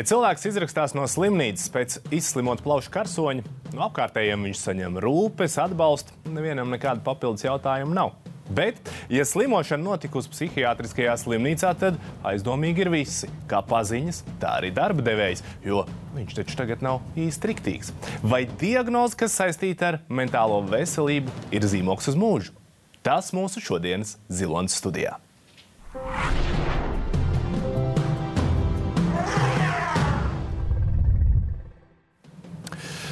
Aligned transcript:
Ja 0.00 0.04
cilvēks 0.08 0.46
izrakstās 0.48 0.94
no 0.96 1.02
slimnīcas 1.04 1.66
pēc 1.74 1.94
izslimot 2.16 2.62
plaušu 2.64 2.88
karsoņa, 2.94 3.42
no 3.74 3.82
apkārtējiem 3.84 4.46
viņš 4.48 4.62
saņem 4.62 4.94
rūpes, 5.04 5.58
atbalstu, 5.60 6.16
nevienam 6.32 6.72
nekāda 6.72 7.04
papildus 7.04 7.44
jautājuma 7.44 7.92
nav. 7.98 8.14
Bet, 8.48 8.80
ja 9.12 9.26
slimošana 9.28 9.84
notikusi 9.84 10.32
psihiatriskajā 10.32 11.18
slimnīcā, 11.20 11.74
tad 11.82 12.00
aizdomīgi 12.32 12.86
ir 12.86 12.92
visi. 12.96 13.28
Kā 13.50 13.60
paziņas, 13.60 14.22
tā 14.40 14.54
arī 14.62 14.72
darba 14.72 15.04
devējs, 15.04 15.44
jo 15.68 15.84
viņš 16.16 16.38
taču 16.38 16.56
tagad 16.62 16.80
nav 16.86 17.04
īsti 17.20 17.52
riktīgs. 17.52 17.92
Vai 18.24 18.46
diagnoze, 18.48 19.20
kas 19.20 19.36
saistīta 19.36 19.92
ar 19.92 20.00
mentālo 20.08 20.62
veselību, 20.72 21.36
ir 21.52 21.68
zīmoks 21.68 22.08
uz 22.08 22.16
mūžu? 22.24 22.56
Tas 23.04 23.34
mūsu 23.36 23.60
šodienas 23.68 24.16
Zilonas 24.32 24.80
studijā. 24.80 25.18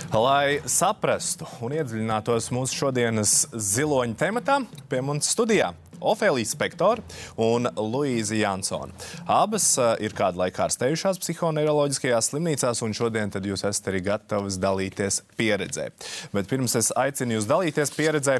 Lai 0.09 0.63
saprastu 0.65 1.45
un 1.61 1.75
iedziļinātos 1.77 2.47
mūsu 2.57 2.79
šodienas 2.81 3.43
ziloņa 3.53 4.17
tematā, 4.17 4.55
pie 4.89 5.03
mums 5.05 5.29
studijā 5.29 5.75
Ofēlija 6.01 6.49
Spektora 6.49 7.03
un 7.37 7.69
Luīza 7.77 8.39
Jansona. 8.39 8.95
Abas 9.29 9.67
uh, 9.77 9.91
ir 10.01 10.15
kādu 10.17 10.41
laiku 10.41 10.63
ārstējušās 10.65 11.21
psihoneiroloģiskajās 11.21 12.31
slimnīcās, 12.33 12.81
un 12.87 12.97
šodien 12.97 13.35
jūs 13.51 13.67
esat 13.69 13.91
arī 13.93 14.01
gatavas 14.07 14.57
dalīties 14.63 15.21
pieredzē. 15.37 15.91
Bet 16.33 16.49
pirms 16.49 16.79
es 16.81 16.89
aicinu 16.97 17.37
jūs 17.37 17.51
dalīties 17.51 17.93
pieredzē, 17.93 18.39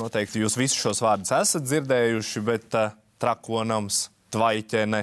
noteikti 0.00 0.40
jūs 0.40 0.56
visus 0.56 0.80
šos 0.80 1.04
vārdus 1.04 1.34
esat 1.36 1.68
dzirdējuši, 1.68 2.46
bet 2.48 2.80
uh, 2.80 2.96
trakonams, 3.20 4.06
Tvaiķene, 4.30 5.00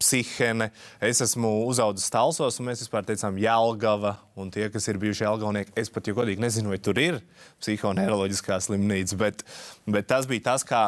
Psihene. 0.00 0.70
Es 1.00 1.22
esmu 1.24 1.48
uzaugusi 1.68 2.10
Talsos, 2.12 2.58
un 2.60 2.68
mēs 2.68 2.82
vispār 2.84 3.06
teicām 3.08 3.38
Jālgava. 3.40 4.16
Un 4.40 4.52
tie, 4.52 4.68
kas 4.72 4.88
ir 4.92 5.00
bijuši 5.00 5.24
Jālgavnieki, 5.24 5.74
es 5.80 5.92
pat 5.92 6.08
jau 6.08 6.18
godīgi 6.20 6.44
nezinu, 6.44 6.72
vai 6.72 6.80
tur 6.82 7.00
ir 7.00 7.20
psihoneiroloģiskā 7.62 8.60
slimnīca, 8.60 9.18
bet, 9.20 9.44
bet 9.88 10.10
tas 10.10 10.28
bija 10.28 10.50
tas, 10.50 10.66
kā 10.68 10.84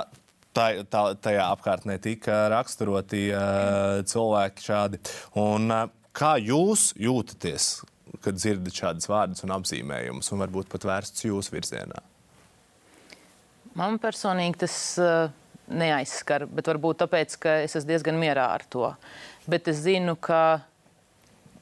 tā, 0.56 0.68
tā, 0.92 1.04
tajā 1.24 1.48
apkārtnē 1.54 1.98
tika 2.04 2.44
raksturoti 2.52 3.26
uh, 3.32 4.02
cilvēki 4.08 4.68
šādi. 4.68 5.02
Un, 5.40 5.68
uh, 5.72 5.88
kā 6.16 6.36
jūs 6.42 6.90
jūtaties, 7.00 7.74
kad 8.22 8.36
dzirdat 8.36 8.76
šādas 8.76 9.08
vārdus 9.08 9.44
un 9.46 9.56
apzīmējumus, 9.56 10.32
un 10.34 10.44
varbūt 10.44 10.68
pat 10.72 10.84
vērsts 10.88 11.30
jūsu 11.30 11.56
virzienā? 11.56 12.04
Man 13.78 13.96
personīgi 14.02 14.66
tas. 14.66 14.82
Uh 15.00 15.30
neaizskar, 15.76 16.46
bet 16.50 16.68
varbūt 16.70 17.02
tāpēc, 17.04 17.38
ka 17.42 17.56
es 17.64 17.76
esmu 17.78 17.92
diezgan 17.92 18.20
mierā 18.20 18.48
ar 18.54 18.64
to. 18.70 18.92
Bet 19.50 19.70
es 19.72 19.82
zinu, 19.84 20.14
ka 20.20 20.62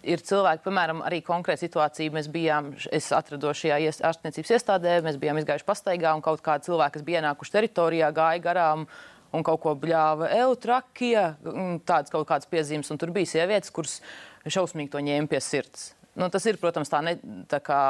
ir 0.06 0.22
cilvēki, 0.24 0.64
piemēram, 0.64 1.02
arī 1.06 1.20
konkrēta 1.24 1.64
situācija. 1.64 2.12
Mēs 2.14 2.30
bijām, 2.32 2.72
es 2.92 3.10
atrados 3.16 3.60
šajā 3.60 3.78
ārstniecības 4.10 4.54
iestādē, 4.56 4.98
mēs 5.04 5.20
bijām 5.20 5.40
izgājuši 5.40 5.68
pastaigā, 5.68 6.14
un 6.16 6.24
kaut 6.24 6.42
kādi 6.44 6.70
cilvēki, 6.70 6.96
kas 6.98 7.06
bija 7.06 7.22
ienākuši 7.22 7.56
teritorijā, 7.56 8.10
gāja 8.16 8.44
garām 8.44 8.86
un 9.36 9.46
kaut 9.46 9.60
ko 9.62 9.76
bļāva 9.78 10.32
eutrakija, 10.40 11.26
tādas 11.86 12.10
kaut 12.12 12.26
kādas 12.28 12.50
piezīmes, 12.50 12.90
un 12.90 12.98
tur 12.98 13.12
bija 13.14 13.36
sievietes, 13.36 13.70
kuras 13.74 14.00
šausmīgi 14.48 14.90
to 14.90 15.02
ņēma 15.06 15.30
pie 15.30 15.42
sirds. 15.44 15.92
Nu, 16.18 16.26
tas 16.32 16.44
ir, 16.50 16.58
protams, 16.58 16.90
tā, 16.90 16.98
ne, 17.06 17.14
tā 17.48 17.60
kā 17.62 17.80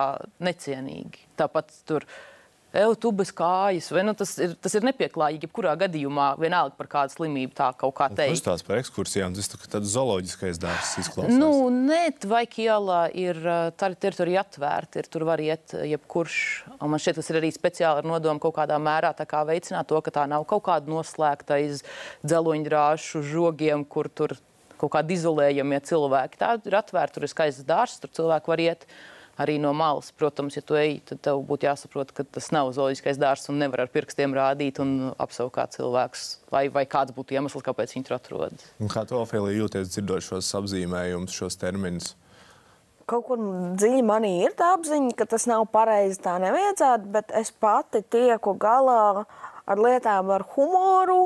necienīgi. 0.44 1.24
Tāpat 1.40 1.72
tur 1.88 2.04
ir 2.04 2.18
Eju, 2.70 2.94
tu 3.02 3.10
bez 3.14 3.32
kājas, 3.34 3.88
vai 3.90 4.04
nu, 4.06 4.12
tas, 4.14 4.36
ir, 4.38 4.52
tas 4.62 4.76
ir 4.78 4.84
nepieklājīgi. 4.86 5.48
Jebkurā 5.48 5.72
gadījumā, 5.80 6.28
vienalga 6.38 6.76
par 6.78 6.86
kādu 6.92 7.16
slimību, 7.16 7.54
tā 7.58 7.72
kaut 7.78 7.96
kā 7.98 8.06
teikt. 8.12 8.36
Tas 8.38 8.44
tāds 8.46 8.66
par 8.66 8.78
ekskursijām, 8.78 9.34
tas 9.34 9.50
tā, 9.50 9.58
tāds 9.72 9.90
zooloģiskais 9.96 10.60
darbs 10.62 10.92
izklausās. 11.02 11.34
Nu, 11.34 11.66
nē, 11.74 12.02
vai 12.30 12.44
Kielā 12.50 13.00
ir 13.18 13.40
tā 13.74 13.90
teritorija 13.90 14.44
atvērta, 14.46 15.02
ir 15.02 15.10
tur 15.10 15.26
var 15.26 15.42
iet 15.42 15.74
jebkurš. 15.74 16.38
Un 16.78 16.94
man 16.94 17.02
šķiet, 17.02 17.18
tas 17.18 17.32
ir 17.32 17.40
arī 17.40 17.50
speciāli 17.54 18.04
ar 18.04 18.10
nodomu 18.12 18.42
kaut 18.42 18.54
kādā 18.60 18.78
mērā 18.78 19.10
kā 19.20 19.42
veicināt 19.48 19.90
to, 19.90 19.98
ka 20.06 20.14
tā 20.14 20.28
nav 20.30 20.46
kaut 20.48 20.62
kāda 20.70 20.90
noslēgta 20.90 21.58
aiz 21.58 21.82
dzeloņdrāšu 22.22 23.24
žogiem, 23.26 23.82
kur 23.82 24.08
tur 24.08 24.38
kaut 24.80 24.94
kādi 24.94 25.18
izolējamie 25.18 25.80
cilvēki. 25.84 26.40
Tā 26.40 26.54
ir 26.62 26.76
atvērta, 26.78 27.18
tur 27.18 27.26
ir 27.26 27.32
skaists 27.32 27.66
dārsts, 27.68 28.00
tur 28.04 28.14
cilvēki 28.16 28.52
var 28.52 28.62
iet 28.64 28.86
arī 29.40 29.56
no 29.62 29.72
malas. 29.76 30.10
Protams, 30.16 30.56
ja 30.58 30.62
tu 30.66 30.76
ej, 30.78 30.98
tad 31.08 31.22
tev 31.24 31.42
būtu 31.48 31.68
jāsaprot, 31.68 32.12
ka 32.16 32.24
tas 32.24 32.50
nav 32.54 32.72
zooloģiskais 32.76 33.20
dārsts 33.20 33.50
un 33.52 33.60
nevar 33.62 33.84
ar 33.86 33.92
pirkstiem 33.92 34.34
rādīt 34.36 34.80
un 34.82 35.12
apsaukāt 35.20 35.78
cilvēkus. 35.78 36.26
Vai, 36.52 36.66
vai 36.72 36.84
kāds 36.90 37.14
būtu 37.16 37.36
iemesls, 37.36 37.64
kāpēc 37.66 37.94
viņi 37.96 38.08
tur 38.08 38.18
atrodas? 38.18 38.72
Kā 38.92 39.06
tu, 39.08 39.18
Ofēlija, 39.20 39.62
jūties 39.62 39.94
dzirdot 39.94 40.26
šos 40.26 40.50
apzīmējumus, 40.60 41.36
šos 41.36 41.60
terminus? 41.60 42.14
Kaut 43.10 43.24
kur 43.26 43.40
dziļi 43.80 44.02
manī 44.06 44.36
ir 44.44 44.52
tā 44.58 44.74
apziņa, 44.76 45.14
ka 45.18 45.26
tas 45.32 45.48
nav 45.50 45.64
pareizi, 45.72 46.20
tā 46.22 46.36
nevajadzētu, 46.42 47.08
bet 47.10 47.32
es 47.40 47.50
pati 47.50 48.04
tieku 48.06 48.54
galā 48.60 49.24
ar 49.70 49.80
lietām 49.82 50.30
ar 50.30 50.44
humoru, 50.52 51.24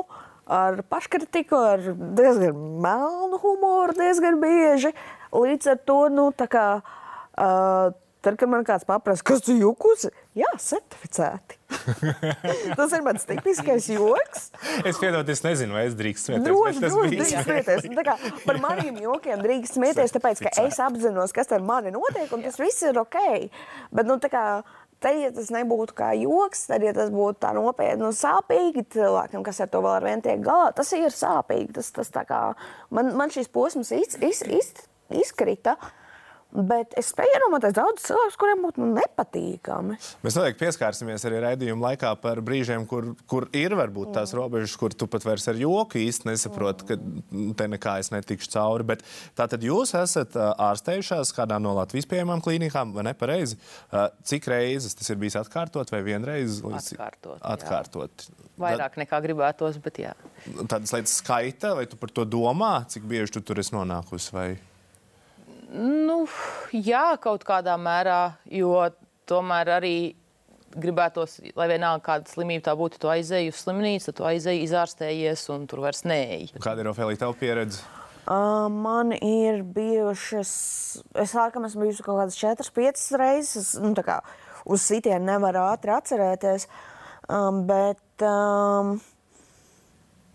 ar 0.49 0.81
paškritiku, 0.89 1.59
ar 1.75 1.83
diezgan 2.17 2.57
melnu 2.81 3.37
humoru 3.41 3.97
diezgan 3.97 4.39
bieži. 4.41 4.95
Līdz 5.35 5.75
ar 5.75 5.79
to, 5.85 5.99
nu, 6.13 6.29
tā 6.37 6.47
kā 6.49 6.65
uh, 6.79 7.93
Tad, 8.25 8.39
kad 8.41 8.49
man 8.49 8.63
kāds 8.65 8.87
paprasta, 8.89 9.21
kas 9.27 9.43
tu 9.45 9.53
jukusi, 9.53 10.09
jā, 10.33 10.47
certificēti. 10.57 11.59
tas 12.79 12.93
ir 12.97 13.03
mans 13.05 13.25
tipiskais 13.29 13.89
joks. 13.91 14.47
Es 14.81 14.97
piedodu, 14.97 15.29
es 15.29 15.43
nezinu, 15.45 15.75
vai 15.77 15.83
es 15.85 15.97
drīkstu 15.99 16.31
smieties. 16.31 16.47
Droši, 16.47 16.81
droši 16.81 17.11
drīkst 17.11 17.35
smieties. 17.45 17.85
Nu, 17.93 18.05
kā, 18.07 18.15
par 18.47 18.57
maniem 18.63 18.97
jokiem 19.03 19.43
drīkst 19.45 19.77
smieties, 19.77 20.13
tāpēc, 20.15 20.41
ka 20.41 20.53
es 20.63 20.79
apzinos, 20.81 21.35
kas 21.35 21.53
ar 21.53 21.61
mani 21.65 21.93
notiek, 21.93 22.31
un 22.33 22.41
tas 22.47 22.57
viss 22.61 22.81
ir 22.87 22.97
ok. 22.97 23.19
Bet, 23.93 24.09
nu, 24.09 24.17
tā 24.23 24.31
kā, 24.33 24.47
Tad, 25.03 25.17
ja 25.19 25.27
tas 25.35 25.49
nebūtu 25.51 25.93
kā 25.93 26.13
joks, 26.17 26.63
tad, 26.69 26.81
ja 26.81 26.93
tas 26.95 27.09
būtu 27.13 27.41
tā 27.43 27.51
nopietni 27.53 28.07
un 28.07 28.13
sāpīgi 28.15 28.85
cilvēkam, 28.95 29.43
kas 29.45 29.59
ar 29.61 29.67
to 29.69 29.81
vēl 29.83 29.97
ar 29.99 30.05
vienu 30.07 30.23
tiek 30.23 30.39
galā, 30.41 30.69
tas 30.73 30.89
ir 30.95 31.13
sāpīgi. 31.13 31.75
Tas, 31.75 31.91
tas 31.93 32.09
kā, 32.25 32.39
man, 32.95 33.11
man 33.19 33.33
šis 33.35 33.51
posms 33.53 33.91
iz, 33.93 34.15
iz, 34.23 34.39
iz, 34.47 34.71
izkrita. 35.19 35.75
Uh, 35.75 36.04
Bet 36.55 36.93
es 36.99 37.09
spēju 37.11 37.33
iedomāties 37.35 37.73
daudzus 37.75 38.05
cilvēkus, 38.07 38.37
kuriem 38.39 38.61
būtu 38.63 38.79
nu, 38.79 38.87
nepatīkami. 38.95 39.97
Mēs 40.23 40.37
noteikti 40.37 40.61
pieskārsimies 40.61 41.25
arī 41.27 41.41
raidījuma 41.43 41.89
laikā 41.89 42.13
par 42.21 42.39
brīžiem, 42.45 42.85
kur, 42.87 43.09
kur 43.27 43.47
ir 43.55 43.75
varbūt 43.75 44.13
tās 44.15 44.31
mm. 44.31 44.39
robežas, 44.39 44.75
kur 44.79 44.95
tu 44.95 45.07
pat 45.11 45.25
vairs 45.27 45.49
ar 45.51 45.59
joku 45.59 45.99
īsti 45.99 46.29
nesaproti, 46.29 46.87
ka 46.87 46.97
te 47.59 47.67
nekā 47.73 47.97
es 48.03 48.11
netikšu 48.13 48.51
cauri. 48.53 48.87
Bet 48.93 49.03
tātad 49.35 49.65
jūs 49.67 49.91
esat 49.99 50.37
ārstējušās 50.39 51.33
kādā 51.35 51.59
no 51.59 51.75
Latvijas 51.75 52.07
pieejamām 52.11 52.43
klīnikām, 52.45 52.93
vai 52.95 53.07
ne 53.09 53.15
pareizi? 53.17 53.59
Cik 54.23 54.47
reizes 54.51 54.95
tas 54.95 55.11
ir 55.11 55.19
bijis 55.19 55.35
atkārtot 55.41 55.91
vai 55.91 56.03
vienreiz? 56.05 56.61
Atkārtot. 56.63 57.41
atkārtot. 57.43 58.29
Jā. 58.29 58.47
Vairāk 58.63 58.95
nekā 59.01 59.19
gribētos, 59.25 59.81
bet 59.83 59.99
jā. 59.99 60.13
Tādas 60.71 60.95
lietas 60.95 61.17
skaita, 61.19 61.73
vai 61.75 61.83
tu 61.91 61.99
par 61.99 62.13
to 62.15 62.23
domā, 62.23 62.77
cik 62.87 63.03
bieži 63.09 63.35
tu 63.35 63.43
tur 63.43 63.59
esi 63.59 63.75
nonākusi? 63.75 64.31
Vai? 64.35 64.47
Nu, 65.75 66.21
jā, 66.71 67.07
kaut 67.21 67.43
kādā 67.47 67.75
mērā, 67.79 68.37
jo 68.47 68.77
tomēr 69.27 69.75
arī 69.77 69.97
gribētos, 70.75 71.37
lai 71.55 71.67
vienalga 71.71 72.03
kāda 72.05 72.31
slimība 72.31 72.67
tā 72.69 72.75
būtu, 72.79 72.99
tu 73.01 73.11
aizēji 73.11 73.51
uz 73.51 73.61
slimnīcu, 73.63 74.13
tu 74.15 74.27
aizēji 74.27 74.65
izārstējies 74.67 75.45
un 75.55 75.67
tur 75.71 75.83
vairs 75.85 76.03
neeji. 76.07 76.51
Kāda 76.63 76.83
ir 76.83 76.91
Ofēlija 76.91 77.23
tava 77.23 77.37
pieredze? 77.39 77.83
Uh, 78.25 78.65
man 78.73 79.13
ir 79.13 79.61
bijušas, 79.75 80.51
es 81.21 81.33
laikam 81.37 81.67
esmu 81.67 81.85
bijusi 81.85 82.05
kaut 82.05 82.23
kādas 82.23 82.39
4-5 82.41 83.03
reizes, 83.21 83.75
nu, 83.81 83.93
tā 83.97 84.01
kā 84.07 84.19
uz 84.65 84.81
sitienu 84.81 85.27
nevar 85.27 85.59
ātri 85.61 85.93
atcerēties, 85.93 86.65
um, 87.29 87.61
bet 87.69 88.25
um, 88.25 88.95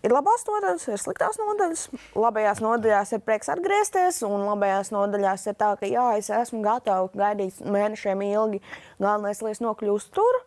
ir 0.05 0.13
labās 0.13 0.45
nodaļas, 0.47 0.87
ir 0.89 1.01
sliktās 1.01 1.39
nodaļas. 1.41 1.85
Labajās 2.17 2.61
nodaļās 2.63 3.13
ir 3.15 3.23
prieks 3.25 3.51
atgriezties, 3.53 4.21
un 4.27 4.45
labajās 4.47 4.91
nodaļās 4.93 5.47
ir 5.51 5.59
tā, 5.59 5.73
ka 5.79 5.89
jā, 5.89 6.07
es 6.21 6.31
esmu 6.33 6.63
gatava 6.65 7.09
gaidīt 7.13 7.61
mēnešiem 7.61 8.25
ilgi. 8.31 8.61
Galvenais, 9.01 9.43
lai 9.45 9.53
es 9.55 9.63
nokļūstu 9.63 10.17
tur. 10.17 10.41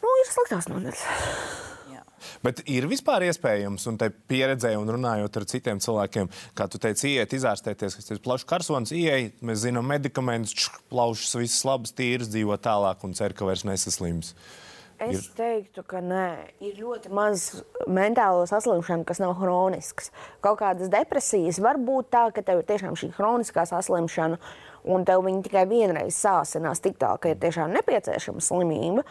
Nu, 0.00 0.12
ir 0.22 0.30
sliktās 0.30 0.70
nodaļas. 0.72 1.04
Bet 2.44 2.60
ir 2.68 2.84
vispār 2.88 3.24
iespējams, 3.26 3.86
un 3.88 3.96
te 4.00 4.10
pieredzē, 4.12 4.70
un 4.76 4.88
runājot 4.92 5.38
ar 5.40 5.44
citiem 5.48 5.80
cilvēkiem, 5.80 6.28
kā 6.56 6.66
tu 6.72 6.80
teici, 6.80 7.14
iet, 7.16 7.32
izārstēties, 7.36 7.96
kas 7.96 8.12
ir 8.12 8.20
plašs 8.24 8.46
karsons, 8.48 8.92
ieej, 8.96 9.30
mēs 9.44 9.64
zinām 9.64 9.88
medikamentus, 9.88 10.68
plaušas, 10.92 11.36
visas 11.40 11.64
labas, 11.68 11.92
tīras, 11.96 12.28
dzīvo 12.32 12.56
tālāk 12.60 13.04
un 13.08 13.16
cer, 13.16 13.36
ka 13.36 13.48
vairs 13.48 13.66
nesaslims. 13.68 14.32
Uh, 14.32 14.69
Es 15.00 15.22
ir... 15.22 15.28
teiktu, 15.38 15.82
ka 15.88 16.02
nē, 16.04 16.26
ir 16.60 16.76
ļoti 16.82 17.10
maz 17.16 17.62
mentālo 17.88 18.42
saslimšanu, 18.48 19.06
kas 19.08 19.20
nav 19.22 19.32
chronisks. 19.38 20.10
Kaut 20.44 20.58
kādas 20.60 20.90
depresijas 20.92 21.60
var 21.64 21.80
būt 21.80 22.10
tā, 22.12 22.26
ka 22.36 22.44
tev 22.44 22.60
ir 22.60 22.66
tiešām 22.68 22.98
šī 23.00 23.08
chroniskā 23.16 23.64
saslimšana, 23.68 24.36
un 24.92 25.06
tev 25.08 25.24
viņa 25.24 25.44
tikai 25.46 25.64
vienreiz 25.70 26.18
sāsinās 26.20 26.84
tik 26.84 26.98
tā, 27.00 27.14
ka 27.20 27.32
ir 27.32 27.40
tiešām 27.40 27.72
nepieciešama 27.78 28.44
slimība. 28.44 29.06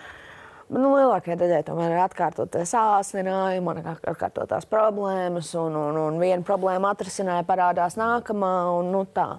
nu, 0.70 0.92
lielākajai 0.94 1.40
daļai 1.40 1.64
tomēr 1.66 1.96
ir 1.96 2.04
atkārtoties 2.04 2.76
āsinājumi, 2.78 3.74
un 3.74 3.90
atkārtotās 3.90 4.70
problēmas, 4.70 5.56
un, 5.58 5.74
un, 5.74 5.98
un 5.98 6.20
viena 6.22 6.46
problēma 6.46 6.94
atrisināja, 6.94 7.48
parādās 7.50 7.98
nākamā, 7.98 8.54
un 8.78 8.94
nu, 8.94 9.02
tā. 9.10 9.32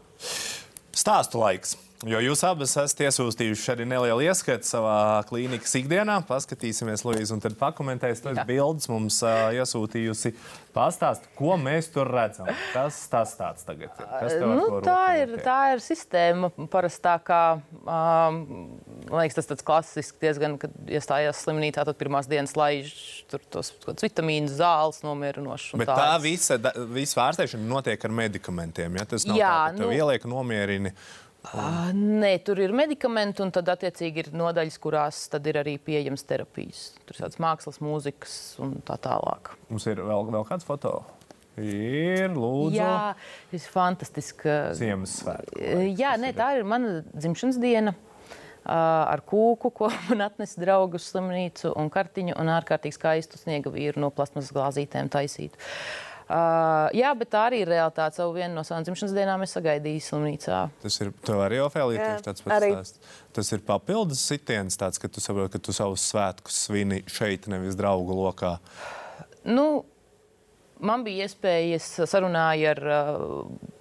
Stāstu 0.91 1.39
laiks. 1.39 1.79
Jo 2.09 2.17
jūs 2.25 2.41
abas 2.49 2.73
esat 2.81 3.03
iesūtījuši 3.05 3.75
arī 3.75 3.85
nelielu 3.85 4.23
ieskatu 4.25 4.65
savā 4.65 5.21
klīnikas 5.29 5.75
ikdienā. 5.83 6.15
Paskatīsimies, 6.25 7.05
Lūija, 7.05 7.27
un 7.35 7.43
tad 7.45 7.59
pakomentēsim. 7.61 8.31
Tas 8.31 8.49
bildes 8.49 8.89
mums 8.89 9.19
uh, 9.21 9.51
iesūtījusi. 9.59 10.33
Pastāst, 10.73 11.27
ko 11.37 11.59
mēs 11.61 11.91
tur 11.93 12.09
redzam. 12.09 12.49
Kas 12.73 13.03
tas 13.13 13.37
tāds 13.37 13.69
tagad 13.69 13.93
ir? 13.93 14.09
Kas 14.09 14.39
nu, 14.41 14.81
tā, 14.87 14.97
ir 15.21 15.37
tā 15.45 15.59
ir 15.75 15.85
sistēma 15.85 16.49
parasti 16.73 17.05
tā 17.05 17.19
kā. 17.27 17.43
Um, 17.85 18.41
man 19.11 19.21
liekas, 19.21 19.43
tas 19.43 19.53
tāds 19.53 19.69
klasisks 19.69 20.17
diezgan, 20.25 20.57
kad 20.63 20.73
iestājās 20.89 21.45
slimnīcā, 21.45 21.85
tad 21.85 22.01
pirmās 22.01 22.31
dienas 22.33 22.57
laiž 22.57 22.97
tur 23.29 23.45
tos 23.53 23.75
vitamīnu 23.91 24.49
zāles 24.49 25.05
nomierinošs. 25.05 25.75
Bet 25.77 25.93
tāds. 25.93 26.01
tā 26.01 26.21
visa, 26.25 26.63
visa 26.97 27.27
ārstēšana 27.29 27.75
notiek 27.77 28.09
ar 28.09 28.21
medikamentiem. 28.25 29.03
Ja? 29.03 29.11
Tas 29.11 29.29
nav 29.29 29.37
Jā, 29.37 29.57
tā, 29.59 29.75
ka 29.75 29.83
tev 29.83 29.91
nu, 29.91 29.99
ieliek 30.01 30.31
nomierini. 30.39 30.97
Uh, 31.41 31.89
nē, 31.97 32.35
tur 32.45 32.59
ir 32.61 32.73
medikamenti, 32.77 33.41
un 33.41 33.49
tad 33.55 33.71
attiecīgi 33.73 34.21
ir 34.21 34.29
nodaļas, 34.37 34.77
kurās 34.83 35.23
ir 35.39 35.59
arī 35.63 35.79
pieejamas 35.81 36.27
terapijas. 36.29 36.83
Tur 37.09 37.17
ir 37.17 37.25
tādas 37.25 37.41
mākslas, 37.41 37.81
mūzikas 37.81 38.35
un 38.61 38.75
tā 38.85 38.99
tālāk. 39.01 39.55
Mums 39.71 39.87
ir 39.89 40.03
vēl, 40.05 40.29
vēl 40.35 40.45
kāds 40.51 40.69
foto. 40.69 40.99
Ir 41.61 42.29
lūdzu. 42.35 42.77
Jā, 42.77 43.15
tas 43.51 43.65
ir 43.65 43.73
fantastiski. 43.73 44.53
Ziemassvētku. 44.77 45.65
Jā, 45.97 46.13
nē, 46.21 46.35
tā 46.37 46.53
ir 46.59 46.69
mana 46.69 47.01
dzimšanas 47.09 47.59
diena. 47.61 47.97
Uh, 48.61 48.77
ar 49.09 49.25
kūku, 49.25 49.73
ko 49.73 49.89
man 50.11 50.27
atnesa 50.29 50.61
draugu 50.61 51.01
uz 51.01 51.09
slimnīcu, 51.09 51.73
un 51.81 51.89
kartiņu, 51.93 52.37
un 52.37 52.53
ārkārtīgi 52.53 52.99
skaistu 52.99 53.41
sniega 53.41 53.73
vīru 53.73 54.05
no 54.05 54.13
plasmas 54.13 54.53
glāzītēm 54.53 55.09
taisītu. 55.11 55.57
Uh, 55.57 56.10
Uh, 56.31 56.87
jā, 56.95 57.11
bet 57.19 57.33
tā 57.33 57.41
arī 57.49 57.65
ir 57.65 57.71
realitāte. 57.73 58.21
Savu 58.21 58.37
vienu 58.37 58.55
no 58.55 58.63
savām 58.67 58.85
dzimšanas 58.87 59.15
dienām 59.17 59.43
es 59.43 59.55
sagaidīju 59.57 60.05
slimnīcā. 60.07 60.61
Tas 60.85 60.99
ir 61.03 61.11
arī 61.35 61.59
Ofēlija, 61.65 62.05
tieši 62.07 62.27
tāds 62.29 62.45
pats 62.47 62.63
stāsts. 62.63 63.15
Tas 63.35 63.51
ir 63.57 63.65
papildus 63.67 64.23
sitiens, 64.31 64.79
tāds, 64.79 65.03
ka 65.03 65.11
tu 65.11 65.23
saproti, 65.23 65.57
ka 65.57 65.65
tu 65.67 65.75
savus 65.75 66.05
svētkus 66.07 66.61
svini 66.69 67.01
šeit, 67.11 67.51
nevis 67.51 67.79
draugu 67.79 68.15
lokā. 68.15 68.59
Nu, 69.43 69.67
Man 70.81 71.03
bija 71.05 71.27
iespēja, 71.27 71.77
es 71.77 71.87
sarunāju 72.09 72.69
ar 72.71 72.79
uh, 72.89 73.25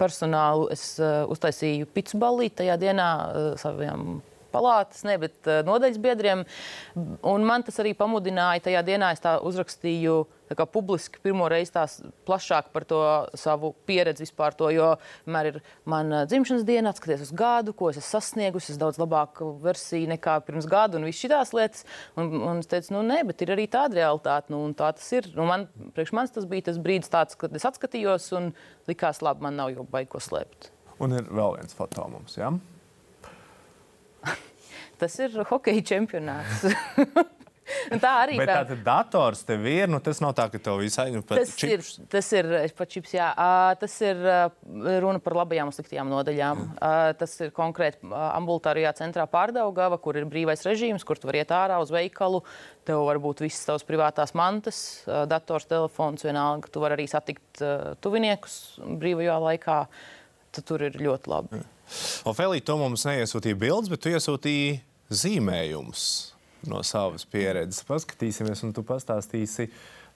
personālu, 0.01 0.65
es 0.73 0.97
uh, 0.99 1.21
uztaisīju 1.31 1.87
picu 1.95 2.19
ballīti 2.19 2.57
tajā 2.59 2.75
dienā 2.81 3.05
uh, 3.15 3.45
saviem 3.59 4.17
palātas, 4.53 5.05
ne, 5.07 5.17
bet 5.21 5.37
uh, 5.47 5.61
nodaļas 5.67 6.01
biedriem. 6.03 6.43
Un 7.27 7.47
man 7.47 7.65
tas 7.67 7.79
arī 7.81 7.95
pamudināja 7.97 8.67
tajā 8.69 8.83
dienā, 8.91 9.13
es 9.15 9.23
tā 9.23 9.37
uzrakstīju 9.45 10.23
kā, 10.57 10.65
publiski 10.69 11.21
pirmo 11.23 11.47
reizi 11.51 11.73
tās 11.75 11.97
plašāk 12.27 12.71
par 12.73 12.85
to 12.89 13.01
savu 13.37 13.73
pieredzi 13.89 14.25
vispār. 14.25 14.55
To, 14.59 14.69
jo 14.73 14.89
vienmēr 15.25 15.51
ir 15.51 15.59
mana 15.89 16.23
dzimšanas 16.29 16.65
diena, 16.67 16.93
atskaties 16.93 17.27
uz 17.27 17.33
gadu, 17.35 17.73
ko 17.77 17.91
es 17.91 17.99
esmu 17.99 18.09
sasniegusi. 18.09 18.73
Es 18.73 18.81
daudz 18.81 18.99
labāku 19.01 19.51
versiju 19.63 20.09
nekā 20.13 20.39
pirms 20.47 20.69
gada 20.69 20.99
un 20.99 21.07
viss 21.07 21.21
šīs 21.21 21.53
lietas. 21.55 21.85
Un, 22.19 22.31
un 22.39 22.63
es 22.63 22.69
teicu, 22.69 22.93
nu 22.97 23.03
nē, 23.05 23.21
bet 23.29 23.45
ir 23.45 23.53
arī 23.55 23.69
tāda 23.71 24.01
realitāte. 24.01 24.53
Nu, 24.53 24.63
tā 24.77 24.91
tas 24.97 25.07
ir. 25.15 25.29
Nu, 25.35 25.45
man, 25.49 25.67
priekš 25.95 26.15
manis 26.17 26.35
tas 26.35 26.49
bija 26.49 26.69
tas 26.69 26.81
brīdis, 26.81 27.11
tāds, 27.13 27.37
kad 27.39 27.53
es 27.55 27.67
atskatījos 27.69 28.31
un 28.39 28.51
likās, 28.89 29.23
labi, 29.25 29.45
man 29.45 29.59
nav 29.59 29.73
jau 29.75 29.85
baigi 29.89 30.13
ko 30.15 30.23
slēpt. 30.23 30.71
Un 30.99 31.15
ir 31.15 31.29
vēl 31.31 31.59
viens 31.59 31.75
foto 31.77 32.07
mums. 32.11 32.35
Ja? 32.39 32.51
Tas 34.99 35.19
ir 35.23 35.35
hokeja 35.49 35.85
čempionāts. 35.93 36.67
tā 38.01 38.11
arī 38.23 38.37
ir. 38.37 38.49
Tā 38.49 38.63
tad 38.69 38.81
dators 38.85 39.41
tev 39.47 39.65
ir, 39.69 39.87
nu 39.91 39.99
tas 40.03 40.21
nav 40.23 40.33
tā, 40.37 40.47
ka 40.51 40.61
tev 40.63 40.79
visai 40.81 41.09
nu, 41.13 41.21
tas 41.25 41.53
čips. 41.57 41.91
ir. 41.99 42.07
Tas 42.11 42.29
ir 42.35 42.49
pat 42.77 42.91
čips, 42.91 43.13
jā. 43.15 43.29
Uh, 43.33 43.71
tas 43.81 43.95
ir 44.05 44.19
uh, 44.23 44.49
runa 45.03 45.21
par 45.23 45.37
labajām 45.41 45.71
un 45.71 45.75
sliktajām 45.75 46.11
nodaļām. 46.11 46.63
Mm. 46.63 46.75
Uh, 46.77 47.11
tas 47.19 47.35
ir 47.43 47.53
konkrēti 47.55 48.09
ambulatārijā 48.09 48.93
centrā 48.99 49.25
pārdaugava, 49.29 49.99
kur 50.01 50.19
ir 50.19 50.27
brīvais 50.29 50.65
režīms, 50.67 51.05
kur 51.07 51.21
tu 51.21 51.29
vari 51.29 51.43
iet 51.43 51.53
ārā 51.55 51.79
uz 51.83 51.93
veikalu. 51.93 52.43
Tev 52.89 53.05
var 53.07 53.21
būt 53.21 53.43
visas 53.45 53.65
tavas 53.67 53.85
privātās 53.85 54.33
mantas, 54.37 54.83
dators, 55.29 55.67
telefons, 55.69 56.25
vienalga. 56.25 56.71
Tu 56.71 56.81
vari 56.81 56.97
arī 56.97 57.09
satikt 57.11 57.61
tuviniekus 58.03 58.79
brīvajā 58.79 59.41
laikā. 59.45 59.81
Tad 60.49 60.65
tur 60.65 60.81
ir 60.81 60.95
ļoti 60.97 61.29
labi. 61.29 61.59
Mm. 61.59 61.75
Ofēlija, 62.29 62.63
tu 62.65 62.75
mums 62.77 63.03
neiesūtīji 63.05 63.57
bildes, 63.57 63.89
bet 63.89 64.01
tu 64.01 64.11
iesūtīji 64.13 64.77
zīmējumus 65.09 66.03
no 66.69 66.83
savas 66.85 67.25
pieredzes. 67.29 67.85
Paskatīsimies, 67.87 68.63
un 68.67 68.75
tu 68.75 68.83
pastāstīsi. 68.87 69.69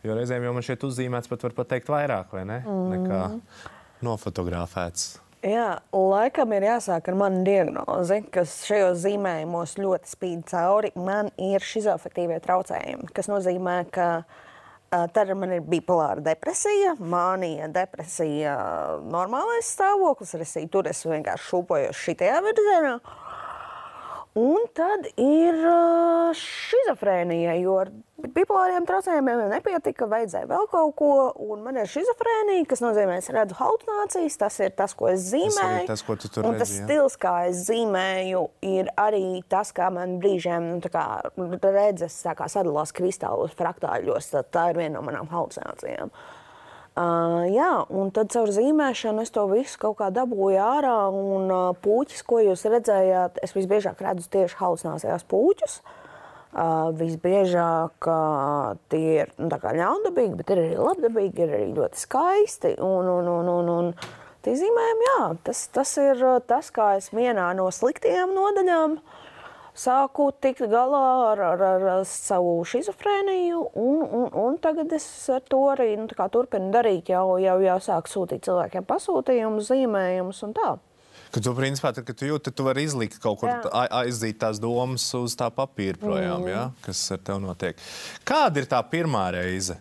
Jo 0.03 0.17
reizēm 0.17 0.43
jau 0.43 0.53
man 0.55 0.65
šeit 0.65 0.83
uzzīmēts 0.83 1.31
pat 1.31 1.45
var 1.47 1.53
pateikt 1.63 1.91
vairāk, 1.91 2.33
vai 2.35 2.43
ne? 2.47 2.59
Mm. 2.67 2.89
Nekā 2.91 3.21
nofotografēts. 4.03 5.13
Jā, 5.43 5.81
laikam 5.91 6.53
ir 6.55 6.63
jāsāk 6.69 7.09
ar 7.11 7.17
manu 7.19 7.41
diagnozi, 7.43 8.21
kas 8.31 8.61
šajos 8.67 9.01
zīmējumos 9.03 9.75
ļoti 9.79 10.11
spīd 10.11 10.45
cauri. 10.47 10.93
Man 10.95 11.33
ir 11.35 11.63
šizofrēnija 11.67 12.39
traucējumi, 12.45 13.09
kas 13.15 13.27
nozīmē, 13.31 13.81
ka 13.91 14.07
tad 15.11 15.33
man 15.35 15.57
ir 15.57 15.65
bipolāra 15.67 16.23
depresija, 16.23 16.93
mānija, 16.99 17.67
depresija, 17.75 18.55
normālais 19.03 19.67
stāvoklis. 19.73 20.35
Es 20.39 20.55
tur 20.71 20.87
es 20.87 21.03
vienkārši 21.07 21.49
šūpojos 21.49 22.03
šitajā 22.05 22.39
virzienā. 22.47 22.95
Un 24.33 24.63
tad 24.73 25.05
ir 25.21 25.59
schizofrēnija, 26.33 27.53
jo 27.61 27.75
ar 27.83 27.91
bipolāriem 28.33 28.87
traucējumiem 28.89 29.43
nepietika, 29.51 30.07
vajadzēja 30.09 30.49
vēl 30.49 30.65
kaut 30.71 30.95
ko. 30.97 31.11
Un 31.45 31.61
man 31.61 31.77
ir 31.77 31.89
schizofrēnija, 31.91 32.65
kas 32.71 32.81
nozīmē, 32.81 33.19
es 33.21 33.29
redzu 33.35 33.59
halucinācijas. 33.59 34.39
Tas 34.41 34.57
ir 34.65 34.73
tas, 34.79 34.97
ko 34.97 35.11
es 35.11 35.27
zīmēju. 35.29 35.85
Tas, 35.91 36.01
ko 36.07 36.17
un 36.17 36.49
redzi, 36.49 36.63
tas 36.63 36.75
stils, 36.79 37.17
kā 37.21 37.35
es 37.51 37.61
zīmēju, 37.69 38.43
ir 38.73 38.89
arī 38.97 39.25
tas, 39.53 39.69
kā 39.77 39.93
man 39.93 40.17
brīžiem 40.23 40.71
nu, 40.79 40.93
kā, 40.93 41.07
redzes 41.69 42.17
kā 42.33 42.49
sadalās 42.49 42.95
kristālos, 42.97 43.53
fraktāļos. 43.59 44.33
Tā 44.49 44.71
ir 44.71 44.81
viena 44.81 44.97
no 44.97 45.05
manām 45.05 45.29
halucinācijām. 45.29 46.09
Uh, 46.09 46.42
Uh, 46.93 47.47
jā, 47.49 47.71
un 47.89 48.11
tad 48.13 48.29
caur 48.29 48.51
zīmēšanu 48.53 49.23
es 49.23 49.31
to 49.33 49.47
visu 49.49 49.79
kaut 49.81 49.95
kā 49.97 50.11
dabūju 50.13 50.59
ārā. 50.61 50.97
Un 51.09 51.49
uh, 51.49 51.71
puķis, 51.81 52.21
ko 52.27 52.37
jūs 52.43 52.67
redzējāt, 52.69 53.39
es 53.41 53.55
visbiežāk 53.57 54.03
redzu 54.05 54.29
tieši 54.35 54.59
halucinācijās 54.59 55.25
puķus. 55.25 55.79
Uh, 56.53 56.91
visbiežāk 56.93 58.05
uh, 58.05 58.75
tie 58.93 59.23
ir 59.23 59.33
nu, 59.41 59.49
ļaundabīgi, 59.49 60.37
bet 60.37 60.53
ir 60.53 60.61
arī 60.61 60.77
labdabīgi, 60.77 61.41
ir 61.41 61.55
arī 61.57 61.71
ļoti 61.73 62.03
skaisti. 62.03 62.75
Un, 62.77 63.09
un, 63.09 63.31
un, 63.39 63.49
un, 63.55 63.73
un 63.73 63.91
zīmējumi, 64.45 65.09
jā, 65.09 65.19
tas, 65.49 65.65
tas 65.73 65.97
ir 65.97 66.21
tas, 66.45 66.69
kā 66.75 66.91
es 66.99 67.09
vienā 67.09 67.49
no 67.57 67.71
sliktajām 67.73 68.37
nodaļām 68.37 68.99
uh, 68.99 69.22
sāku 69.77 70.29
tikt 70.41 70.65
galā 70.71 71.03
ar, 71.31 71.41
ar, 71.53 71.63
ar 71.65 72.05
savu 72.07 72.55
schizofrēniju, 72.67 73.61
un, 73.79 74.01
un, 74.05 74.31
un 74.45 74.57
tagad 74.61 74.93
es 74.95 75.05
ar 75.33 75.43
to 75.49 75.61
arī 75.73 75.93
nu, 75.99 76.07
turpinu 76.07 76.71
darīt. 76.73 77.11
Jau, 77.13 77.37
jau, 77.41 77.59
jau 77.63 77.77
sāku 77.83 78.11
sūtīt 78.11 78.45
cilvēkiem 78.47 78.87
pasūtījumus, 78.89 79.69
zīmējumus 79.71 80.43
un 80.47 80.57
tā. 80.57 80.73
Ka 81.33 81.41
tu, 81.41 81.53
principā, 81.57 81.89
tad, 81.95 82.05
kad 82.05 82.17
tu 82.17 82.27
jūti, 82.29 82.51
tu 82.53 82.65
vari 82.67 82.83
izlikt 82.85 83.17
kaut 83.21 83.39
kur 83.41 83.49
jā. 83.49 83.87
aizdīt 84.03 84.37
tās 84.43 84.59
domas 84.61 85.07
uz 85.17 85.33
tā 85.37 85.47
papīra 85.49 85.97
projām, 85.97 86.43
mm. 86.43 86.51
ja, 86.51 86.67
kas 86.85 87.01
ar 87.15 87.23
tevi 87.25 87.41
notiek. 87.41 87.81
Kāda 88.27 88.61
ir 88.61 88.69
tā 88.69 88.77
pirmā 88.85 89.25
reize, 89.33 89.79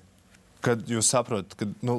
kad 0.65 0.81
jūs 0.89 1.13
saprotat, 1.13 1.53
ka 1.61 1.69
nu, 1.85 1.99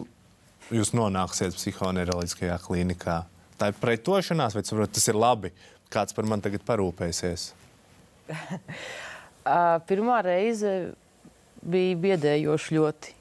jūs 0.73 0.95
nonāksiet 0.97 1.53
psihoneiroloģiskajā 1.59 2.57
klīnikā? 2.65 3.19
Tā 3.61 3.69
ir 3.69 3.77
pretošanās, 3.77 4.57
vai 4.57 4.65
saprot, 4.65 4.95
tas 4.97 5.05
ir 5.11 5.21
labi? 5.21 5.53
Kāds 5.93 6.17
par 6.17 6.25
mani 6.25 6.41
tagad 6.41 6.65
parūpēsies? 6.65 7.51
Pirmā 9.89 10.19
reize 10.25 10.73
bija 11.63 11.99
biedējoša 12.03 12.75
ļoti. 12.77 13.15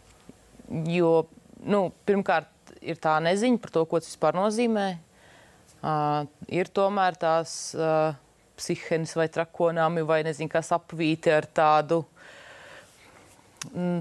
Jo 0.93 1.15
nu, 1.63 1.87
pirmkārt 2.07 2.75
ir 2.83 2.99
tā 3.03 3.17
neziņa 3.23 3.61
par 3.63 3.73
to, 3.75 3.85
ko 3.87 4.01
tas 4.03 4.11
vispār 4.11 4.37
nozīmē. 4.39 4.87
Uh, 5.83 6.29
ir 6.47 6.71
tomēr 6.71 7.17
tās 7.19 7.73
uh, 7.75 8.15
psihenes 8.59 9.17
vai 9.19 9.27
trakonāmi 9.33 10.05
vai 10.07 10.21
nezinu, 10.27 10.51
kas 10.53 10.71
apvīti 10.75 11.33
ar 11.35 11.49
tādu, 11.51 12.03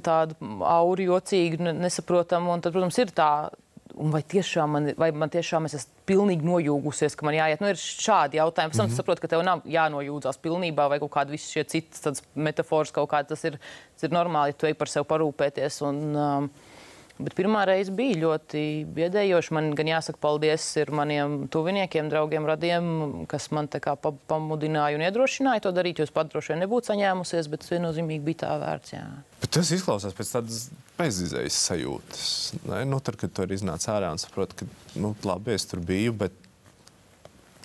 tādu 0.05 0.37
auru 0.67 1.07
jocīgu, 1.09 1.71
nesaprotamu. 1.73 2.53
Un 2.53 2.61
tad, 2.61 2.75
protams, 2.75 2.99
ir 3.01 3.13
tā 3.17 3.31
Un 3.99 4.11
vai 4.13 4.21
tiešām 4.23 4.71
man, 4.71 4.89
vai 4.99 5.09
man 5.11 5.31
tiešām 5.31 5.65
es 5.67 5.75
esmu 5.79 6.03
pilnīgi 6.07 6.45
nojūgusies, 6.47 7.15
ka 7.17 7.25
man 7.27 7.35
jāiet? 7.35 7.61
Nu, 7.63 7.71
ir 7.71 7.79
šādi 7.79 8.39
jautājumi. 8.39 8.71
Pēc 8.71 8.77
tam 8.77 8.85
mm 8.87 8.91
-hmm. 8.91 8.99
saprotu, 9.01 9.21
ka 9.21 9.27
tev 9.27 9.43
nav 9.43 9.65
jānojūdzās 9.67 10.39
pilnībā 10.43 10.87
vai 10.89 10.99
kaut 10.99 11.11
kāda 11.11 11.31
visi 11.31 11.51
šie 11.51 11.63
citas 11.63 12.23
metafors 12.35 12.91
kaut 12.91 13.09
kā. 13.11 13.23
Tas 13.27 13.43
ir, 13.43 13.59
tas 13.95 14.03
ir 14.03 14.15
normāli, 14.15 14.53
ja 14.53 14.53
tu 14.53 14.65
ej 14.65 14.73
par 14.73 14.87
sevi 14.87 15.05
parūpēties. 15.05 15.81
Un, 15.87 16.15
um, 16.15 16.49
Bet 17.19 17.35
pirmā 17.37 17.63
reize 17.67 17.91
bija 17.95 18.19
ļoti 18.21 18.61
biedējoša. 18.95 19.53
Man 19.57 19.71
gan 19.77 19.89
jāsaka 19.91 20.21
paldies 20.23 20.65
maniem 20.95 21.47
tuviniekiem, 21.51 22.09
draugiem, 22.11 22.47
radiem, 22.49 22.85
kas 23.31 23.49
man 23.55 23.67
pamudināja 24.29 24.99
un 24.99 25.05
iedrošināja 25.05 25.65
to 25.65 25.73
darīt. 25.75 26.01
Jūs 26.01 26.13
pat 26.15 26.31
droši 26.31 26.53
vien 26.53 26.63
nebūtu 26.63 26.91
saņēmusies, 26.93 27.49
bet 27.51 27.63
tas 27.63 27.73
viennozīmīgi 27.73 28.25
bija 28.25 28.43
tā 28.45 28.53
vērts. 28.61 28.95
Jā. 28.95 29.03
Bet 29.43 29.53
tas 29.57 29.73
izklausās 29.75 30.15
pēc 30.17 30.33
tādas 30.37 30.63
bezizējas 30.99 31.59
sajūtas. 31.67 32.31
Ne? 32.69 32.85
Nu, 32.89 33.01
tad, 33.03 33.19
kad 33.21 33.33
tu 33.33 33.45
arī 33.45 33.59
iznāc 33.59 33.85
ārā 33.91 34.13
un 34.13 34.21
saproti, 34.21 34.61
ka 34.61 35.01
nu, 35.01 35.13
labi, 35.27 35.57
es 35.57 35.67
tur 35.69 35.83
biju, 35.85 36.15
bet 36.23 36.35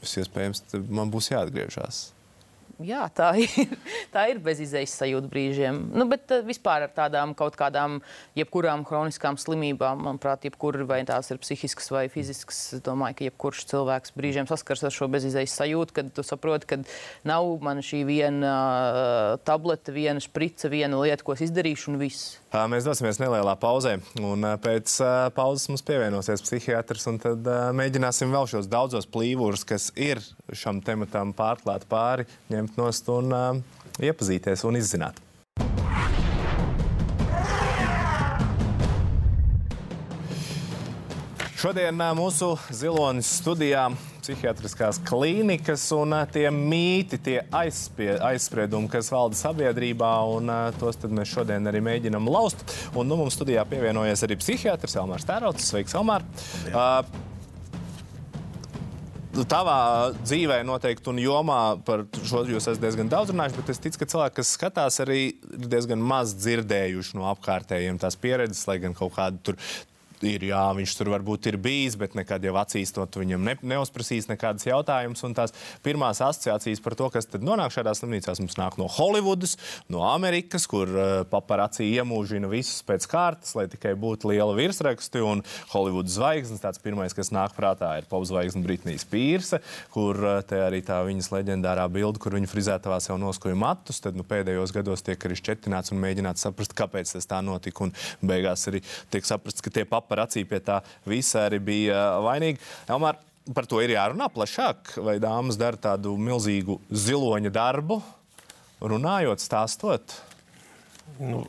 es 0.02 0.18
iespējams 0.20 0.66
man 0.92 1.10
būs 1.12 1.32
jāatgriežas 1.32 2.06
jā, 2.82 3.02
tā 3.16 3.30
ir, 3.40 3.76
tā 4.14 4.26
ir 4.32 4.40
bezizējas 4.44 4.94
sajūta 5.00 5.30
brīžiem. 5.32 5.80
Nu, 5.96 6.06
bet 6.10 6.32
uh, 6.34 6.42
vispār 6.46 6.86
ar 6.86 6.92
tādām 6.96 7.34
kaut 7.38 7.56
kādām, 7.58 8.00
jebkurām 8.38 8.84
kroniskām 8.86 9.38
slimībām, 9.40 10.04
manuprāt, 10.06 10.46
jebkur, 10.48 10.78
vai 10.88 11.02
tās 11.08 11.30
ir 11.32 11.40
psihiskas 11.42 11.90
vai 11.94 12.06
fiziskas, 12.12 12.60
es 12.76 12.84
domāju, 12.86 13.18
ka 13.18 13.28
jebkurš 13.28 13.66
cilvēks 13.72 14.16
brīžiem 14.16 14.50
saskars 14.50 14.84
ar 14.86 14.94
šo 14.94 15.10
bezizējas 15.12 15.56
sajūtu, 15.60 15.96
kad 16.00 16.12
tu 16.16 16.26
saproti, 16.26 16.70
ka 16.72 16.80
nav 17.28 17.48
man 17.64 17.82
šī 17.84 18.02
viena 18.08 18.54
uh, 18.56 19.30
tablete, 19.46 19.94
viena 19.96 20.22
sprice, 20.22 20.70
viena 20.72 21.00
lieta, 21.02 21.24
ko 21.26 21.36
es 21.36 21.46
izdarīšu, 21.48 21.92
un 21.92 22.02
viss. 22.02 22.36
Mēs 22.70 22.86
dosimies 22.86 23.18
nelielā 23.20 23.52
pauzē, 23.60 23.96
un 24.22 24.46
pēc 24.62 24.94
pauzes 25.36 25.68
mums 25.70 25.84
pievienosies 25.86 26.44
psihiatrs, 26.46 27.04
un 27.10 27.20
tad 27.22 27.50
mēģināsim 27.76 28.32
vēl 28.32 28.48
šos 28.54 28.70
daudzos 28.72 29.08
plīvurus, 29.10 29.66
kas 29.68 29.90
ir 29.98 30.22
šam 30.56 30.80
tematam 30.84 31.34
pārklāt 31.36 31.88
pāri, 31.90 32.28
ņemt 32.52 32.80
nost 32.80 33.12
un 33.12 33.34
iepazīties 34.00 34.64
un 34.68 34.80
izzināt. 34.80 35.25
Šodien 41.56 41.96
mūsu 42.12 42.50
zilonis 42.68 43.30
studijā 43.38 43.86
psihiatriskās 44.20 44.98
klīnikas 45.08 45.86
un 45.96 46.12
tie 46.28 46.50
mīti, 46.52 47.16
tie 47.16 47.36
aizspie, 47.48 48.10
aizspriedumi, 48.20 48.90
kas 48.92 49.08
valda 49.08 49.38
sabiedrībā, 49.40 50.10
un 50.36 50.52
tos 50.76 51.00
mēs 51.08 51.32
šodien 51.32 51.70
arī 51.70 51.80
mēģinam 51.86 52.28
laust. 52.28 52.60
Un 52.92 53.08
nu, 53.08 53.16
mums 53.16 53.38
studijā 53.40 53.64
pievienojies 53.72 54.26
arī 54.28 54.36
psihiatrs 54.42 54.98
Elmārs 55.00 55.24
Tērauts. 55.24 55.70
Sveiks, 55.70 55.96
Elmār! 55.96 56.28
Uh, 56.68 57.00
Tavā 59.48 59.80
dzīvē 60.20 60.60
noteikti 60.68 61.12
un 61.12 61.24
jomā 61.24 61.58
par 61.88 62.04
šo 62.20 62.44
jūs 62.52 62.68
esat 62.68 62.84
diezgan 62.84 63.08
daudz 63.12 63.32
runājuši, 63.32 63.62
bet 63.62 63.72
es 63.72 63.84
ticu, 63.84 64.04
ka 64.04 64.12
cilvēki, 64.12 64.42
kas 64.42 64.54
skatās, 64.60 65.00
arī 65.08 65.20
ir 65.32 65.68
diezgan 65.72 66.04
maz 66.04 66.36
dzirdējuši 66.36 67.16
no 67.16 67.30
apkārtējiem 67.32 68.04
tās 68.04 68.20
pieredzes, 68.20 68.64
lai 68.68 68.82
gan 68.84 68.96
kaut 68.96 69.16
kādu 69.16 69.40
tur 69.48 69.62
ir, 70.24 70.46
jā, 70.48 70.62
viņš 70.76 70.94
tur 70.98 71.10
varbūt 71.12 71.48
ir 71.50 71.58
bijis, 71.60 71.96
bet 72.00 72.16
nekad 72.16 72.44
jau 72.44 72.54
acīs 72.60 72.92
to 72.94 73.04
viņam 73.12 73.44
ne, 73.44 73.54
neuzprasīs 73.74 74.28
nekādas 74.30 74.66
jautājumas. 74.68 75.22
Un 75.26 75.36
tās 75.36 75.54
pirmās 75.84 76.22
asociācijas 76.24 76.82
par 76.84 76.96
to, 76.98 77.08
kas 77.12 77.28
tad 77.28 77.44
nonāk 77.44 77.74
šādās 77.74 78.00
slimnīcās, 78.02 78.40
mums 78.42 78.58
nāk 78.58 78.78
no 78.80 78.88
Holivudas, 78.90 79.56
no 79.92 80.04
Amerikas, 80.08 80.66
kur 80.70 80.90
uh, 80.90 81.04
paparacī 81.28 81.88
iemūžina 81.98 82.50
visus 82.50 82.80
pēc 82.86 83.08
kārtas, 83.10 83.54
lai 83.58 83.66
tikai 83.72 83.94
būtu 83.98 84.32
liela 84.32 84.56
virsraksti. 84.56 85.22
Un 85.26 85.44
Holivudas 85.72 86.16
zvaigznes, 86.16 86.62
tāds 86.64 86.82
pirmais, 86.82 87.14
kas 87.16 87.32
nāk 87.34 87.56
prātā, 87.56 87.92
ir 88.00 88.08
popzvaigzne 88.10 88.64
Britnijas 88.64 89.06
Pīrse, 89.10 89.60
kur 89.94 90.20
uh, 90.22 90.40
te 90.46 90.60
arī 90.62 90.82
tā 90.86 91.02
viņas 91.06 91.32
leģendārā 91.34 91.86
bilde, 91.92 92.22
kur 92.22 92.36
viņa 92.38 92.50
frizētavā 92.50 93.00
sev 93.04 93.20
noskoja 93.20 93.58
matus. 93.58 94.00
Tad 94.04 94.16
nu, 94.18 94.26
pēdējos 94.26 94.74
gados 94.76 95.04
tiek 95.06 95.28
arī 95.28 95.38
šķetināts 95.38 95.92
un 95.94 96.02
mēģināts 96.02 96.46
saprast, 96.46 96.76
kāpēc 96.76 97.16
tas 97.16 97.28
tā 97.28 97.42
notika. 97.44 97.86
Un 97.86 97.94
beigās 98.26 98.66
arī 98.70 98.82
tiek 99.12 99.26
saprasts, 99.28 99.64
ka 99.64 99.72
tie 99.72 99.84
paparazzi 99.88 100.05
paparacī 100.06 100.46
pie 100.48 100.62
tā 100.62 100.80
visa 101.06 101.46
arī 101.50 101.60
bija 101.72 102.06
vainīgi. 102.24 102.62
Elmār, 102.88 103.18
par 103.54 103.66
to 103.66 103.82
ir 103.82 103.96
jārunā 103.96 104.30
plašāk, 104.32 104.96
vai 105.02 105.18
dāmas 105.22 105.58
dara 105.58 105.76
tādu 105.76 106.14
milzīgu 106.18 106.78
ziloņa 106.90 107.52
darbu, 107.54 108.00
runājot, 108.80 109.42
stāstot? 109.42 110.20
Nu, 111.18 111.44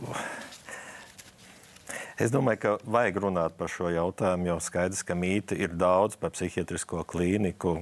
Es 2.18 2.32
domāju, 2.34 2.58
ka 2.58 2.70
vajag 2.90 3.18
runāt 3.22 3.54
par 3.60 3.70
šo 3.70 3.92
jautājumu. 3.94 4.48
Jau 4.50 4.56
skaidrs, 4.66 5.04
ka 5.06 5.14
mīti 5.14 5.54
ir 5.62 5.76
daudz 5.78 6.16
par 6.18 6.32
psihiatrisko 6.34 7.04
klīniku. 7.06 7.76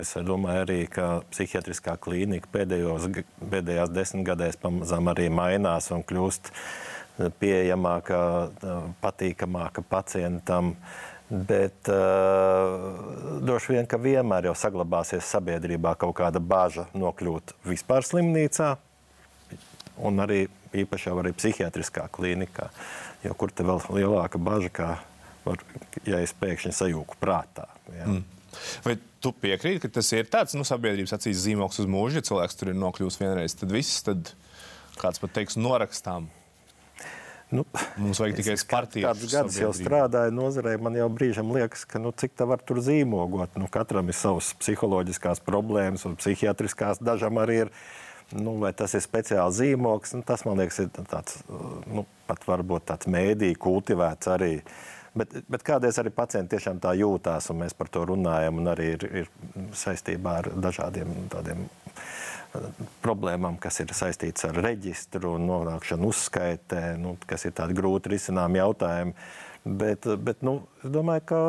Es 0.00 0.14
domāju, 0.24 0.62
arī, 0.62 0.78
ka 0.88 1.08
psihiatriskā 1.28 1.98
klīnika 2.00 2.48
pēdējos, 2.54 3.10
pēdējās 3.52 3.92
desmitgadēs 3.92 4.56
pamazām 4.62 5.12
arī 5.12 5.28
mainās 5.28 5.90
un 5.92 6.00
kļūst 6.00 6.48
uh, 6.48 6.62
pieejamāka, 7.40 8.18
patīkamāka 9.02 9.84
pacientam. 9.88 10.74
Bet 11.28 11.90
uh, 11.92 13.42
droši 13.44 13.74
vien, 13.74 13.88
ka 13.88 13.98
vienmēr 14.00 14.48
jau 14.48 14.54
saglabāsies 14.56 15.28
sabiedrībā 15.28 15.92
kaut 16.00 16.14
kāda 16.16 16.40
bāža 16.40 16.86
nokļūt 16.96 17.52
vispār 17.68 18.06
slimnīcā, 18.06 18.70
un 20.08 20.24
arī 20.24 20.46
īpaši 20.72 21.10
jau 21.10 21.18
arī 21.20 21.34
psihiatriskā 21.36 22.06
klīnikā. 22.16 22.70
Jo 23.26 23.36
kur 23.36 23.52
te 23.52 23.66
vēl 23.66 23.82
lielāka 23.98 24.40
bažas, 24.40 24.72
kā 24.72 24.88
var, 25.44 25.60
ja 26.08 26.22
es 26.24 26.32
pēkšņi 26.38 26.72
sajūku 26.80 27.20
prātā. 27.20 27.68
Ja? 27.92 28.08
Mm. 28.08 28.24
Vai 28.86 28.96
tu 29.20 29.34
piekrīti, 29.36 29.82
ka 29.84 29.92
tas 29.98 30.08
ir 30.16 30.30
tāds 30.32 30.56
nu, 30.56 30.64
sabiedrības 30.64 31.12
acīs 31.18 31.44
zīmoks 31.44 31.82
uz 31.82 31.88
mūžu, 31.90 32.22
ja 32.22 32.24
cilvēks 32.24 32.56
tur 32.56 32.72
ir 32.72 32.80
nokļuvis 32.80 33.20
vienreiz, 33.20 33.56
tad 33.58 33.74
viss, 33.74 34.00
tad 34.06 34.32
kāds 34.98 35.20
pat 35.20 35.36
teiks, 35.36 35.60
norakstām 35.60 36.30
Nu, 37.50 37.64
Mums 37.96 38.18
vajag 38.20 38.36
tikai 38.36 38.56
partijas. 38.68 39.06
Kādus 39.08 39.32
gadus 39.32 39.56
jau 39.62 39.70
strādāju 39.72 40.34
nozarē, 40.36 40.74
man 40.84 40.98
jau 40.98 41.06
brīžam 41.12 41.48
liekas, 41.54 41.86
ka 41.88 42.00
nu, 42.02 42.12
cik 42.12 42.34
tā 42.36 42.44
var 42.48 42.60
tur 42.60 42.82
zīmogot. 42.84 43.56
Nu, 43.56 43.70
katram 43.72 44.12
ir 44.12 44.18
savas 44.18 44.50
psiholoģiskās 44.60 45.40
problēmas 45.46 46.04
un 46.08 46.18
psihiatriskās. 46.20 47.00
Dažam 47.00 47.40
arī 47.40 47.62
ir, 47.64 47.72
nu, 48.36 48.58
vai 48.60 48.74
tas 48.76 48.92
ir 48.98 49.04
speciāls 49.04 49.62
zīmoks, 49.62 50.12
nu, 50.18 50.26
tas 50.28 50.44
man 50.44 50.60
liekas 50.60 50.82
ir 50.84 50.92
tāds, 50.98 51.40
nu, 51.88 52.04
pat 52.28 52.44
varbūt 52.50 52.90
tāds 52.92 53.08
mēdī 53.08 53.54
kultivēts 53.56 54.28
arī. 54.36 54.52
Bet, 55.16 55.32
bet 55.48 55.64
kādreiz 55.64 55.96
arī 55.98 56.12
pacienti 56.14 56.52
tiešām 56.54 56.82
tā 56.84 56.92
jūtās, 57.00 57.48
un 57.50 57.62
mēs 57.64 57.72
par 57.74 57.88
to 57.90 58.04
runājam, 58.10 58.60
un 58.60 58.68
arī 58.74 58.92
ir, 58.98 59.06
ir 59.24 59.30
saistībā 59.74 60.36
ar 60.42 60.50
dažādiem 60.68 61.16
tādiem 61.32 61.64
problēmām, 63.04 63.58
kas 63.60 63.80
ir 63.82 63.92
saistītas 63.96 64.48
ar 64.48 64.60
reģistru 64.64 65.36
nonākšanu 65.42 66.08
uzskaitē, 66.12 66.82
nu, 67.00 67.16
kas 67.28 67.46
ir 67.48 67.54
tādi 67.58 67.76
grūti 67.78 68.14
risinām 68.14 68.56
jautājumi. 68.58 69.14
Bet, 69.68 70.06
bet 70.24 70.44
nu, 70.46 70.62
es 70.82 70.92
domāju, 70.94 71.24
ka 71.28 71.40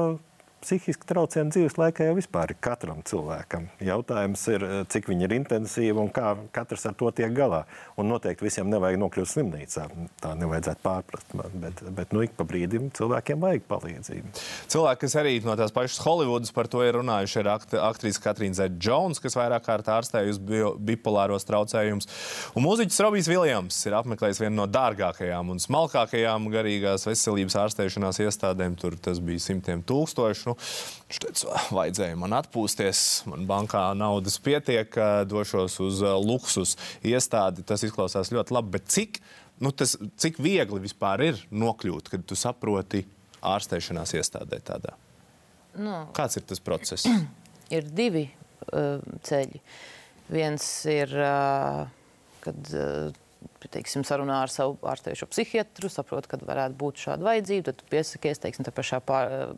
psihiski 0.63 1.07
traucējumi 1.09 1.53
dzīves 1.53 1.77
laikā 1.79 2.07
jau 2.09 2.15
vispār 2.17 2.53
ir 2.53 2.59
katram 2.63 2.99
cilvēkam. 3.07 3.67
Jautājums 3.83 4.41
ir, 4.51 4.63
eh, 4.63 4.83
cik 4.91 5.07
viņi 5.09 5.25
ir 5.27 5.35
intensīvi 5.37 5.97
un 5.99 6.09
kā 6.09 6.35
katrs 6.51 6.85
ar 6.89 6.93
to 6.99 7.11
tiek 7.11 7.31
galā. 7.35 7.63
Un 7.97 8.09
noteikti 8.11 8.45
visiem 8.45 8.69
nevajag 8.69 8.99
nokļūt 8.99 9.29
slimnīcā. 9.33 9.85
Tā 10.21 10.33
nevajadzētu 10.35 10.83
pārprast. 10.83 11.33
Man, 11.33 11.51
bet, 11.53 11.83
bet 11.95 12.11
nu, 12.11 12.21
ik 12.21 12.35
pa 12.37 12.43
brīdim 12.43 12.91
cilvēkiem 12.91 13.39
vajag 13.39 13.63
palīdzību. 13.69 14.33
Cilvēki, 14.67 14.99
kas 15.05 15.15
arī 15.15 15.43
no 15.43 15.55
tās 15.55 15.71
pašas 15.71 16.03
Holivudas 16.03 16.51
par 16.51 16.67
to 16.67 16.83
ir 16.83 16.99
runājuši, 16.99 17.39
ir 17.39 17.51
akt 17.53 17.73
aktrise 17.73 18.19
Katrīna 18.23 18.55
Zeta-Jones, 18.59 19.19
kas 19.19 19.35
vairāk 19.35 19.65
kārt 19.65 19.87
ārstējusi 19.87 20.75
bipolāros 20.79 21.47
traucējumus. 21.47 22.09
Un 22.55 22.65
mūziķis 22.65 22.99
Robijs 23.05 23.29
Viljams 23.31 23.79
ir 23.87 23.97
apmeklējis 23.99 24.43
vienu 24.43 24.61
no 24.61 24.67
dārgākajām 24.67 25.53
un 25.53 25.61
smalkākajām 25.63 26.49
garīgās 26.51 27.07
veselības 27.07 27.55
ārstēšanās 27.63 28.21
iestādēm. 28.25 28.77
Tur 28.79 28.97
tas 28.99 29.19
bija 29.23 29.41
simtiem 29.43 29.83
tūkstoši 29.83 30.48
nu, 30.49 30.55
teica, 31.21 31.55
vajadzēja 31.75 32.17
man 32.19 32.35
atpūsties, 32.39 33.03
man 33.29 33.45
bankā 33.49 33.85
naudas 33.97 34.39
pietiek, 34.43 34.93
došos 35.29 35.79
uz 35.85 36.01
luksus 36.25 36.75
iestādi. 37.05 37.65
Tas 37.67 37.85
izklausās 37.87 38.33
ļoti 38.35 38.57
labi, 38.57 38.73
bet 38.77 38.89
cik, 38.91 39.21
nu, 39.63 39.71
tas, 39.71 39.95
cik 40.21 40.41
viegli 40.43 40.81
vispār 40.83 41.29
ir 41.29 41.45
nokļūt, 41.51 42.11
kad 42.13 42.25
tu 42.27 42.37
saproti 42.39 43.05
ārstēšanās 43.45 44.15
iestādē 44.19 44.59
tādā? 44.65 44.95
Nu, 45.79 46.03
Kāds 46.15 46.39
ir 46.39 46.45
tas 46.49 46.61
process? 46.63 47.07
Ir 47.75 47.85
divi 47.93 48.23
uh, 48.25 48.97
ceļi. 49.21 49.59
Viens 50.33 50.63
ir, 50.89 51.11
uh, 51.13 51.83
kad 52.41 52.71
uh, 52.73 53.13
teiksim, 53.73 54.03
sarunā 54.07 54.39
ar 54.43 54.51
savu 54.51 54.77
ārstējušo 54.87 55.27
psihiatru, 55.31 55.89
saprot, 55.91 56.27
ka 56.29 56.39
varētu 56.41 56.77
būt 56.79 57.03
šāda 57.03 57.27
vajadzība, 57.27 57.67
tad 57.69 57.83
piesakies, 57.91 58.41
teiksim, 58.43 58.65
tā 58.67 58.73
pašā 58.75 59.01
pār, 59.05 59.53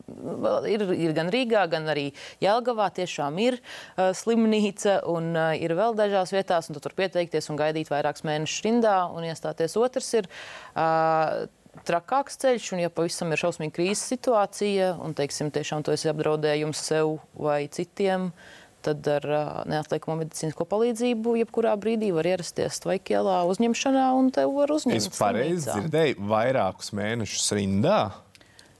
ir, 0.69 0.85
ir 0.95 1.15
gan 1.17 1.31
Rīgā, 1.33 1.63
gan 1.71 1.87
arī 1.91 2.09
Jelgavā 2.43 2.89
tiešām 2.97 3.39
ir 3.43 3.59
uh, 3.61 4.11
slimnīca 4.17 5.01
un 5.11 5.31
uh, 5.35 5.53
ir 5.57 5.75
vēl 5.77 5.97
dažās 5.99 6.33
vietās, 6.35 6.69
un 6.69 6.77
tu 6.77 6.83
tur 6.83 6.97
pieteikties 6.97 7.51
un 7.51 7.59
gaidīt 7.61 7.91
vairākus 7.93 8.25
mēnešus 8.27 8.67
rindā 8.67 8.97
un 9.13 9.27
iestāties. 9.29 9.77
Otrs 9.79 10.13
ir 10.17 10.29
uh, 10.29 11.45
trakāks 11.87 12.41
ceļš, 12.41 12.71
un 12.75 12.85
ja 12.85 12.93
pavisam 12.93 13.31
ir 13.31 13.41
šausmīga 13.41 13.77
krīzes 13.77 14.09
situācija, 14.15 14.95
un, 15.01 15.15
teiksim, 15.17 15.53
tiešām 15.53 15.85
to 15.85 15.95
esi 15.95 16.11
apdraudējums 16.11 16.81
sev 16.91 17.19
vai 17.37 17.63
citiem, 17.71 18.31
uh, 18.31 18.60
tad 18.85 19.07
ar 19.11 19.25
neatliekamo 19.69 20.17
medicīnisko 20.23 20.65
palīdzību 20.71 21.35
jebkurā 21.41 21.73
brīdī 21.81 22.09
var 22.15 22.27
ierasties 22.29 22.79
Tvaikielā 22.83 23.41
uzņemšanā 23.51 24.05
un 24.17 24.31
te 24.35 24.45
var 24.49 24.73
uzņemt. 24.75 24.97
Es 24.97 25.09
pareizi 25.19 25.69
dzirdēju 25.69 26.25
vairākus 26.31 26.91
mēnešus 26.97 27.51
rindā. 27.57 27.99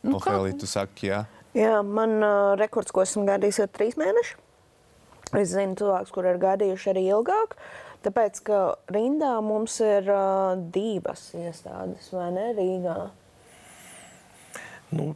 Nu, 0.01 0.17
kā- 0.17 0.33
Ofēlī, 0.33 0.55
tu 0.59 0.65
saki, 0.69 1.11
jā. 1.11 1.23
Jā, 1.53 1.81
man 1.83 2.17
uh, 2.23 2.55
rekords, 2.57 2.93
ko 2.95 3.03
esmu 3.03 3.25
gaidījis, 3.27 3.59
ir 3.65 3.71
trīs 3.75 3.97
mēneši. 3.99 4.37
Es 5.39 5.51
zinu, 5.53 5.75
cilvēkus, 5.79 6.11
kuriem 6.15 6.35
ir 6.35 6.41
gaidījuši 6.43 6.89
arī 6.93 7.03
ilgāk. 7.11 7.55
Tāpēc, 8.03 8.39
ka 8.47 8.59
rindā 8.91 9.35
mums 9.45 9.75
ir 9.85 10.07
uh, 10.09 10.55
divas 10.73 11.27
iestādes, 11.37 12.07
vai 12.15 12.31
ne? 12.33 12.47
Rīgā. 12.57 12.95
Nu, 14.91 15.11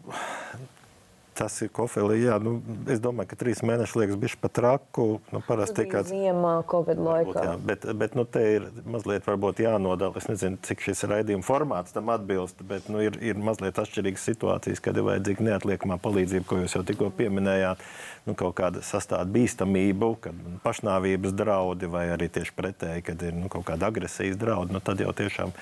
tas 1.35 1.55
ir 1.65 1.69
kofēlī. 1.75 2.17
Jā, 2.23 2.37
nu, 2.41 2.55
es 2.91 3.01
domāju, 3.03 3.29
ka 3.31 3.37
trīs 3.39 3.61
mēneši 3.65 3.99
liekas 4.01 4.19
bišķi 4.21 4.39
pat 4.43 4.53
traku. 4.59 5.07
Nu, 5.33 5.41
parasti 5.45 5.83
bija 5.83 5.91
kāds 5.97 6.11
ziemā, 6.13 6.53
Covid 6.71 7.01
Varbūt, 7.01 7.31
laikā. 7.35 7.45
jā, 7.49 7.55
bet, 7.69 7.87
bet 8.01 8.15
nu, 8.17 8.25
te 8.25 8.43
ir 8.55 8.67
mazliet 8.89 9.27
varbūt 9.27 9.61
jānodala. 9.65 10.15
Es 10.21 10.29
nezinu, 10.31 10.59
cik 10.65 10.85
šis 10.87 11.05
raidījuma 11.11 11.45
formāts 11.45 11.95
tam 11.95 12.11
atbilst, 12.13 12.63
bet 12.67 12.89
nu, 12.91 13.03
ir, 13.03 13.19
ir 13.23 13.39
mazliet 13.39 13.79
atšķirīgas 13.83 14.27
situācijas, 14.31 14.83
kad 14.83 14.97
ir 14.97 15.07
vajadzīga 15.09 15.49
neatliekamā 15.49 15.99
palīdzība, 16.03 16.47
ko 16.49 16.61
jūs 16.63 16.77
jau 16.77 16.83
tikko 16.87 17.11
pieminējāt. 17.19 17.83
Nu, 18.25 18.33
kaut 18.33 18.55
kāda 18.57 18.81
sastāvda 18.81 19.29
bīstamība, 19.35 20.07
kad 20.23 20.37
pašnāvības 20.63 21.35
draudi 21.37 21.89
vai 21.91 22.07
arī 22.15 22.31
tieši 22.33 22.55
pretēji, 22.57 23.05
kad 23.11 23.21
ir 23.21 23.35
nu, 23.37 23.51
kaut 23.53 23.67
kāda 23.67 23.91
agresijas 23.91 24.39
draudi, 24.41 24.73
nu, 24.73 24.81
tad 24.81 25.03
jau 25.03 25.13
tiešām 25.13 25.53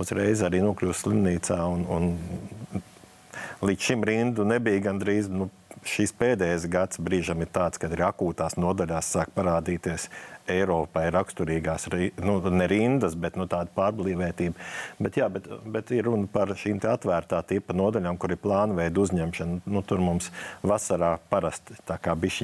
uzreiz 0.00 0.44
arī 0.44 0.60
nokļūst 0.66 1.06
slimnīcā. 1.06 1.62
Un, 1.64 1.86
un 1.88 2.84
līdz 3.64 3.88
šim 3.90 4.04
rindu 4.06 4.46
nebija 4.48 4.86
gandrīz. 4.90 5.30
Nu, 5.32 5.50
Šīs 5.86 6.10
pēdējais 6.18 6.66
gads 6.68 6.98
brīžam 7.00 7.40
ir 7.40 7.48
tāds, 7.54 7.78
kad 7.80 7.92
ir 7.94 8.02
akūtās 8.04 8.58
nodaļās 8.60 9.06
sāk 9.14 9.30
parādīties 9.36 10.08
Eiropai 10.50 11.10
raksturīgās, 11.14 11.88
ri- 11.92 12.12
nu, 12.22 12.38
ne 12.50 12.66
rindas, 12.70 13.14
bet 13.14 13.36
nu, 13.36 13.46
tāda 13.50 13.70
pārblīvētība. 13.76 14.54
Bet, 15.00 15.18
jā, 15.20 15.28
bet, 15.32 15.46
bet 15.64 15.90
ir 15.94 16.08
runa 16.08 16.28
par 16.30 16.52
šīm 16.56 16.80
atvērtā 16.80 17.42
tipa 17.46 17.74
nodaļām, 17.76 18.16
kur 18.18 18.32
ir 18.32 18.40
plāna 18.40 18.76
veida 18.78 19.00
uzņemšana. 19.02 19.60
Nu, 19.66 19.82
tur 19.82 20.00
mums 20.02 20.30
vasarā 20.62 21.18
parasti 21.30 21.76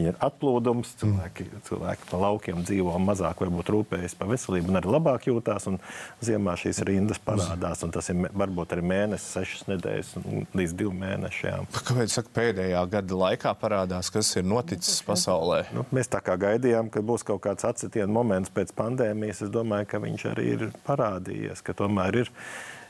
ir 0.06 0.16
atplūdums, 0.20 0.94
cilvēki, 1.00 1.46
cilvēki 1.66 2.10
pa 2.10 2.20
laukiem 2.20 2.62
dzīvo 2.66 2.96
mazāk, 3.02 3.40
varbūt 3.40 3.72
rūpējas 3.74 4.16
par 4.18 4.28
veselību 4.28 4.70
un 4.70 4.80
arī 4.80 4.92
labāk 4.92 5.28
jūtās. 5.30 5.66
Un 5.70 5.78
ziemā 6.24 6.56
šīs 6.60 6.82
rindas 6.86 7.18
parādās, 7.22 7.82
un 7.86 7.90
tas 7.94 8.08
ir 8.12 8.20
varbūt 8.32 8.76
arī 8.76 8.84
mēnesis, 8.86 9.32
sešas 9.36 9.66
nedēļas 9.70 10.12
un 10.22 10.46
līdz 10.56 10.76
divu 10.78 10.92
mēnešiem. 10.96 11.68
Kāpēc 11.76 12.12
saka, 12.12 12.32
pēdējā 12.36 12.82
gada 12.92 13.20
laikā 13.22 13.54
parādās, 13.60 14.10
kas 14.14 14.32
ir 14.36 14.46
noticis 14.46 15.02
pasaulē? 15.06 15.64
Nu, 15.76 15.86
mēs 15.96 16.10
tā 16.12 16.20
kā 16.24 16.36
gaidījām, 16.40 16.90
ka 16.92 17.02
būs 17.06 17.24
kaut 17.26 17.42
kāds 17.46 17.66
atsitiens 17.96 18.12
moments 18.12 18.52
pēc 18.52 18.72
pandēmijas. 18.76 19.44
Es 19.46 19.52
domāju, 19.52 19.88
ka 19.88 20.00
viņš 20.02 20.24
arī 20.32 20.48
ir 20.54 20.66
parādījies, 20.86 21.62
ka 21.64 21.74
tomēr 21.74 22.24
ir. 22.24 22.32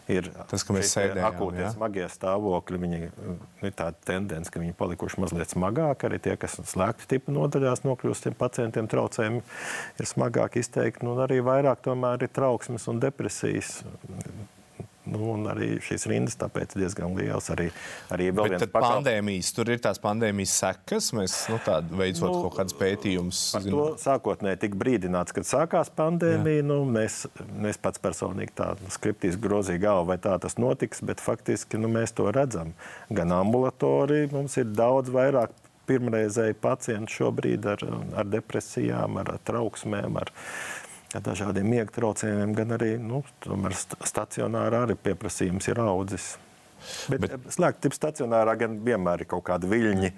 Ir 0.06 0.28
Tas, 0.46 0.62
ka 0.62 0.70
mēs 0.70 0.92
sēdējām, 0.94 1.24
akūtie 1.26 1.64
jā. 1.64 1.72
smagie 1.74 2.04
stāvokļi, 2.06 2.78
viņi 2.78 2.98
ir 3.66 3.72
tāda 3.74 3.96
tendence, 4.06 4.52
ka 4.54 4.60
viņi 4.62 4.76
palikuši 4.78 5.18
mazliet 5.18 5.50
smagāki. 5.50 6.06
Arī 6.06 6.20
tie, 6.22 6.36
kas 6.38 6.60
slēgti 6.62 7.08
tipu 7.10 7.34
nodaļās 7.34 7.82
nokļūst, 7.82 8.28
tiem 8.28 8.36
pacientiem 8.38 8.86
traucējumi 8.86 9.42
ir 9.42 10.06
smagāk 10.06 10.60
izteikti. 10.62 11.02
Nu, 11.02 11.16
arī 11.24 11.40
vairāk 11.42 11.82
tomēr 11.82 12.22
ir 12.22 12.30
trauksmes 12.30 12.86
un 12.92 13.02
depresijas. 13.02 13.80
Nu, 15.06 15.20
un 15.36 15.46
arī 15.50 15.76
šīs 15.84 16.06
rindas 16.10 16.38
tāpēc 16.40 16.74
diezgan 16.78 17.14
lielas. 17.18 17.48
Arī, 17.54 17.68
arī 18.14 18.28
vēl 18.34 18.50
viens 18.52 18.64
pakal- 18.66 18.96
pandēmijas, 18.96 19.52
tur 19.54 19.70
ir 19.70 19.82
tās 19.82 20.00
pandēmijas 20.02 20.54
sekas. 20.62 21.12
Mēs 21.16 21.36
nu, 21.52 21.58
tādu 21.64 21.98
veicot 22.00 22.26
Nu, 22.26 22.42
kaut 22.46 22.56
kādus 22.58 22.76
pētījumus. 22.78 23.42
Par 23.54 23.62
to 23.62 23.84
sākotnēji 24.02 24.60
tika 24.64 24.80
brīdināts, 24.82 25.34
kad 25.36 25.46
sākās 25.48 25.92
pandēmija. 25.94 26.64
Nu, 26.66 26.80
mēs, 26.84 27.26
mēs 27.54 27.78
pats 27.78 28.02
personīgi 28.02 28.54
tādu 28.58 28.90
skriptīzi 28.90 29.38
grozīju 29.42 29.82
galvu, 29.86 30.10
vai 30.10 30.18
tā 30.18 30.34
tas 30.42 30.58
notiks, 30.58 31.02
bet 31.06 31.22
faktiski 31.22 31.78
nu, 31.78 31.88
mēs 31.92 32.14
to 32.16 32.26
redzam. 32.34 32.74
Gan 33.10 33.32
ambulatorija 33.32 34.32
mums 34.32 34.56
ir 34.58 34.72
daudz 34.74 35.12
vairāk 35.14 35.54
pirmreizēji 35.86 36.56
pacienti 36.60 37.14
šobrīd 37.20 37.66
ar, 37.70 37.84
ar 38.18 38.26
depresijām, 38.26 39.20
ar 39.22 39.36
trauksmēm. 39.46 40.18
Ar, 40.18 40.32
ar 41.16 41.24
Dažādiem 41.26 41.68
miega 41.68 41.92
traucējumiem, 41.96 42.56
gan 42.56 42.76
arī 42.76 42.94
nu, 43.00 43.22
stacionārā 44.06 44.84
arī 44.86 44.98
pieprasījums 45.00 45.70
ir 45.72 45.80
audzis. 45.84 46.34
Bet, 47.08 47.20
Bet- 47.20 47.32
bet 47.40 47.54
slēgt 47.56 47.80
tipu 47.86 47.96
stacionārā 47.96 48.56
gan 48.58 48.76
vienmēr 48.84 49.24
ir 49.24 49.30
kaut 49.30 49.46
kādi 49.48 49.70
viļņi. 49.70 50.12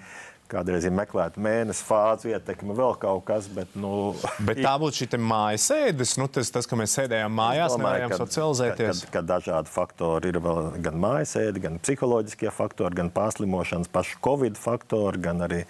Kādreiz 0.49 0.81
ir 0.87 0.93
meklēta 0.97 1.37
mēnesis, 1.45 1.83
fāzi, 1.85 2.31
ietekme, 2.33 2.73
vēl 2.73 2.95
kaut 2.97 3.21
kas. 3.27 3.45
Bet, 3.53 3.75
nu, 3.77 4.15
Bet 4.47 4.57
tā 4.65 4.71
būtu 4.81 5.03
šī 5.03 5.19
mājas 5.21 5.67
sēdes, 5.69 6.15
nu, 6.17 6.25
tas, 6.25 6.49
tas, 6.49 6.65
ka 6.65 6.79
mēs 6.79 6.95
sēdējām 6.97 7.35
mājās, 7.37 7.75
nevarējām 7.77 8.15
socializēties. 8.17 9.03
Kad, 9.03 9.11
kad 9.13 9.27
dažādi 9.29 9.69
faktori 9.69 10.31
ir 10.33 10.39
vēl 10.41 10.71
gan 10.81 10.97
mājasēdi, 11.05 11.61
gan 11.67 11.77
psiholoģiskie 11.83 12.49
faktori, 12.55 12.97
gan 12.97 13.13
pārslimošanas, 13.13 13.91
paši 13.93 14.17
covid 14.25 14.57
faktori, 14.57 15.21
gan 15.29 15.45
arī, 15.45 15.61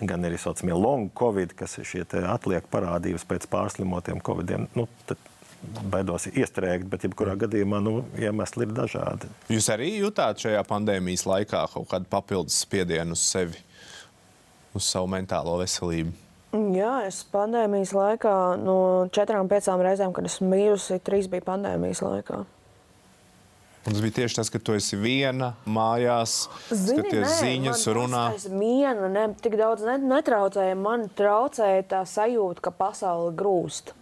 gan 0.00 0.26
arī 0.26 0.38
saucamie 0.38 0.76
long 0.76 1.08
covid, 1.18 1.54
kas 1.58 1.78
ir 1.80 1.88
šie 1.88 2.04
atliek 2.28 2.66
parādības 2.70 3.26
pēc 3.28 3.48
pārslimotiem 3.50 4.22
covidiem. 4.24 4.68
Nu, 4.76 4.86
tad 5.08 5.18
Baidos 5.90 6.28
iestrēgt, 6.30 6.86
bet 6.86 7.02
jebkurā 7.02 7.32
gadījumā 7.40 7.80
nu, 7.82 8.04
iemesli 8.14 8.62
ir 8.62 8.74
dažādi. 8.76 9.26
Jūs 9.50 9.66
arī 9.74 9.88
jutāt 9.96 10.38
šajā 10.44 10.60
pandēmijas 10.68 11.24
laikā 11.26 11.64
kaut 11.72 11.88
kādu 11.90 12.06
papildus 12.10 12.60
spiedienu 12.62 13.16
uz 13.18 13.24
sevi, 13.26 13.58
uz 14.78 14.86
savu 14.86 15.10
mentālo 15.10 15.56
veselību? 15.58 16.14
Jā, 16.76 16.92
es 17.08 17.18
pandēmijas 17.28 17.90
laikā 17.92 18.36
no 18.62 18.78
četrām, 19.12 19.50
piecām 19.50 19.82
reizēm, 19.84 20.14
kad 20.16 20.30
esmu 20.30 20.52
bijusi, 20.54 21.00
trīs 21.04 21.26
bija 21.28 21.44
pandēmijas 21.50 22.04
laikā. 22.06 22.44
Un 23.88 23.94
tas 23.94 24.02
bija 24.04 24.18
tieši 24.20 24.36
tas, 24.36 24.50
ka 24.52 24.58
tu 24.60 24.74
esi 24.76 24.98
viena 25.00 25.54
mājās, 25.64 26.42
skaties 26.68 27.38
ziņas, 27.40 27.86
runā. 27.96 28.24
Es 28.36 28.44
viena, 28.52 29.08
ne, 29.08 29.22
tik 29.40 29.56
daudz 29.56 29.86
net, 29.88 30.04
netraucēja. 30.04 30.74
Man 30.76 31.06
traucēja 31.16 31.86
tā 31.94 32.02
sajūta, 32.04 32.66
ka 32.68 32.74
pasaule 32.76 33.32
grūst. 33.38 33.94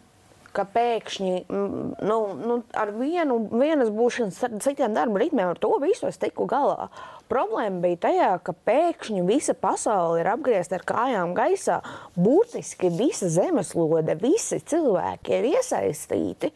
Ka 0.56 0.64
pēkšņi 0.72 1.32
nu, 1.52 2.18
nu, 2.40 2.58
ar 2.74 2.90
vienu, 2.96 3.36
vienas 3.52 3.92
būšanas, 3.94 4.40
citiem 4.64 4.96
darba 4.96 5.20
ritmiem, 5.22 5.52
ar 5.52 5.60
to 5.62 5.70
visu 5.82 6.08
es 6.10 6.18
tiku 6.18 6.48
galā. 6.50 6.88
Problēma 7.30 7.84
bija 7.84 8.00
tajā, 8.08 8.30
ka 8.42 8.56
pēkšņi 8.66 9.22
visa 9.28 9.54
pasaule 9.54 10.22
ir 10.22 10.30
apgriezta 10.32 10.80
ar 10.80 10.86
kājām 10.88 11.36
gaisā. 11.36 11.78
Būtiski 12.18 12.90
visa 12.90 13.30
zemeslode, 13.30 14.18
visi 14.18 14.58
cilvēki 14.66 15.38
ir 15.38 15.52
iesaistīti. 15.52 16.50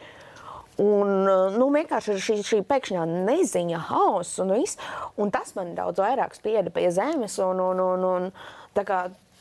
Un, 0.81 1.11
uh, 1.29 1.57
nu, 1.61 1.67
vienkārši 1.75 2.17
šī, 2.23 2.37
šī 2.47 2.61
pēkšņā 2.69 3.03
neziņa, 3.11 3.83
haoss 3.91 4.41
un 4.41 4.55
viss. 4.57 4.79
Un 5.21 5.33
tas 5.35 5.53
man 5.59 5.75
daudz 5.77 6.01
vairāk 6.01 6.37
spieda 6.39 6.73
pie 6.73 6.89
zemes. 6.95 7.37
Un, 7.45 7.61
un, 7.61 7.83
un, 7.85 8.07
un, 8.09 8.31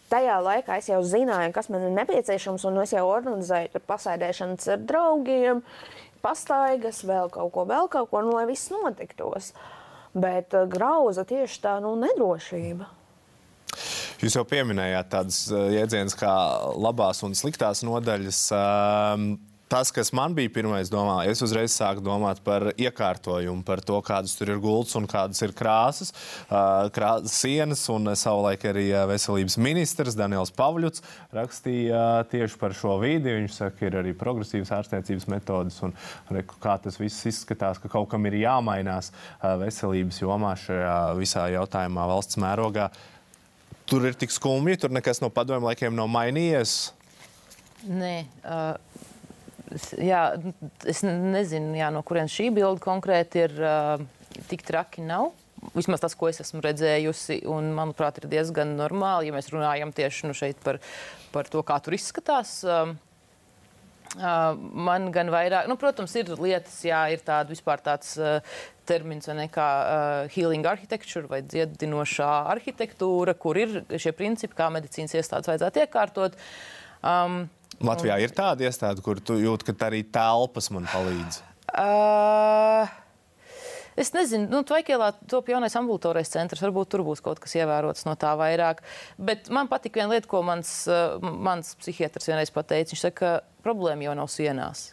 tajā 0.09 0.37
laikā 0.43 0.79
es 0.81 0.89
jau 0.89 0.99
zināju, 1.05 1.53
kas 1.55 1.69
man 1.71 1.85
ir 1.87 1.95
nepieciešams, 1.95 2.65
un 2.67 2.81
es 2.83 2.93
jau 2.95 3.05
organizēju 3.07 3.73
tur 3.75 3.85
pasēdēšanas 3.87 4.71
ar 4.73 4.85
draugiem, 4.89 5.63
pastaigas, 6.25 7.03
vēl 7.07 7.31
kaut 7.33 7.53
ko, 7.55 7.65
vēl 7.69 7.91
kaut 7.93 8.09
ko, 8.11 8.23
nu, 8.25 8.35
lai 8.35 8.47
viss 8.49 8.73
notiktos. 8.73 9.53
Bet 10.17 10.55
uh, 10.57 10.65
grauza 10.67 11.23
tieši 11.29 11.61
tā 11.63 11.77
nu, 11.83 11.93
nedrošība. 12.01 12.89
Jūs 14.19 14.35
jau 14.35 14.43
pieminējāt 14.49 15.11
tādas 15.13 15.43
uh, 15.53 15.69
jēdzienas 15.71 16.17
kā 16.19 16.33
labās 16.75 17.21
un 17.23 17.37
sliktās 17.37 17.85
nodaļas. 17.87 18.41
Um, 18.51 19.29
Tas, 19.69 19.91
kas 19.93 20.09
man 20.17 20.33
bija 20.33 20.49
pirmais 20.49 20.89
domā, 20.89 21.19
es 21.29 21.43
uzreiz 21.45 21.75
sāku 21.77 22.01
domāt 22.01 22.39
par 22.41 22.71
iekārtojumu, 22.73 23.61
par 23.67 23.83
to, 23.85 23.99
kādas 24.01 24.31
tur 24.33 24.49
ir 24.49 24.61
gultas 24.63 24.95
un 24.97 25.05
kādas 25.05 25.43
ir 25.45 25.51
krāsas, 25.53 26.09
krā, 26.95 27.11
sienas. 27.29 27.83
Un 27.93 28.09
savulaik 28.17 28.65
arī 28.65 28.87
veselības 29.11 29.59
ministrs 29.61 30.17
Daniels 30.17 30.49
Pavļuts 30.57 31.03
rakstīja 31.37 32.01
tieši 32.31 32.57
par 32.57 32.73
šo 32.79 32.95
vidi. 33.03 33.35
Viņš 33.35 33.59
saka, 33.59 33.85
ir 33.85 33.99
arī 34.01 34.15
progresīvas 34.17 34.73
ārstniecības 34.79 35.29
metodas 35.29 35.77
un 35.85 35.93
reku, 36.33 36.57
kā 36.65 36.79
tas 36.81 36.97
viss 36.97 37.29
izskatās, 37.29 37.77
ka 37.77 37.93
kaut 37.93 38.09
kam 38.09 38.25
ir 38.25 38.39
jāmainās 38.41 39.11
veselības 39.61 40.23
jomā 40.23 40.55
šajā 40.63 40.97
visā 41.21 41.45
jautājumā 41.53 42.09
valsts 42.09 42.41
mērogā. 42.41 42.89
Tur 43.85 44.09
ir 44.09 44.17
tik 44.17 44.33
skumji, 44.33 44.81
tur 44.81 44.97
nekas 44.97 45.21
no 45.21 45.29
padomju 45.29 45.69
laikiem 45.69 45.93
nav 45.93 46.09
mainījies. 46.17 46.79
Nē, 47.85 48.15
uh, 48.41 49.05
jā, 49.97 50.23
es 50.89 51.03
nezinu, 51.05 51.75
jā, 51.77 51.89
no 51.93 52.01
kurienes 52.05 52.33
šī 52.35 52.49
bilde 52.55 52.81
konkrēti 52.83 53.45
ir. 53.47 53.59
Tik 54.49 54.61
traki 54.61 55.01
nav. 55.01 55.31
Vismaz 55.73 56.03
tas, 56.03 56.13
ko 56.15 56.29
es 56.29 56.37
esmu 56.39 56.61
redzējusi, 56.63 57.41
un 57.49 57.73
manuprāt, 57.75 58.21
ir 58.21 58.29
diezgan 58.31 58.75
normāli, 58.77 59.27
ja 59.27 59.35
mēs 59.35 59.49
runājam 59.51 59.91
tieši 59.95 60.29
nu, 60.29 60.35
par, 60.63 60.77
par 61.33 61.49
to, 61.51 61.63
kā 61.65 61.79
tur 61.83 61.97
izskatās. 61.97 62.59
Uh, 62.63 62.93
man 64.73 65.11
gan 65.13 65.29
vairāk, 65.29 65.67
nu, 65.69 65.75
protams, 65.77 66.15
ir 66.17 66.31
lietas, 66.41 66.79
jā, 66.87 67.01
ir 67.13 67.21
tāda 67.25 67.51
vispār 67.51 67.83
tāds 67.85 68.15
uh, 68.17 68.39
termins, 68.89 69.27
vai 69.29 69.35
ne 69.43 69.45
kā 69.53 69.67
uh, 69.67 70.31
healing 70.33 70.65
architecture 70.65 71.29
vai 71.29 71.43
dziedinošā 71.45 72.29
arhitektūra, 72.55 73.35
kur 73.37 73.59
ir 73.61 73.83
šie 73.93 74.15
principi, 74.17 74.57
kā 74.57 74.71
medicīnas 74.73 75.13
iestādes 75.13 75.51
vajadzētu 75.51 75.83
iekārtot. 75.83 76.39
Um, 77.05 77.43
Latvijā 77.85 78.17
ir 78.23 78.33
tāda 78.35 78.67
iestāde, 78.67 79.03
kur 79.05 79.21
tu 79.23 79.37
jūti, 79.39 79.69
ka 79.69 79.75
arī 79.87 80.03
telpas 80.11 80.71
man 80.75 80.87
palīdz. 80.89 81.43
Uh, 81.69 82.89
Es 83.99 84.13
nezinu, 84.15 84.47
nu, 84.47 84.61
Tvaikielā 84.63 85.09
top 85.27 85.49
jaunais 85.51 85.73
ambulatorais 85.75 86.29
centrs. 86.31 86.61
Varbūt 86.63 86.93
tur 86.93 87.03
būs 87.03 87.19
kaut 87.23 87.41
kas 87.43 87.57
ievērots 87.57 88.05
no 88.07 88.13
tā 88.19 88.31
vairāk. 88.39 88.79
Bet 89.19 89.49
man 89.51 89.67
patīk 89.67 89.99
viena 89.99 90.13
lieta, 90.13 90.29
ko 90.31 90.39
mans, 90.45 90.71
uh, 90.87 91.17
mans 91.19 91.73
psihiatrs 91.81 92.29
vienreiz 92.29 92.53
pateica. 92.55 92.93
Viņš 92.93 93.03
saka, 93.03 93.17
ka 93.19 93.63
problēma 93.65 94.07
jau 94.07 94.15
nav 94.21 94.31
sienās. 94.31 94.85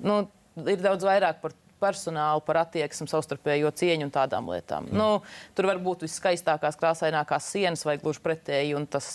Nu, 0.00 0.22
ir 0.64 0.80
daudz 0.80 1.04
vairāk 1.04 1.42
par 1.42 1.52
personālu, 1.78 2.40
par 2.46 2.62
attieksmi, 2.64 3.06
savstarpējo 3.10 3.70
cieņu 3.82 4.08
un 4.08 4.14
tādām 4.14 4.48
lietām. 4.50 4.88
Mm. 4.88 4.96
Nu, 4.96 5.10
tur 5.58 5.68
var 5.68 5.82
būt 5.82 6.06
viskaistākās, 6.06 6.78
krāsainākās 6.80 7.52
sienas 7.52 7.84
vai 7.86 7.98
gluži 8.00 8.24
pretēji. 8.24 8.80
Tas 8.90 9.10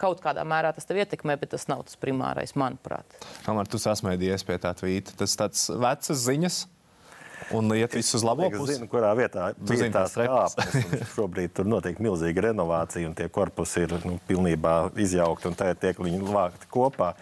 kaut 0.00 0.22
kādā 0.24 0.44
mērā 0.48 0.72
tas 0.76 0.88
tev 0.88 1.00
ietekmē, 1.02 1.36
bet 1.40 1.52
tas 1.54 1.68
nav 1.70 1.84
tas 1.86 1.98
primārais, 2.00 2.56
manuprāt. 2.58 3.20
Kamēr 3.46 3.70
tu 3.70 3.80
sasmējies 3.82 4.46
pie 4.48 4.58
tā 4.62 4.74
tvīta, 4.76 5.16
tas 5.20 5.36
tāds 5.38 5.68
vecas 5.70 6.26
ziņas. 6.26 6.60
Un 7.56 7.72
iet 7.74 7.94
viss 7.96 8.14
uz 8.14 8.22
labo 8.22 8.46
pusi. 8.52 8.74
Es 8.74 8.78
zinu, 8.78 8.86
kurā 8.90 9.10
vietā 9.18 9.48
bija 9.66 9.88
tās 9.94 10.14
kāpnes. 10.14 11.08
Šobrīd 11.16 11.54
tur 11.56 11.66
notiek 11.66 11.98
milzīga 12.02 12.44
renovācija, 12.50 13.08
un 13.08 13.16
tie 13.18 13.26
korpusi 13.32 13.86
ir 13.86 13.96
nu, 14.04 14.18
pilnībā 14.28 14.74
izjaukti, 15.00 15.50
un 15.50 15.58
tagad 15.58 15.80
tiek 15.82 16.02
viņi 16.04 16.20
vākti 16.28 16.70
kopā. 16.70 17.14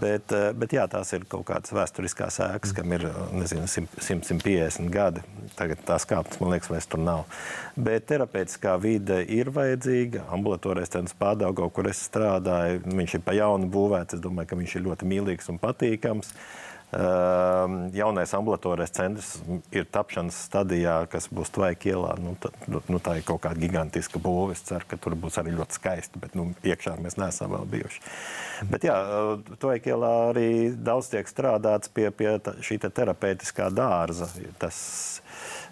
Bet, 0.00 0.32
eh, 0.34 0.50
bet 0.58 0.74
jā, 0.74 0.82
tās 0.90 1.12
ir 1.14 1.24
kaut 1.30 1.44
kādas 1.46 1.72
vēsturiskās 1.74 2.40
ēkas, 2.42 2.74
kam 2.74 2.92
ir 2.96 3.06
nezinu, 3.32 3.68
100, 3.70 4.02
150 4.02 4.90
gadi. 4.90 5.22
Tagad 5.58 5.84
tās 5.86 6.06
kāpnes, 6.08 6.40
man 6.42 6.54
liekas, 6.54 6.70
vairs 6.72 6.90
tur 6.90 7.02
nav. 7.02 7.24
Bet 7.78 8.08
terapeitiskā 8.10 8.74
vide 8.82 9.22
ir 9.22 9.52
vajadzīga. 9.54 10.26
Ambulatorais 10.34 10.90
centrs 10.90 11.14
Pārdaugā, 11.20 11.70
kur 11.72 11.86
es 11.90 12.02
strādāju, 12.10 12.82
viņš 12.98 13.18
ir 13.18 13.26
pa 13.26 13.36
jaunu 13.38 13.70
būvēts. 13.70 14.18
Es 14.18 14.24
domāju, 14.24 14.50
ka 14.50 14.60
viņš 14.62 14.76
ir 14.76 14.88
ļoti 14.90 15.12
mīlīgs 15.14 15.52
un 15.54 15.62
patīkams. 15.62 16.34
Uh, 16.34 16.66
jaunais 17.92 18.34
ambulatorais 18.34 18.90
centrs 18.94 19.34
ir 19.74 19.84
tapšanas 19.92 20.38
stadijā, 20.46 20.96
kas 21.12 21.28
būs 21.28 21.50
Tvaika 21.52 21.90
ielā. 21.90 22.14
Nu, 22.22 22.36
tā, 22.40 22.52
nu, 22.70 22.80
nu, 22.88 23.00
tā 23.02 23.18
ir 23.18 23.26
kaut 23.26 23.42
kāda 23.44 23.60
gigantiska 23.60 24.20
būve. 24.22 24.56
Es 24.56 24.64
ceru, 24.64 24.86
ka 24.88 24.98
tur 25.00 25.16
būs 25.18 25.36
arī 25.42 25.52
ļoti 25.56 25.76
skaisti, 25.76 26.22
bet 26.22 26.36
nu, 26.38 26.48
iekšā 26.64 26.96
mēs 27.02 27.18
neesam 27.20 27.52
vēl 27.52 27.68
bijuši. 27.74 28.02
Bet 28.72 28.86
jā, 28.88 28.96
Tvaika 29.60 29.92
ielā 29.92 30.14
arī 30.30 30.48
daudz 30.72 31.10
tiek 31.12 31.28
strādāts 31.28 31.92
pie, 31.92 32.08
pie 32.14 32.36
tā, 32.40 32.56
šī 32.64 32.80
te 32.86 32.92
terapeitiskā 33.00 33.68
dārza. 33.74 34.30
Tas, 34.62 34.78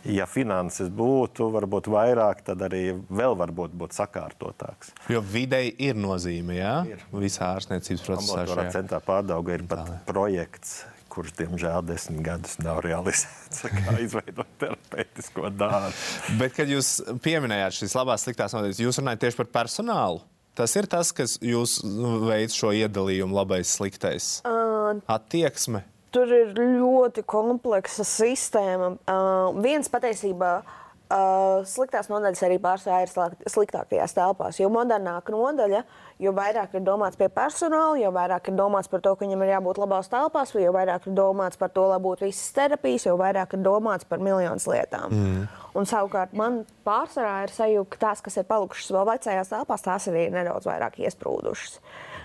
ja 0.04 0.28
finanses 0.28 0.90
būtu, 0.92 1.48
varbūt 1.54 1.88
vairāk, 1.94 2.44
tad 2.50 2.64
arī 2.68 2.90
vēl 3.08 3.38
varbūt 3.40 3.76
būtu 3.80 3.96
sakārtotāks. 4.02 4.92
Jo 5.08 5.24
videi 5.24 5.70
ir 5.78 5.96
nozīme, 5.96 6.58
jā? 6.58 6.74
Ir. 6.90 7.06
Visā 7.16 7.54
ārstniecības 7.54 8.04
procesā. 8.04 8.42
Ambulatorā 8.42 8.66
centrā 8.74 9.00
pārdauga 9.04 9.56
ir 9.56 9.64
pat 9.70 9.94
projekts 10.10 10.82
kurš, 11.12 11.32
diemžēl, 11.38 11.80
desmit 11.86 12.22
gadus 12.26 12.58
nav 12.62 12.82
realizēts, 12.84 13.64
kā 13.70 13.96
izveidot 14.02 14.50
terapeitisko 14.60 15.50
dārzu. 15.54 16.36
Bet, 16.40 16.54
kad 16.56 16.70
jūs 16.70 16.96
pieminējāt 17.24 17.80
šīs 17.80 17.96
labās, 17.98 18.26
sliktās 18.26 18.54
nodaļas, 18.56 18.82
jūs 18.82 19.00
runājat 19.02 19.26
tieši 19.26 19.40
par 19.42 19.50
personālu. 19.60 20.22
Tas 20.54 20.76
ir 20.78 20.86
tas, 20.86 21.10
kas 21.10 21.34
jūs 21.42 21.80
nu, 21.82 22.20
veids 22.28 22.54
šo 22.54 22.70
iedalījumu, 22.78 23.34
labais, 23.34 23.72
sliktais. 23.74 24.38
Uh, 24.46 25.00
Attieksme. 25.10 25.82
Tur 26.14 26.30
ir 26.30 26.52
ļoti 26.54 27.24
kompleksa 27.26 28.06
sistēma. 28.06 28.92
Uh, 29.02 29.56
viens 29.64 29.90
patiesībā 29.90 30.52
uh, 30.60 30.83
Uh, 31.04 31.60
sliktās 31.68 32.06
nodaļas 32.08 32.40
arī 32.46 32.54
pārsvarā 32.64 33.02
ir 33.04 33.10
sliktākajās 33.52 34.14
telpās. 34.16 34.56
Jo 34.56 34.70
modernāka 34.72 35.34
nodaļa, 35.34 35.82
jo 36.24 36.32
vairāk 36.32 36.78
ir 36.78 36.82
domāts 36.86 37.20
pie 37.20 37.28
personāla, 37.28 37.98
jo 38.00 38.08
vairāk 38.14 38.48
ir 38.48 38.56
domāts 38.56 38.88
par 38.88 39.02
to, 39.04 39.12
ka 39.12 39.26
viņam 39.26 39.44
ir 39.44 39.52
jābūt 39.52 39.82
labās 39.82 40.08
telpās, 40.08 40.54
jo 40.56 40.72
vairāk 40.72 41.04
ir 41.10 41.14
domāts 41.18 41.60
par 41.60 41.74
to, 41.76 41.84
lai 41.92 42.00
būtu 42.02 42.24
visas 42.24 42.48
terapijas, 42.56 43.04
jo 43.04 43.18
vairāk 43.20 43.52
ir 43.52 43.62
domāts 43.66 44.08
par 44.08 44.24
miljonus 44.24 44.64
lietām. 44.72 45.12
Mm. 45.12 45.46
Un 45.76 45.92
savukārt 45.92 46.32
man 46.40 46.62
pārsvarā 46.88 47.36
ir 47.44 47.52
sajūta, 47.52 47.92
ka 47.92 48.04
tās, 48.08 48.24
kas 48.24 48.40
ir 48.40 48.48
palikušas 48.48 48.96
vēl 48.96 49.08
vecajās 49.12 49.52
telpās, 49.52 49.84
tās 49.84 50.08
arī 50.08 50.30
ir 50.30 50.36
nedaudz 50.40 50.72
vairāk 50.72 51.02
iesprūdušas. 51.04 51.80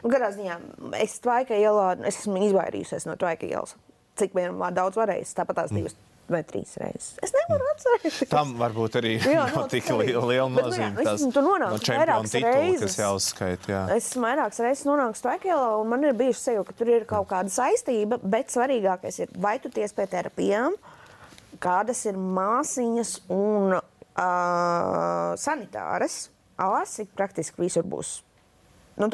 Nu, 0.06 0.16
Garā 0.16 0.32
ziņā 0.32 0.56
es, 1.04 1.20
ielā, 1.28 1.90
es 2.08 2.24
esmu 2.24 2.48
izvairījusies 2.48 3.12
no 3.12 3.20
tvaika 3.20 3.50
ielas, 3.50 3.76
cik 4.16 4.40
vien 4.40 4.56
daudz 4.72 4.96
varējis. 5.04 5.36
Tāpat 5.36 5.66
tās 5.66 5.76
divas. 5.76 6.00
Mm 6.00 6.09
vai 6.34 6.42
trīs 6.48 6.76
reizes. 6.80 7.16
Es 7.26 7.34
nevaru 7.36 7.68
atcerēties. 7.74 8.20
Tam 8.32 8.54
varbūt 8.60 8.98
arī 9.00 9.16
jā, 9.18 9.46
nav 9.54 9.68
tik 9.72 9.90
liela, 9.94 10.24
liela 10.30 10.48
nozīme. 10.54 10.92
Bet, 10.98 11.08
nu, 11.08 11.16
jā, 11.28 11.32
tur 11.36 11.46
nonāks 11.46 11.90
no 11.90 11.98
vairākas 12.00 12.36
titulu, 12.36 12.54
reizes. 12.54 12.84
Kas 12.86 13.00
jāuzskait, 13.02 13.68
jā. 13.72 13.82
Es 13.96 14.12
vairākas 14.20 14.62
reizes 14.66 14.86
nonāku 14.90 15.20
Stākēlā, 15.20 15.72
un 15.82 15.92
man 15.94 16.06
ir 16.08 16.16
bijuši 16.20 16.42
sev, 16.42 16.62
ka 16.68 16.78
tur 16.80 16.94
ir 16.94 17.08
kaut 17.10 17.30
kāda 17.32 17.54
saistība, 17.54 18.22
bet 18.22 18.54
svarīgākais 18.54 19.22
ir, 19.26 19.34
vai 19.42 19.58
tu 19.64 19.72
ties 19.74 19.96
pie 19.98 20.08
terapijām, 20.12 20.78
kādas 21.64 22.06
ir 22.10 22.20
māsiņas 22.20 23.14
un 23.36 23.78
uh, 23.80 23.84
sanitāras. 25.40 26.28
Ārsti 26.60 27.06
praktiski 27.16 27.64
visur 27.64 27.86
būs 27.88 28.18
nu, 29.00 29.08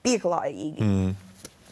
pieklājīgi. 0.00 0.80
Mm 0.80 1.18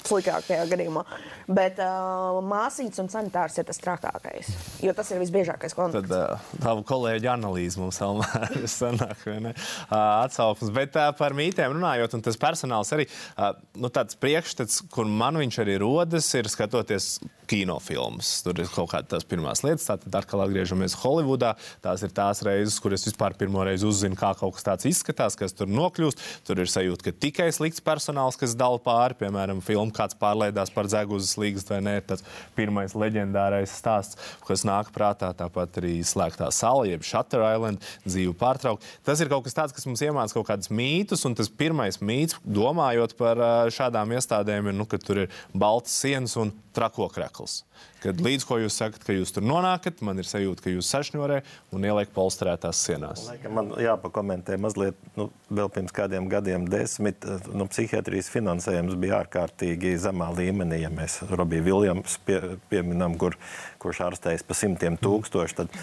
sliktākajā 0.07 0.67
gadījumā. 0.71 1.05
Bet 1.49 1.81
uh, 1.81 2.39
māsītes 2.45 3.01
un 3.03 3.09
sanitārs 3.13 3.57
ir 3.61 3.67
tas 3.69 3.81
trakākais, 3.81 4.51
jo 4.85 4.93
tas 4.97 5.11
ir 5.15 5.23
visbiežākais 5.23 5.77
kontakts. 5.77 6.11
Tad 6.11 6.37
uh, 6.37 6.51
tavu 6.63 6.85
kolēģi 6.89 7.31
analīze 7.33 7.81
mums 7.81 8.01
vēl 8.03 8.23
sanāk, 8.79 9.25
uh, 9.25 9.49
atsauksmes. 9.95 10.75
Bet 10.77 10.99
uh, 10.99 11.11
par 11.19 11.37
mītēm 11.39 11.77
runājot, 11.77 12.19
un 12.19 12.27
tas 12.27 12.39
personāls 12.41 12.93
arī, 12.97 13.09
uh, 13.37 13.55
nu 13.81 13.91
tāds 13.93 14.19
priekšstats, 14.21 14.85
kur 14.93 15.09
man 15.09 15.41
viņš 15.41 15.63
arī 15.65 15.79
rodas, 15.81 16.29
ir 16.39 16.51
skatoties 16.53 17.17
kinofilmas. 17.49 18.31
Tur 18.45 18.61
ir 18.61 18.69
kaut 18.73 18.93
kādas 18.93 19.27
pirmās 19.29 19.63
lietas, 19.65 19.89
tad 19.89 20.21
atkal 20.21 20.45
atgriežamies 20.45 20.97
Holivudā. 21.01 21.55
Tās 21.85 22.05
ir 22.05 22.13
tās 22.15 22.43
reizes, 22.47 22.79
kur 22.83 22.95
es 22.97 23.07
vispār 23.09 23.37
pirmo 23.39 23.65
reizi 23.67 23.89
uzzinu, 23.89 24.19
kā 24.19 24.35
kaut 24.39 24.59
kas 24.59 24.67
tāds 24.67 24.89
izskatās, 24.91 25.37
kas 25.39 25.57
tur 25.57 25.71
nokļūst. 25.73 26.25
Tur 26.49 26.61
ir 26.63 26.71
sajūta, 26.71 27.09
ka 27.09 27.17
tikai 27.27 27.49
slikts 27.55 27.85
personāls, 27.85 28.39
kas 28.41 28.57
dala 28.59 28.81
pāri, 28.83 29.17
piemēram, 29.23 29.63
filmu 29.65 29.88
kāds 29.94 30.16
pārlaidās 30.18 30.72
par 30.74 30.88
dzeguzes 30.90 31.37
līgas 31.40 31.66
vai 31.68 31.81
nē. 31.85 31.96
Tas 32.09 32.24
pirmais 32.57 32.94
leģendārais 32.98 33.74
stāsts, 33.81 34.18
kas 34.46 34.64
nāk 34.68 34.92
prātā, 34.94 35.31
tāpat 35.37 35.81
arī 35.83 35.98
slēgtā 36.07 36.51
sala, 36.55 36.87
jeb 36.88 37.07
Shutter 37.07 37.44
Island, 37.46 37.85
dzīve 38.07 38.35
pārtraukt. 38.38 38.87
Tas 39.07 39.22
ir 39.22 39.31
kaut 39.33 39.46
kas 39.46 39.57
tāds, 39.57 39.77
kas 39.77 39.87
mums 39.88 40.03
iemāca 40.05 40.38
kaut 40.38 40.48
kādus 40.51 40.72
mītus, 40.72 41.24
un 41.29 41.37
tas 41.38 41.51
pirmais 41.51 42.01
mīts, 42.03 42.38
domājot 42.44 43.16
par 43.18 43.42
šādām 43.74 44.16
iestādēm, 44.16 44.70
ir, 44.70 44.79
nu, 44.79 44.88
ka 44.88 45.01
tur 45.03 45.24
ir 45.24 45.35
baltas 45.55 45.96
sienas 45.98 46.37
un 46.40 46.55
trako 46.77 47.11
krekls. 47.12 47.62
Kad 47.99 48.21
līdz 48.23 48.45
ko 48.47 48.61
jūs 48.63 48.77
sakat, 48.79 49.03
ka 49.03 49.15
jūs 49.15 49.33
tur 49.35 49.43
nonākat, 49.43 49.99
man 50.07 50.21
ir 50.23 50.27
sajūta, 50.29 50.63
ka 50.63 50.71
jūs 50.71 50.87
sašņorē 50.93 51.41
un 51.75 51.87
ieliek 51.87 52.11
polsterētās 52.15 52.79
sienās. 52.87 53.25
Man 53.51 53.73
jāpakomentē 53.83 54.55
mazliet, 54.63 54.99
nu, 55.19 55.29
vēl 55.51 55.71
pirms 55.75 55.95
kādiem 55.97 56.29
gadiem, 56.31 56.69
desmit, 56.71 57.27
nu, 57.51 57.67
psihiatrijas 57.67 58.31
finansējums 58.31 58.95
bija 59.03 59.25
ārkārtīgi 59.25 59.97
zemā 59.99 60.31
līmenī. 60.37 60.85
Ja 60.85 60.93
mēs 60.95 61.19
Robiju 61.27 61.67
Viljams 61.67 62.21
pie, 62.27 62.39
pieminam, 62.71 63.17
kur, 63.19 63.35
kurš 63.83 64.05
ārstējas 64.13 64.47
pa 64.47 64.55
simtiem 64.55 64.99
tūkstoši, 65.03 65.59
tad 65.59 65.75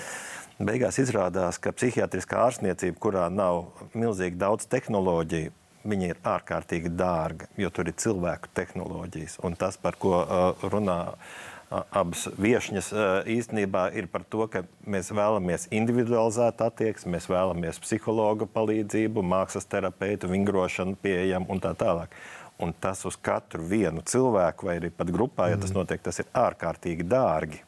beigās 0.55 1.01
izrādās, 1.03 1.59
ka 1.59 1.75
psihiatriskā 1.75 2.45
ārstniecība, 2.45 2.95
kurā 3.03 3.25
nav 3.27 3.65
milzīgi 3.91 4.39
daudz 4.39 4.69
tehnoloģiju, 4.71 5.51
viņi 5.85 6.07
ir 6.13 6.21
ārkārtīgi 6.25 6.93
dārgi, 6.97 7.49
jo 7.61 7.69
tur 7.75 7.91
ir 7.91 7.99
cilvēku 8.01 8.49
tehnoloģijas. 8.57 9.35
Un 9.45 9.59
tas, 9.59 9.75
par 9.77 9.99
ko 10.01 10.15
uh, 10.23 10.63
runā 10.71 10.97
uh, 11.11 11.43
abas 11.71 12.27
viesņas, 12.39 12.91
uh, 12.93 13.03
īstenībā 13.29 13.87
ir 13.97 14.07
par 14.11 14.25
to, 14.29 14.45
ka 14.51 14.63
mēs 14.87 15.11
vēlamies 15.15 15.67
individualizēt 15.75 16.61
attieksmi, 16.65 17.15
mēs 17.17 17.29
vēlamies 17.31 17.81
psihologa 17.83 18.47
palīdzību, 18.49 19.23
mākslas 19.25 19.67
terapeitu, 19.69 20.29
vingrošanu 20.31 20.97
pieejamu 21.01 21.49
un 21.49 21.63
tā 21.63 21.73
tālāk. 21.77 22.15
Un 22.61 22.71
tas 22.79 23.01
uz 23.07 23.17
katru 23.19 23.65
vienu 23.67 24.03
cilvēku 24.05 24.69
vai 24.69 24.77
arī 24.79 24.91
pat 24.93 25.09
grupā, 25.11 25.49
ja 25.51 25.57
tas 25.59 25.73
mm. 25.73 25.81
notiek, 25.81 26.03
tas 26.05 26.21
ir 26.23 26.29
ārkārtīgi 26.39 27.07
dārgi. 27.11 27.59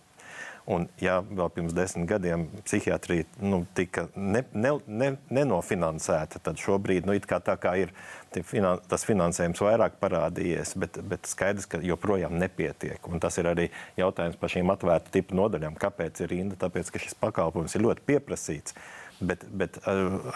Un, 0.68 0.90
ja 1.00 1.22
vēl 1.24 1.48
pirms 1.56 1.72
desmit 1.72 2.10
gadiem 2.10 2.42
psihiatrija 2.66 3.24
nu, 3.40 3.62
tika 3.78 4.10
ne, 4.20 4.42
ne, 4.52 4.74
ne, 4.88 5.14
nenofinansēta, 5.32 6.42
tad 6.44 6.60
šobrīd 6.60 7.08
nu, 7.08 7.16
tā 7.24 7.56
kā 7.62 7.74
ir 7.80 7.94
finan, 8.36 8.84
tas 8.92 9.08
finansējums 9.08 9.64
vairāk 9.64 9.96
parādījies, 10.02 10.76
bet, 10.76 11.00
bet 11.08 11.30
skaidrs, 11.32 11.70
ka 11.72 11.80
joprojām 11.80 12.36
nepietiek. 12.42 13.00
Un 13.08 13.24
tas 13.24 13.40
ir 13.40 13.48
arī 13.54 13.70
jautājums 13.98 14.36
par 14.42 14.52
šīm 14.52 14.76
atvērtu 14.76 15.16
tipu 15.16 15.40
nodaļām. 15.40 15.80
Kāpēc 15.80 16.26
ir 16.26 16.34
rinda? 16.36 16.60
Tāpēc, 16.60 16.92
ka 16.92 17.02
šis 17.02 17.16
pakalpojums 17.24 17.80
ir 17.80 17.88
ļoti 17.88 18.08
pieprasīts 18.12 18.76
bet, 19.20 19.46
bet 19.50 19.80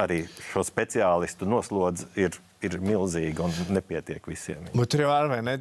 arī 0.02 0.24
šo 0.52 0.64
speciālistu 0.66 1.48
noslodzi 1.50 2.08
ir, 2.20 2.38
ir 2.66 2.78
milzīga 2.84 3.46
un 3.46 3.74
nepietiek 3.76 4.28
visiem. 4.30 4.68
Bet 4.74 4.92
tur 4.94 5.04
jau 5.06 5.12
arī 5.14 5.40
ne, 5.46 5.56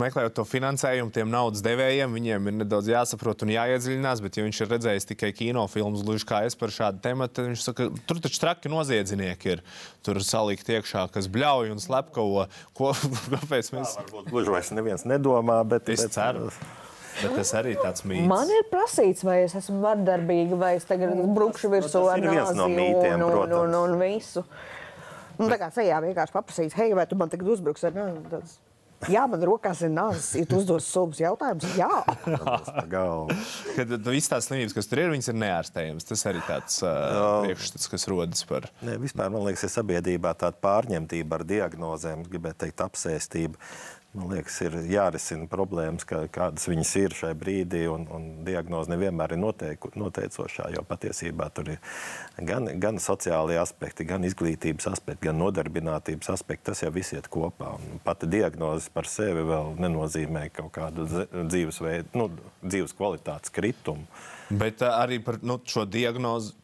meklējot 0.00 0.36
to 0.38 0.44
finansējumu, 0.48 1.12
tiem 1.14 1.30
naudas 1.32 1.62
devējiem, 1.64 2.14
viņiem 2.16 2.50
ir 2.50 2.56
nedaudz 2.62 2.90
jāsaprot 2.92 3.44
un 3.44 3.52
jāiedziļinās. 3.54 4.22
Bet, 4.24 4.38
ja 4.38 4.46
viņš 4.46 4.62
ir 4.64 4.72
redzējis 4.74 5.08
tikai 5.12 5.32
kinofilmus, 5.36 6.04
gluži 6.06 6.28
kā 6.28 6.42
es 6.48 6.58
par 6.58 6.74
šādu 6.74 7.02
tematu, 7.04 7.38
tad 7.38 7.50
viņš 7.50 7.68
saka, 7.68 7.90
tur 8.08 8.22
taču 8.24 8.42
traki 8.42 8.72
noziedznieki 8.72 9.54
ir. 9.56 9.64
Tur 10.06 10.22
salikt 10.24 10.68
iekšā, 10.72 11.08
kas 11.12 11.28
bļauj 11.32 11.74
un 11.74 11.82
slepkavo. 11.82 12.48
Ko, 12.76 12.92
kāpēc 13.34 13.72
mēs? 13.76 13.96
Gluži 14.30 14.54
vairs 14.54 14.74
neviens 14.76 15.08
nedomā, 15.08 15.60
bet. 15.68 15.90
Es 15.92 16.06
bet, 16.06 16.16
ceru. 16.16 16.52
Bet 17.18 17.34
tas 17.34 17.52
arī 17.58 17.74
ir 17.74 17.80
tāds 17.82 18.04
mīts. 18.06 18.28
Man 18.30 18.50
ir 18.54 18.66
prasīts, 18.70 19.24
vai 19.26 19.40
es 19.44 19.54
esmu 19.58 19.80
vardarbīga, 19.82 20.58
vai 20.58 20.74
es 20.78 20.86
tagad 20.86 21.16
brukšu 21.34 21.70
virsū 21.72 21.96
tas 21.96 22.12
ar 22.14 22.22
ir 22.22 22.30
viens 22.30 22.52
no 22.54 22.68
nāzi 22.68 22.76
mītiem, 22.78 23.24
un, 23.26 23.38
un, 23.42 23.54
un, 23.58 23.78
un 23.80 23.96
visu. 24.00 24.44
Nu, 25.38 25.46
tā 25.50 25.58
kā 25.60 25.70
sejā 25.74 26.00
vienkārši 26.02 26.34
paprasīs, 26.34 26.74
hei, 26.78 26.90
vai 26.98 27.06
tu 27.06 27.18
man 27.18 27.30
tagad 27.30 27.52
uzbruksi 27.54 27.88
ar? 27.88 27.98
Tāds, 28.30 28.58
Jā, 29.06 29.22
man 29.30 29.42
rokās 29.46 29.78
ir 29.86 29.92
nāzes. 29.94 30.32
Ja 30.40 30.46
tu 30.48 30.58
uzdos 30.58 30.86
subus 30.90 31.20
jautājumus, 31.22 31.68
jā. 31.78 31.88
Kad 33.76 33.92
tu 33.94 34.14
visas 34.14 34.32
tās 34.32 34.48
slimības, 34.48 34.74
kas 34.74 34.90
tur 34.90 35.04
ir, 35.04 35.12
viņas 35.12 35.30
ir 35.30 35.38
neārstējamas. 35.38 36.08
Tas 36.08 36.24
arī 36.26 36.42
tāds 36.48 36.80
uh, 36.82 37.44
priekšstats, 37.44 37.86
kas 37.92 38.08
rodas 38.10 38.42
par. 38.48 38.66
Nē, 38.82 38.96
vispār 39.04 39.30
man 39.30 39.46
liekas, 39.46 39.68
ir 39.68 39.74
sabiedrībā 39.76 40.34
tāda 40.40 40.58
pārņemtība 40.66 41.38
ar 41.38 41.46
diagnozēm, 41.46 42.26
gribētu 42.26 42.64
teikt, 42.64 42.82
apsēstība. 42.88 43.70
Man 44.16 44.30
liekas, 44.32 44.54
ir 44.64 44.72
jārisina 44.88 45.44
problēmas, 45.52 46.06
kā, 46.08 46.22
kādas 46.32 46.64
viņas 46.70 46.92
ir 46.96 47.14
šai 47.14 47.34
brīdī, 47.36 47.82
un, 47.92 48.06
un 48.08 48.28
diagnoze 48.46 48.88
nevienmēr 48.88 49.34
ir 49.34 49.40
noteiku, 49.42 49.90
noteicošā, 50.00 50.70
jo 50.72 50.80
patiesībā 50.88 51.50
tur 51.52 51.74
ir 51.74 51.82
gan, 52.48 52.70
gan 52.80 52.96
sociālie 53.04 53.58
aspekti, 53.60 54.06
gan 54.08 54.24
izglītības 54.24 54.88
aspekti, 54.94 55.28
gan 55.28 55.36
nodarbinātības 55.42 56.32
aspekti. 56.32 56.70
Tas 56.70 56.80
jau 56.86 56.90
viss 56.94 57.12
iet 57.12 57.28
kopā. 57.28 57.74
Un 57.76 58.00
pati 58.04 58.30
diagnoze 58.32 58.88
par 58.94 59.10
sevi 59.12 59.44
vēl 59.50 59.76
nenozīmē 59.84 60.46
kaut 60.56 60.72
kādu 60.78 61.04
dzīvesveidu, 61.36 62.16
nu, 62.16 62.30
dzīves 62.64 62.96
kvalitātes 62.96 63.52
kritumu. 63.52 64.08
Bet 64.48 64.80
uh, 64.80 65.02
arī 65.02 65.20
par 65.20 65.42
nu, 65.44 65.60
šo 65.68 65.84
diagnozi. 65.84 66.56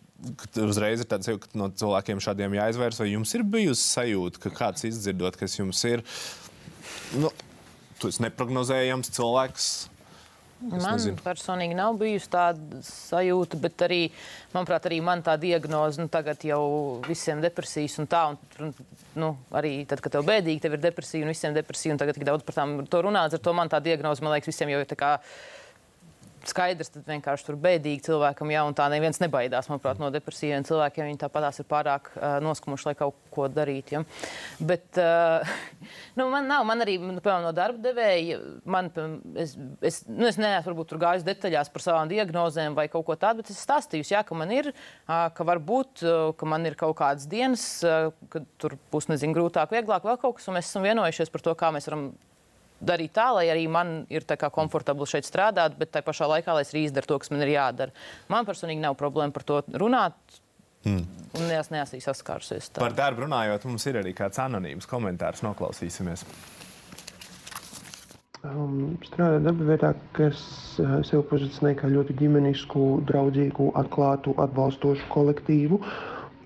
Uzreiz 0.63 1.03
ir 1.03 1.09
tāds, 1.11 1.29
ka 1.29 1.59
no 1.59 1.67
cilvēkiem 1.77 2.23
šādiem 2.23 2.55
jāizvērš, 2.57 3.03
vai 3.03 3.11
jums 3.11 3.35
ir 3.37 3.43
bijusi 3.45 3.83
sajūta, 3.83 4.41
ka 4.41 4.53
kāds 4.57 4.87
izdzirdot, 4.89 5.37
kas 5.37 5.59
jums 5.59 5.83
ir, 5.85 6.01
nu, 7.19 7.33
tu 8.01 8.11
esi 8.13 8.25
neprognozējams 8.25 9.13
cilvēks. 9.15 9.73
Es 10.65 10.81
Man 10.81 10.95
nezinu. 10.97 11.19
personīgi 11.21 11.75
nav 11.77 11.97
bijusi 12.01 12.31
tāda 12.33 12.79
sajūta, 12.87 13.59
bet 13.61 13.83
arī, 13.85 13.99
manuprāt, 14.55 14.87
arī 14.89 15.01
man 15.05 15.21
tā 15.25 15.35
diagnoze, 15.41 16.01
nu, 16.01 16.09
tagad 16.09 16.41
jau 16.47 16.63
visiem 17.05 17.43
depresijas 17.45 17.99
un 18.01 18.09
tā, 18.09 18.23
un, 18.63 18.71
nu, 19.21 19.33
arī 19.53 19.75
tad, 19.91 20.01
kad 20.01 20.15
tev 20.15 20.25
bēdīgi, 20.29 20.63
tev 20.65 20.79
ir 20.79 20.85
depresija 20.87 21.27
un 21.27 21.35
visiem 21.35 21.57
depresija, 21.57 21.93
un 21.93 22.01
tagad 22.01 22.17
tik 22.17 22.25
daudz 22.31 22.47
par 22.47 22.57
tām 22.63 22.79
to 22.89 23.03
runāts, 23.05 23.37
ar 23.37 23.45
to 23.45 23.53
man 23.57 23.73
tā 23.73 23.83
diagnoze, 23.85 24.25
man 24.25 24.33
liekas, 24.37 24.55
visiem 24.55 24.73
jau 24.73 24.81
ir 24.81 24.89
tā 24.89 24.97
kā 25.01 25.13
skaidrs, 26.51 26.91
tad 26.95 27.07
vienkārši 27.09 27.47
tur 27.47 27.57
bēdīgi 27.61 28.05
cilvēkam, 28.09 28.51
jā, 28.53 28.63
un 28.67 28.77
tā 28.77 28.87
neviens 28.93 29.21
nebaidās, 29.23 29.69
manuprāt, 29.71 30.01
no 30.03 30.11
depresijiem 30.15 30.67
cilvēkiem. 30.67 31.09
Viņi 31.11 31.21
tāpatās 31.23 31.61
ir 31.63 31.69
pārāk 31.71 32.11
uh, 32.15 32.37
noskumuši, 32.45 32.89
lai 32.91 32.95
kaut 32.99 33.17
ko 33.35 33.47
darītu. 33.53 33.97
Ja? 33.97 34.03
Bet 34.59 35.01
uh, 35.01 35.55
nu, 36.19 36.29
man 36.33 36.49
nav, 36.51 36.67
man 36.69 36.85
arī, 36.85 36.97
nu, 37.03 37.17
piemēram, 37.19 37.47
no 37.47 37.55
darba 37.57 37.83
devēja, 37.85 38.41
man, 38.77 38.91
es, 39.41 39.57
es, 39.85 40.03
nu, 40.11 40.27
es 40.31 40.41
neesmu 40.41 40.73
varbūt 40.73 40.93
tur 40.93 41.03
gājis 41.07 41.27
detaļās 41.27 41.73
par 41.75 41.87
savām 41.87 42.13
diagnozēm 42.13 42.77
vai 42.79 42.89
kaut 42.93 43.07
ko 43.09 43.19
tādu, 43.21 43.43
bet 43.43 43.55
es 43.55 43.63
stāstīju, 43.65 44.07
jā, 44.15 44.25
ka 44.27 44.39
man 44.39 44.53
ir, 44.55 44.73
uh, 44.75 45.27
ka 45.35 45.49
varbūt, 45.49 46.05
uh, 46.05 46.29
ka 46.39 46.51
man 46.51 46.69
ir 46.69 46.79
kaut 46.81 46.99
kādas 47.01 47.29
dienas, 47.31 47.67
uh, 47.87 48.13
kad 48.33 48.47
tur 48.61 48.79
būs, 48.93 49.11
nezinu, 49.13 49.37
grūtāk, 49.37 49.75
vieglāk, 49.75 50.07
vēl 50.07 50.21
kaut 50.21 50.39
kas, 50.39 50.49
un 50.49 50.59
mēs 50.59 50.71
esam 50.71 50.87
vienojušies 50.87 51.33
par 51.33 51.45
to, 51.45 51.57
kā 51.59 51.73
mēs 51.75 51.91
varam 51.91 52.13
darīt 52.81 53.15
tā, 53.17 53.29
lai 53.37 53.49
arī 53.53 53.67
man 53.71 53.95
ir 54.13 54.27
tā 54.29 54.39
kā 54.41 54.51
komfortabli 54.55 55.07
šeit 55.09 55.29
strādāt, 55.29 55.77
bet 55.79 55.93
tā 55.95 56.03
pašā 56.05 56.29
laikā, 56.31 56.57
lai 56.57 56.65
es 56.67 56.73
arī 56.75 56.87
izdaru 56.89 57.13
to, 57.13 57.21
kas 57.23 57.33
man 57.35 57.45
ir 57.45 57.55
jādara. 57.55 57.95
Man 58.33 58.49
personīgi 58.49 58.83
nav 58.83 58.99
problēma 59.01 59.35
par 59.35 59.47
to 59.47 59.61
runāt. 59.79 60.17
Mm. 60.85 61.05
Un 61.35 61.55
es 61.55 61.71
neesmu 61.73 62.01
saskārusies 62.05 62.69
tā. 62.75 62.83
Par 62.83 62.95
darbu 62.97 63.25
runājot, 63.25 63.65
mums 63.71 63.87
ir 63.89 64.03
arī 64.03 64.13
kāds 64.17 64.39
anonīms 64.43 64.89
komentārs. 64.91 65.41
Noklausīsimies. 65.47 66.27
Um, 68.45 68.99
strādāt 69.07 69.47
darba 69.47 69.67
vietā, 69.71 69.91
kas 70.13 70.41
uh, 70.83 70.99
sev 71.09 71.23
pozicionē 71.31 71.73
kā 71.79 71.89
ļoti 71.89 72.13
ģimenisku, 72.19 72.83
draudzīgu, 73.09 73.71
atklātu, 73.81 74.35
atbalstošu 74.45 75.09
kolektīvu. 75.15 75.79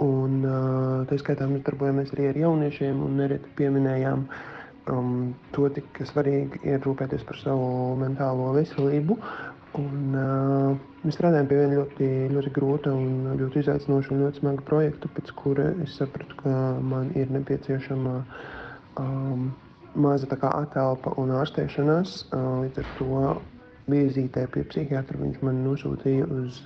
Un, 0.07 0.37
uh, 0.47 1.03
tā 1.11 1.19
skaitā 1.19 1.49
mēs 1.51 1.65
darbojamies 1.67 2.15
arī 2.15 2.29
ar 2.31 2.39
jauniešiem 2.45 3.03
un 3.03 3.19
nereti 3.19 3.51
pieminējām 3.59 4.29
um, 4.93 5.35
to, 5.55 5.69
cik 5.75 6.03
svarīgi 6.09 6.63
ir 6.69 6.83
rūpēties 6.85 7.25
par 7.29 7.39
savu 7.43 7.69
mentālo 8.01 8.53
veselību. 8.57 9.19
Un, 9.79 10.17
uh, 10.17 10.79
mēs 11.05 11.19
strādājam 11.19 11.49
pie 11.51 11.59
viena 11.61 11.79
ļoti, 11.79 12.09
ļoti 12.33 12.53
grūta 12.57 12.95
un 12.97 13.37
ļoti 13.39 13.63
izaicinoša 13.63 14.15
un 14.15 14.25
ļoti 14.25 14.43
smaga 14.43 14.65
projekta, 14.71 15.11
pēc 15.17 15.35
kura 15.39 15.69
es 15.85 15.99
sapratu, 16.01 16.41
ka 16.41 16.55
man 16.81 17.13
ir 17.21 17.31
nepieciešama 17.35 18.17
um, 19.03 19.51
maza 19.95 20.29
tā 20.31 20.41
kā 20.41 20.51
atelpa 20.65 21.15
un 21.21 21.37
ārstēšanās. 21.37 22.19
Uh, 22.33 22.51
līdz 22.65 22.83
ar 22.83 22.91
to 22.99 23.23
vizītē 23.89 24.45
pie 24.53 24.65
psihiatra 24.69 25.19
viņš 25.21 25.43
man 25.47 25.63
nosūtīja 25.65 26.27
uz 26.39 26.61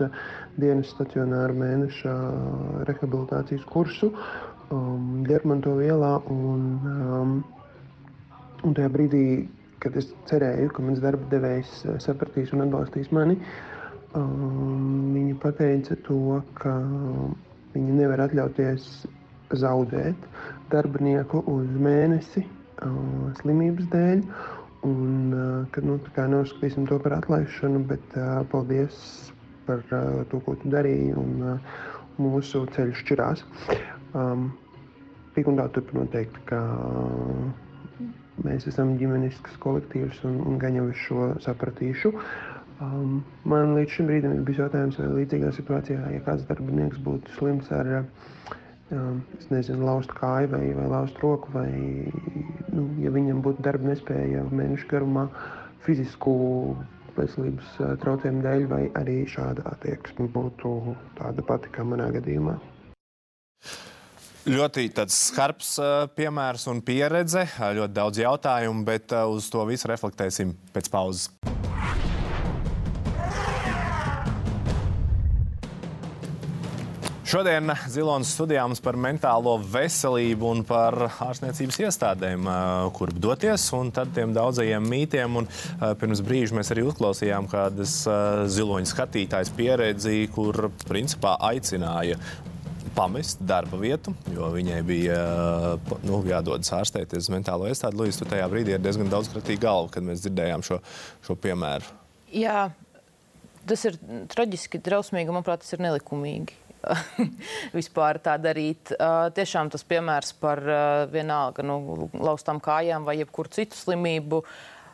dienas 0.60 0.90
stacionāru 0.94 1.56
mēneša 1.60 2.14
rehabilitācijas 2.88 3.66
kursu 3.70 4.10
um, 4.12 5.22
Germantovu 5.28 5.86
ielā. 5.86 6.16
Un, 6.32 6.64
um, 6.92 7.34
un 8.66 8.76
tajā 8.76 8.90
brīdī, 8.94 9.24
kad 9.82 9.96
es 9.98 10.12
cerēju, 10.30 10.70
ka 10.74 10.84
mans 10.86 11.02
darba 11.02 11.28
devējs 11.32 11.74
uh, 11.86 11.98
sapratīs 12.02 12.52
un 12.54 12.64
atbalstīs 12.66 13.10
mani, 13.14 13.38
um, 14.18 15.12
viņa 15.16 15.36
pateica 15.42 15.98
to, 16.06 16.40
ka 16.58 16.74
viņa 17.74 17.98
nevar 18.00 18.24
atļauties 18.26 18.88
zaudēt 19.58 20.28
darbinieku 20.72 21.42
uz 21.52 21.70
mēnesi 21.86 22.44
uh, 22.46 23.30
slimības 23.42 23.88
dēļ. 23.92 24.26
Un, 24.82 25.30
uh, 25.30 25.48
kad 25.70 25.86
nu, 25.86 26.00
neuzskatīsim 26.18 26.88
to 26.90 26.98
par 27.02 27.20
atlaišanu, 27.20 27.84
bet 27.90 28.16
uh, 28.18 28.40
paldies 28.50 28.96
par 29.66 29.84
uh, 29.94 30.24
to, 30.30 30.40
ko 30.42 30.56
tu 30.58 30.72
darīji. 30.72 31.12
Un, 31.18 31.36
uh, 31.54 31.82
mūsu 32.20 32.66
ceļš 32.74 33.04
šķirās. 33.04 33.44
Um, 34.14 34.50
Tik 35.32 35.48
un 35.48 35.56
tā 35.56 35.64
turpinot 35.72 36.10
teikt, 36.12 36.34
ka 36.44 36.58
mēs 38.40 38.66
esam 38.70 38.96
ģimenisks 39.00 39.58
kolektīvs 39.62 40.22
un, 40.28 40.40
un 40.48 40.58
gan 40.62 40.76
jau 40.78 40.88
es 40.92 41.00
šo 41.04 41.28
sapratīšu. 41.44 42.12
Um, 42.82 43.20
man 43.46 43.76
līdz 43.76 43.96
šim 43.96 44.08
brīdim 44.10 44.32
ir 44.34 44.46
bijis 44.46 44.62
jautājums, 44.64 44.98
vai 44.98 45.20
līdzīgā 45.20 45.52
situācijā, 45.54 46.00
ja 46.14 46.22
kāds 46.26 46.46
darbinieks 46.48 47.02
būtu 47.04 47.36
slims 47.36 47.68
ar 47.76 47.90
um, 48.00 49.20
es 49.38 49.46
nezinu, 49.52 49.84
laustu 49.86 50.16
kāju 50.18 50.50
vai, 50.54 50.64
vai 50.78 50.88
laustu 50.90 51.22
roku, 51.22 51.52
vai 51.54 51.68
nu, 52.72 52.88
ja 53.04 53.12
viņam 53.14 53.44
būtu 53.44 53.62
darba 53.62 53.92
nespēja 53.92 54.42
mēnešu 54.50 54.90
garumā 54.90 55.28
fizisku 55.86 56.34
veselības 57.14 57.78
uh, 57.78 57.94
traucējumu 58.02 58.42
dēļ, 58.48 58.66
vai 58.72 58.82
arī 58.98 59.20
šāda 59.30 59.68
attieksme 59.76 60.26
būtu 60.34 60.74
tāda 61.20 61.46
pati 61.46 61.70
kā 61.76 61.86
manā 61.86 62.10
gadījumā. 62.16 62.58
Ļoti 64.42 64.88
skarbs 65.06 65.76
uh, 65.78 66.08
piemērs 66.18 66.64
un 66.66 66.80
pieredze, 66.82 67.44
uh, 67.46 67.68
ļoti 67.78 67.94
daudz 67.94 68.18
jautājumu, 68.24 68.82
bet 68.82 69.14
uh, 69.14 69.28
uz 69.30 69.46
to 69.46 69.62
visu 69.68 69.86
reflektēsim 69.86 70.56
pēc 70.74 70.90
pauzes. 70.90 71.28
Šodien 77.22 77.70
Zilonas 77.86 78.34
studijā 78.34 78.66
mums 78.66 78.82
par 78.82 78.98
mentālo 78.98 79.54
veselību 79.62 80.50
un 80.50 80.66
par 80.66 80.98
ārstniecības 81.06 81.78
iestādēm, 81.86 82.50
kurp 82.98 83.22
doties, 83.22 83.70
un 83.78 83.94
tad 83.94 84.10
tiem 84.12 84.34
daudzajiem 84.36 84.84
mītiem. 84.84 85.38
Un, 85.40 85.48
pirms 86.02 86.20
brīža 86.26 86.58
mēs 86.58 86.74
arī 86.74 86.84
uzklausījām 86.90 87.48
kādas 87.48 88.02
ziloņa 88.52 88.90
skatītājas 88.90 89.54
pieredzi, 89.56 90.26
kur 90.34 90.66
principā 90.84 91.38
aicināja 91.54 92.20
pamest 92.94 93.40
darba 93.46 93.78
vietu, 93.80 94.12
jo 94.32 94.48
viņai 94.52 94.78
bija 94.86 95.18
nu, 96.04 96.20
jādodas 96.28 96.72
ārstēties 96.76 97.26
uz 97.26 97.32
mentālo 97.32 97.68
iestādi. 97.70 97.98
Lūdzu, 97.98 98.22
tu 98.22 98.30
tajā 98.32 98.46
brīdī 98.52 98.76
ir 98.76 98.82
diezgan 98.82 99.10
daudz 99.12 99.30
kratīga 99.32 99.66
galva, 99.66 99.90
kad 99.94 100.06
mēs 100.06 100.24
dzirdējām 100.24 100.64
šo, 100.66 100.78
šo 101.26 101.36
piemēru. 101.42 101.88
Jā, 102.32 102.66
tas 103.68 103.86
ir 103.88 103.98
traģiski, 104.32 104.80
drausmīgi, 104.84 105.32
manuprāt, 105.32 105.64
tas 105.64 105.76
ir 105.76 105.84
nelikumīgi. 105.84 106.58
Vispār 107.78 108.18
tā 108.22 108.34
darīt. 108.42 108.90
Uh, 108.96 109.28
tiešām 109.36 109.70
tas 109.72 109.84
piemērs 109.86 110.34
par 110.42 110.62
uh, 110.66 111.04
vienalga 111.12 111.64
nu, 111.66 112.08
laustām 112.18 112.58
kājām 112.62 113.06
vai 113.06 113.20
jebkuru 113.20 113.52
citu 113.54 113.78
slimību. 113.78 114.42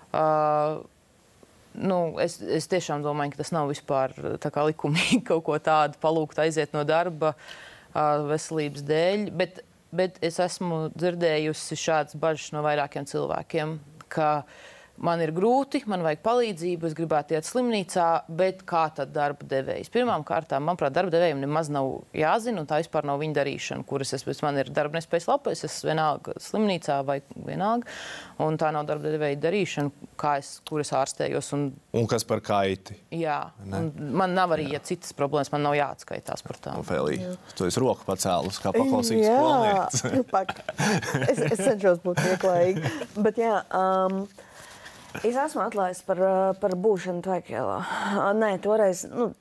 Uh, 0.09 0.83
nu, 1.79 2.03
es, 2.21 2.37
es 2.43 2.69
tiešām 2.69 3.03
domāju, 3.07 3.33
ka 3.33 3.43
tas 3.43 3.55
nav 3.57 3.73
vispār 3.73 4.13
likumīgi 4.69 5.23
kaut 5.31 5.47
ko 5.49 5.57
tādu 5.63 5.97
palūgt 6.03 6.43
aiziet 6.45 6.77
no 6.77 6.85
darba 6.89 7.33
uh, 7.33 7.57
veselības 8.29 8.85
dēļ. 8.89 9.29
Bet, 9.39 9.63
bet 9.95 10.19
es 10.25 10.41
esmu 10.43 10.89
dzirdējusi 10.97 11.79
šādas 11.79 12.19
bažas 12.21 12.53
no 12.57 12.65
vairākiem 12.67 13.09
cilvēkiem, 13.09 13.79
ka 14.13 14.33
man 15.05 15.23
ir 15.23 15.33
grūti, 15.35 15.81
man 15.91 16.03
vajag 16.05 16.21
palīdzību, 16.25 16.89
es 16.89 16.97
gribētu 16.99 17.37
iet 17.37 17.47
slimnīcā, 17.47 18.07
bet 18.41 18.65
kā 18.69 18.85
tad 18.95 19.13
darba 19.15 19.47
devējs? 19.49 19.91
Pirmkārt, 19.95 20.55
manuprāt, 20.59 20.95
darba 20.97 21.13
devējiem 21.15 21.43
nemaz 21.45 21.71
nav 21.73 21.91
jāzina, 22.17 22.63
un 22.63 22.69
tā 22.69 22.81
vispār 22.83 23.07
nav 23.09 23.21
viņa 23.23 23.37
darīšana, 23.39 23.87
kuras 23.89 24.15
es 24.17 24.27
pēc 24.27 24.43
man 24.47 24.59
ir 24.63 24.73
darba 24.75 24.99
nespējas 24.99 25.29
lapa, 25.31 25.55
es 25.55 25.65
esmu 25.69 25.93
vienalga 25.93 26.35
slimnīcā 26.43 26.99
vai 27.09 27.19
vienalga, 27.37 27.91
un 28.45 28.59
tā 28.61 28.73
nav 28.75 28.89
darba 28.89 29.13
devēja 29.13 29.39
darīšana, 29.45 30.11
kā 30.21 30.35
es, 30.43 30.57
kur 30.69 30.83
es 30.83 30.93
ārstējos. 30.97 31.53
Un, 31.57 31.69
un 31.99 32.11
kas 32.11 32.27
par 32.29 32.43
kaiti? 32.45 32.99
Jā, 33.15 33.41
man 33.69 34.35
nav 34.37 34.57
arī, 34.57 34.69
ja 34.75 34.83
citas 34.85 35.15
problēmas, 35.17 35.53
man 35.55 35.67
nav 35.67 35.79
jāatskaitās 35.79 36.45
par 36.47 36.61
tām. 36.65 36.83
Ofēlija, 36.83 37.37
tu 37.59 37.69
esi 37.69 37.83
roku 37.83 38.07
pacēlus, 38.09 38.61
kā 38.63 38.75
paklausīgs 38.75 39.31
skolnieks. 39.31 40.05
es, 41.31 41.41
es 41.53 41.63
cenšos 41.63 42.03
būt 42.05 42.21
pieklājīgi, 42.25 42.95
bet 43.23 43.41
jā. 43.41 43.63
Um, 43.75 44.23
Es 45.23 45.35
esmu 45.35 45.65
atlaists 45.65 46.05
par, 46.07 46.21
eh, 46.21 46.55
par 46.61 46.77
būšanu 46.77 47.25
Tvaikielā. 47.25 47.79
Nē, 48.37 48.59
toreiz. 48.65 49.07
Nu, 49.09 49.33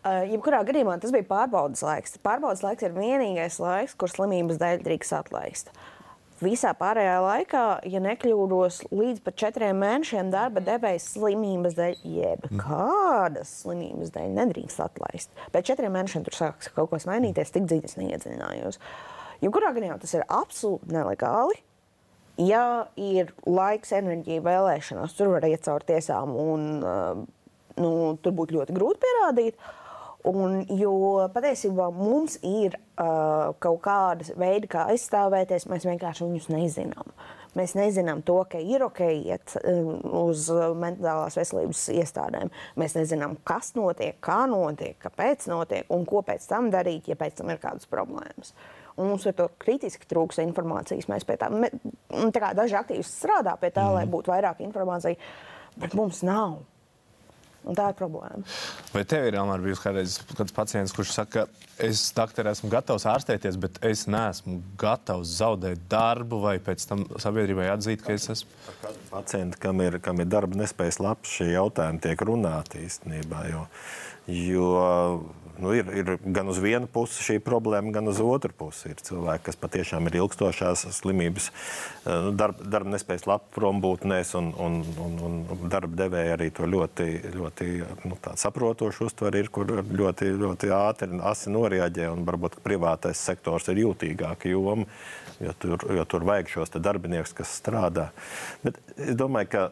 Jebkurā 0.00 0.62
gadījumā 0.64 0.94
tas 1.00 1.12
bija 1.12 1.26
pārbaudas 1.28 1.82
laiks. 1.84 2.16
Pārbaudas 2.24 2.62
laiks 2.64 2.86
ir 2.86 2.94
vienīgais 2.96 3.58
laiks, 3.60 3.96
kur 3.98 4.08
slimības 4.08 4.56
dēļ 4.62 4.84
drīkst 4.86 5.16
atlaist. 5.18 5.74
Visā 6.40 6.70
pārējā 6.72 7.18
laikā, 7.20 7.64
ja 7.92 8.00
nekļūdos 8.00 8.78
līdz 8.96 9.20
pat 9.26 9.36
četriem 9.42 9.76
mēnešiem, 9.82 10.30
darba 10.32 10.62
devējs 10.64 11.10
slimības 11.18 11.76
dēļ, 11.76 11.98
jeb 12.16 12.46
kādas 12.62 13.52
slimības 13.60 14.14
dēļ 14.14 14.32
nedrīkst 14.38 14.80
atlaist. 14.86 15.34
Pēc 15.52 15.68
četriem 15.68 15.92
mēnešiem 15.98 16.24
tur 16.24 16.38
sāks 16.38 16.72
kaut 16.72 16.94
kas 16.94 17.04
mainīties, 17.10 17.52
tik 17.52 17.68
dziļi 17.68 17.90
es 17.90 17.98
neiedziļinājos. 18.00 18.80
Jebkurā 19.44 19.74
gadījumā 19.76 20.00
tas 20.00 20.16
ir 20.16 20.24
absolūti 20.32 20.96
nelegāli 20.96 21.60
ja 22.40 22.64
ir 23.00 23.34
laiks, 23.48 23.92
enerģija, 23.96 24.44
vēlēšanās, 24.44 25.16
tur 25.16 25.34
var 25.34 25.46
iet 25.48 25.66
cauri 25.66 25.88
tiesām, 25.92 26.32
un 26.38 26.70
uh, 26.80 27.20
nu, 27.80 27.92
tur 28.22 28.34
būtu 28.36 28.58
ļoti 28.58 28.76
grūti 28.76 29.04
pierādīt. 29.04 29.68
Un, 30.28 30.58
jo 30.76 30.92
patiesībā 31.32 31.86
mums 31.96 32.34
ir 32.44 32.74
uh, 32.76 33.56
kaut 33.56 33.78
kāda 33.86 34.34
veida, 34.36 34.68
kā 34.68 34.82
aizstāvēties, 34.92 35.64
mēs 35.70 35.86
vienkārši 35.88 36.26
viņus 36.26 36.50
nezinām. 36.52 37.14
Mēs 37.56 37.72
nezinām 37.74 38.20
to, 38.22 38.36
ka 38.46 38.60
ir 38.60 38.84
ok 38.84 39.00
iet 39.08 39.54
uh, 39.62 39.94
uz 40.20 40.50
mentālās 40.76 41.40
veselības 41.40 41.86
iestādēm. 41.96 42.52
Mēs 42.78 42.98
nezinām, 42.98 43.38
kas 43.48 43.72
notiek, 43.78 44.20
kā 44.20 44.42
notiek, 44.50 44.98
kāpēc 45.00 45.48
notiek 45.50 45.88
un 45.96 46.04
ko 46.08 46.20
pēc 46.26 46.44
tam 46.52 46.68
darīt, 46.74 47.08
ja 47.08 47.16
pēc 47.16 47.40
tam 47.40 47.54
ir 47.54 47.64
kādas 47.64 47.88
problēmas. 47.88 48.52
Uh, 48.52 48.79
mums 49.04 49.28
ar 49.28 49.36
to 49.38 49.48
kritiski 49.62 50.08
trūks 50.10 50.40
informācijas. 50.44 51.08
Mēs 51.10 51.26
pie 51.28 51.38
tā, 51.40 51.50
me, 51.52 51.70
tā 52.34 52.42
kā 52.42 52.52
daži 52.56 52.78
aktīvisti 52.80 53.24
strādā 53.24 53.56
pie 53.60 53.72
tā, 53.72 53.86
mm. 53.86 53.96
lai 53.98 54.04
mhm. 54.06 54.12
būtu 54.16 54.34
vairāk 54.34 54.60
informācijas, 54.66 55.32
bet 55.80 55.96
mums 55.98 56.24
nav. 56.26 56.60
Un 57.60 57.76
tā 57.76 57.90
ir 57.92 57.96
problēma. 57.98 58.40
Vai 58.94 59.02
tev 59.08 59.26
ir 59.28 59.36
Elmāra, 59.36 59.60
bijusi 59.60 59.82
kādreiz 59.84 60.14
kāds 60.32 60.54
pacients, 60.56 60.94
kurš 60.96 61.10
saka, 61.12 61.42
es 61.84 62.06
doktor, 62.16 62.48
esmu 62.48 62.70
gatavs 62.72 63.04
ārstēties, 63.10 63.58
bet 63.60 63.76
es 63.84 64.06
neesmu 64.08 64.62
gatavs 64.80 65.34
zaudēt 65.42 65.82
darbu 65.92 66.40
vai 66.40 66.54
pēc 66.64 66.86
tam 66.88 67.04
sabiedrībai 67.20 67.68
atzīt, 67.74 68.00
ka 68.06 68.16
es 68.16 68.30
esmu? 68.32 68.56
Par 68.80 68.96
pacientu, 69.10 69.60
kam 69.60 69.84
ir, 69.84 69.98
kam 70.00 70.24
ir 70.24 70.30
darba 70.32 70.56
nespējas 70.62 71.02
labs, 71.04 71.34
šie 71.36 71.50
jautājumi 71.50 72.00
tiek 72.06 72.24
runāti 72.30 72.80
īstenībā. 72.86 73.44
Jo, 73.52 73.66
jo 74.32 74.72
nu, 75.62 75.72
ir, 75.76 75.88
ir 75.96 76.10
gan 76.24 76.48
uz 76.50 76.58
vienu 76.62 76.88
pusi 76.90 77.24
šī 77.24 77.38
problēma, 77.44 77.92
gan 77.94 78.10
uz 78.10 78.20
otru 78.24 78.52
pusi. 78.56 78.92
Ir 78.92 79.02
cilvēki, 79.06 79.44
kas 79.48 79.58
patiešām 79.60 80.08
ir 80.08 80.18
ilgstošās 80.20 80.86
slimības, 80.96 81.50
eh, 81.50 82.20
nu, 82.26 82.32
darba, 82.36 82.66
darba 82.74 82.94
nespējas 82.94 83.26
labi 83.30 83.52
prombūtnēs, 83.56 84.34
un, 84.40 84.52
un, 84.60 84.80
un, 85.04 85.18
un 85.24 85.66
darba 85.72 86.02
devēja 86.04 86.36
arī 86.38 86.50
to 86.56 86.68
ļoti, 86.70 87.08
ļoti 87.36 87.70
nu, 88.10 88.20
saprotoši 88.44 89.04
uztver, 89.06 89.40
ir, 89.40 89.50
kur 89.54 89.74
ļoti, 89.84 90.32
ļoti 90.40 90.72
ātri 90.76 91.20
asi 91.32 91.52
norēģē, 91.54 92.08
un 92.14 92.24
varbūt 92.28 92.60
privātais 92.64 93.20
sektors 93.30 93.68
ir 93.72 93.84
jūtīgāka 93.84 94.50
joma, 94.52 94.88
jo 95.40 95.54
tur, 95.60 95.84
jo 95.96 96.06
tur 96.08 96.26
vajag 96.28 96.56
šos 96.56 96.74
darbiniekus, 96.80 97.36
kas 97.36 97.52
strādā. 97.60 98.10
Bet 98.64 98.80
es 98.96 99.16
domāju, 99.18 99.52
ka 99.52 99.68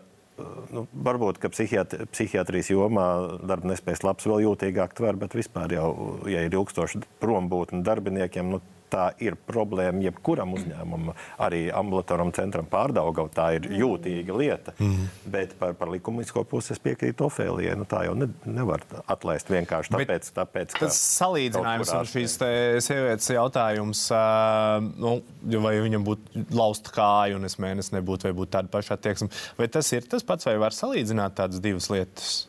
nu, 0.74 0.85
varbūt, 0.92 1.40
psihiatri, 1.53 2.07
psihiatrijas 2.12 2.70
jomā 2.72 3.07
darba 3.48 3.72
nespējas 3.72 4.05
labs 4.07 4.29
vēl 4.29 4.44
jūtīgāk 4.46 4.96
tver, 4.98 5.18
bet 5.20 5.37
vispār 5.38 5.74
jau, 5.74 5.88
ja 6.31 6.44
ir 6.46 6.55
ilgstoši 6.55 7.03
prombūtni 7.22 7.83
darbiniekiem, 7.87 8.55
nu, 8.55 8.62
tā 8.90 9.09
ir 9.24 9.37
problēma 9.48 10.03
jebkuram 10.09 10.55
uzņēmumam, 10.57 11.14
arī 11.44 11.66
ambulatoram 11.74 12.33
centram 12.37 12.68
pārdaugau. 12.70 13.29
Tā 13.33 13.51
ir 13.59 13.68
jūtīga 13.79 14.37
lieta. 14.37 14.74
Mm 14.79 14.90
-hmm. 14.92 15.31
Bet 15.31 15.55
par, 15.59 15.74
par 15.74 15.88
likumisko 15.92 16.44
pusi 16.44 16.72
es 16.72 16.79
piekrītu 16.79 17.29
Ofēlijai. 17.29 17.77
Nu, 17.77 17.85
tā 17.85 18.05
jau 18.05 18.14
ne, 18.14 18.29
nevar 18.44 18.83
atlaist 19.07 19.51
vienkārši 19.51 19.92
tāpēc, 19.94 20.07
Bet 20.07 20.33
tāpēc 20.35 20.72
ka 20.72 20.87
tas 20.87 20.98
salīdzinājums 21.20 21.94
un 21.94 22.11
šīs 22.12 22.38
sievietes 22.85 23.31
jautājums, 23.31 24.11
uh, 24.11 24.83
nu, 24.96 25.22
vai 25.62 25.79
viņam 25.81 26.05
būtu 26.05 26.46
lausta 26.51 26.90
kāja 26.94 27.37
un 27.37 27.44
es 27.44 27.59
mēnesi 27.59 27.94
nebūtu, 27.94 28.29
vai 28.29 28.33
būtu 28.33 28.55
tāda 28.57 28.68
paša 28.68 28.94
attieksme. 28.94 29.29
Vai 29.59 29.68
tas 29.68 29.92
ir 29.92 30.07
tas 30.09 30.22
pats, 30.22 30.46
vai 30.46 30.57
var 30.59 30.77
salīdzināt 30.77 31.38
tādas 31.38 31.61
divas 31.61 31.90
lietas? 31.90 32.48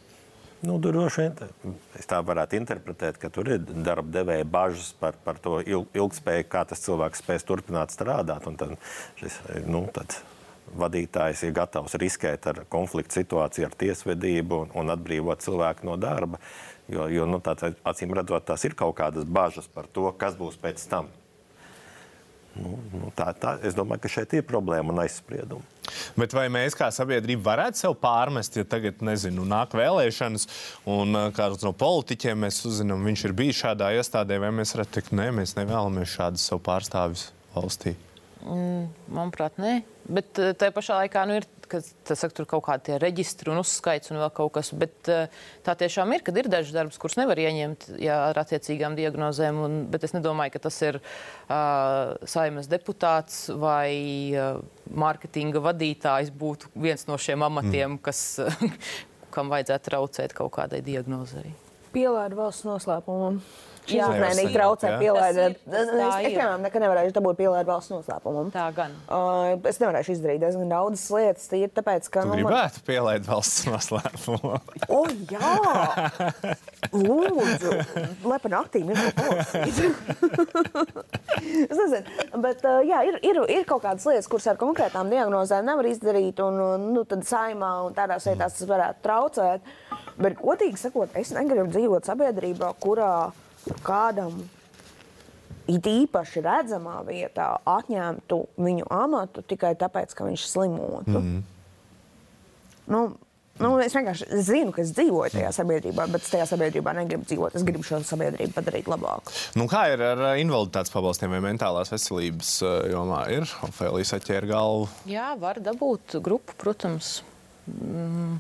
Nu, 0.60 0.76
droši 0.82 1.24
vien 1.24 1.36
tā 2.10 2.18
varētu 2.26 2.58
interpretēt, 2.58 3.20
ka 3.22 3.30
tur 3.32 3.48
ir 3.48 3.62
darba 3.64 4.12
devēja 4.12 4.48
bažas 4.48 4.90
par, 5.00 5.16
par 5.24 5.40
to 5.40 5.60
ilgspēju, 5.64 6.48
kā 6.52 6.66
tas 6.68 6.84
cilvēks 6.84 7.24
spēs 7.24 7.48
turpināt 7.48 7.96
strādāt. 7.96 8.44
Tad 8.60 8.76
šis, 9.22 9.38
nu, 9.70 9.86
tad 9.96 10.18
vadītājs 10.76 11.46
ir 11.48 11.56
gatavs 11.56 11.96
riskēt 12.02 12.50
ar 12.52 12.64
konfliktu 12.70 13.22
situāciju, 13.22 13.70
ar 13.70 13.78
tiesvedību 13.80 14.66
un, 14.66 14.76
un 14.82 14.94
atbrīvot 14.96 15.46
cilvēku 15.46 15.88
no 15.88 15.96
darba. 16.02 16.42
Jo, 16.90 17.06
jo 17.14 17.30
nu, 17.30 17.40
tāds, 17.46 17.78
acīm 17.88 18.12
redzot, 18.18 18.48
tās 18.50 18.66
ir 18.66 18.76
kaut 18.78 18.98
kādas 18.98 19.24
bažas 19.24 19.70
par 19.72 19.88
to, 19.94 20.10
kas 20.20 20.36
būs 20.36 20.60
pēc 20.60 20.84
tam. 20.92 21.08
Nu, 22.60 22.78
nu, 22.94 23.12
tā, 23.16 23.32
tā, 23.40 23.56
es 23.66 23.76
domāju, 23.78 24.04
ka 24.04 24.12
šeit 24.12 24.34
ir 24.38 24.48
problēma 24.48 24.94
un 24.94 25.02
aizspriedumi. 25.04 25.66
Bet 26.20 26.34
vai 26.38 26.46
mēs 26.54 26.76
kā 26.78 26.90
sabiedrība 26.94 27.48
varētu 27.48 27.82
sev 27.82 27.96
pārmest, 28.02 28.60
ja 28.60 28.66
tagad, 28.68 29.00
nezinu, 29.06 29.46
nāk 29.48 29.74
vēlēšanas, 29.78 30.46
un 30.92 31.18
kāds 31.36 31.66
no 31.66 31.74
politiķiem 31.78 32.46
mēs 32.46 32.62
uzzinām, 32.70 33.06
viņš 33.10 33.26
ir 33.26 33.36
bijis 33.38 33.64
šādā 33.64 33.94
iestādē, 33.98 34.38
vai 34.44 34.52
mēs 34.60 34.76
varētu 34.76 34.98
teikt, 34.98 35.16
nē, 35.18 35.30
mēs 35.40 35.56
nevēlamies 35.58 36.18
šādus 36.18 36.46
savu 36.52 36.62
pārstāvjus 36.68 37.30
valstī? 37.56 37.96
Mm, 38.44 38.90
manuprāt, 39.12 39.58
nē. 39.60 39.80
Bet 40.10 40.32
tajā 40.38 40.74
pašā 40.76 41.02
laikā 41.04 41.26
nu, 41.30 41.40
ir 41.42 41.48
ka 41.70 41.82
saka, 41.84 42.34
tur 42.36 42.48
kaut 42.50 42.66
kādi 42.66 42.98
reģistri 43.02 43.52
un 43.54 43.62
uzskaits 43.62 44.12
un 44.14 44.20
vēl 44.22 44.32
kaut 44.36 44.54
kas. 44.58 44.72
Bet 44.78 45.10
tā 45.66 45.76
tiešām 45.80 46.12
ir, 46.16 46.24
kad 46.26 46.38
ir 46.40 46.50
daži 46.52 46.76
darbs, 46.76 47.00
kurus 47.02 47.18
nevar 47.20 47.40
ieņemt 47.42 47.88
jā, 48.02 48.18
ar 48.32 48.42
attiecīgām 48.42 48.98
diagnozēm. 49.00 49.62
Un, 49.66 49.78
bet 49.92 50.06
es 50.08 50.16
nedomāju, 50.16 50.56
ka 50.56 50.64
tas 50.68 50.82
ir 50.86 51.00
uh, 51.00 52.18
saimas 52.30 52.70
deputāts 52.72 53.48
vai 53.62 53.92
uh, 54.34 54.60
mārketinga 54.90 55.64
vadītājs 55.70 56.34
būtu 56.36 56.74
viens 56.76 57.08
no 57.10 57.18
šiem 57.22 57.46
amatiem, 57.48 57.98
mm. 57.98 58.04
kas, 58.06 58.24
kam 59.36 59.52
vajadzētu 59.54 59.92
traucēt 59.92 60.38
kaut 60.38 60.56
kādai 60.58 60.84
diagnozei. 60.86 61.54
Pielāda 61.94 62.38
valsts 62.38 62.68
noslēpumam 62.68 63.40
izmēnīgi 63.98 64.54
traucē 64.54 64.88
pielaidēt. 65.02 65.54
Es, 65.66 65.92
piemēram, 65.96 66.62
nekad 66.66 66.80
nevarēšu 66.86 67.14
dabūt 67.18 67.36
pielaidu 67.40 67.72
valsts 67.72 67.92
noslēpumam. 67.94 68.48
Tā 68.54 68.68
gan. 68.76 68.92
Uh, 69.08 69.70
es 69.70 69.78
nevarēšu 69.82 70.12
izdarīt 70.16 70.40
diezgan 70.44 70.70
daudzas 70.72 71.06
lietas, 71.16 71.46
tīri 71.52 71.72
tāpēc, 71.76 72.04
ka... 72.14 72.18
Tu 72.26 72.30
nu, 72.32 72.36
gribētu 72.42 72.78
man... 72.82 72.86
pielaid 72.90 73.24
valsts 73.28 73.62
noslēpumu. 73.70 74.52
o, 74.98 75.00
jā! 75.30 75.54
Lūdzu, 76.96 77.70
lepa 78.26 78.50
naktī 78.52 78.80
ir 78.86 78.98
es 81.70 81.78
nezinu, 81.78 82.04
bet 82.44 82.64
uh, 82.66 82.80
jā, 82.88 83.04
ir, 83.10 83.16
ir, 83.26 83.36
ir 83.60 83.64
kaut 83.70 83.84
kādas 83.84 84.06
lietas, 84.10 84.30
kuras 84.32 84.48
ar 84.52 84.58
konkrētām 84.60 85.06
diagnozēm 85.12 85.64
nevar 85.68 85.86
izdarīt, 85.90 86.38
un 86.44 86.54
nu, 86.94 87.02
tad 87.10 87.22
saimā 87.28 87.72
un 87.88 87.92
tādās 87.98 88.28
vietās 88.30 88.54
tas 88.58 88.70
varētu 88.70 89.00
traucēt. 89.06 89.62
Bet, 90.20 90.34
godīgi 90.42 90.78
sakot, 90.80 91.10
es 91.20 91.30
negribu 91.36 91.70
dzīvot 91.72 92.04
sabiedrībā, 92.10 92.70
kurā 92.84 93.14
kādam 93.86 94.42
it 95.70 95.86
īpaši 95.86 96.44
redzamā 96.46 97.00
vietā 97.08 97.52
atņemtu 97.70 98.42
viņu 98.58 98.90
amatu 98.90 99.46
tikai 99.46 99.76
tāpēc, 99.80 100.16
ka 100.18 100.26
viņš 100.26 100.46
slimotu. 100.50 101.16
Mm 101.16 101.26
-hmm. 101.26 101.42
nu, 102.88 103.02
Nu, 103.60 103.74
es 103.84 103.92
vienkārši 103.96 104.40
zinu, 104.48 104.72
ka 104.72 104.80
es 104.86 104.94
dzīvoju 104.96 105.34
tajā 105.34 105.50
sabiedrībā, 105.52 106.06
bet 106.12 106.24
es 106.24 106.32
tajā 106.32 106.46
sabiedrībā 106.48 106.94
negribu 106.96 107.28
dzīvot. 107.28 107.58
Es 107.60 107.66
gribu 107.68 107.84
šo 107.84 108.00
sabiedrību 108.08 108.56
padarīt 108.56 108.88
labāku. 108.88 109.34
Nu, 109.60 109.68
kā 109.68 109.82
ir 109.92 110.04
ar 110.14 110.22
invaliditātes 110.40 110.94
pabalstiem 110.94 111.36
vai 111.36 111.42
mentālās 111.44 111.92
veselības 111.92 112.54
uh, 112.64 112.88
jomā? 112.88 113.26
Ir 113.36 113.52
Ofēlijas 113.68 114.16
atķēra 114.16 114.48
galvu? 114.54 114.88
Jā, 115.12 115.34
var 115.42 115.60
dabūt 115.60 116.22
grupu, 116.24 116.56
protams. 116.62 117.18
Mm. 117.68 118.40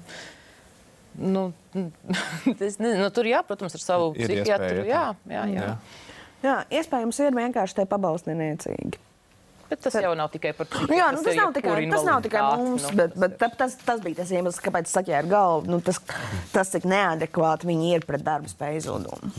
Nu, 1.18 1.50
nezinu, 2.60 2.94
nu, 3.02 3.10
tur, 3.14 3.28
jā, 3.28 3.42
protams, 3.48 3.76
ar 3.76 3.84
savu 3.84 4.14
ir 4.16 4.30
psihiatru. 4.30 4.86
Jā, 4.88 5.06
jā, 5.30 5.44
jā. 5.52 5.68
jā. 5.68 5.76
jā, 6.46 6.56
iespējams, 6.80 7.22
ir 7.26 7.38
vienkārši 7.40 7.82
te 7.82 7.88
pabalstiniecīgi. 7.90 9.06
Bet 9.70 9.84
tas 9.86 9.94
jau 10.02 10.16
nav 10.18 10.32
tikai 10.34 10.54
par 10.58 10.68
to. 10.72 10.86
Jā, 10.90 11.10
nu, 11.14 11.22
tas, 11.26 11.36
nav 11.38 11.52
tikai, 11.54 11.76
tas 11.92 12.06
nav 12.08 12.24
tikai 12.26 12.46
mums, 12.58 12.88
nu, 12.88 12.94
bet, 12.98 13.18
bet 13.42 13.58
tas, 13.60 13.76
tas 13.86 14.02
bija 14.06 14.22
tas 14.22 14.32
iemesls, 14.34 14.62
kāpēc 14.66 14.90
es 14.90 14.96
saķēru 14.98 15.30
galvu. 15.30 15.70
Nu, 15.70 15.82
tas, 15.86 16.02
tas, 16.54 16.72
cik 16.74 16.88
neadekvāti 16.90 17.70
viņi 17.70 17.94
ir 17.98 18.08
pret 18.10 18.26
darba 18.26 18.50
spēju 18.50 18.86
zudumu. 18.88 19.34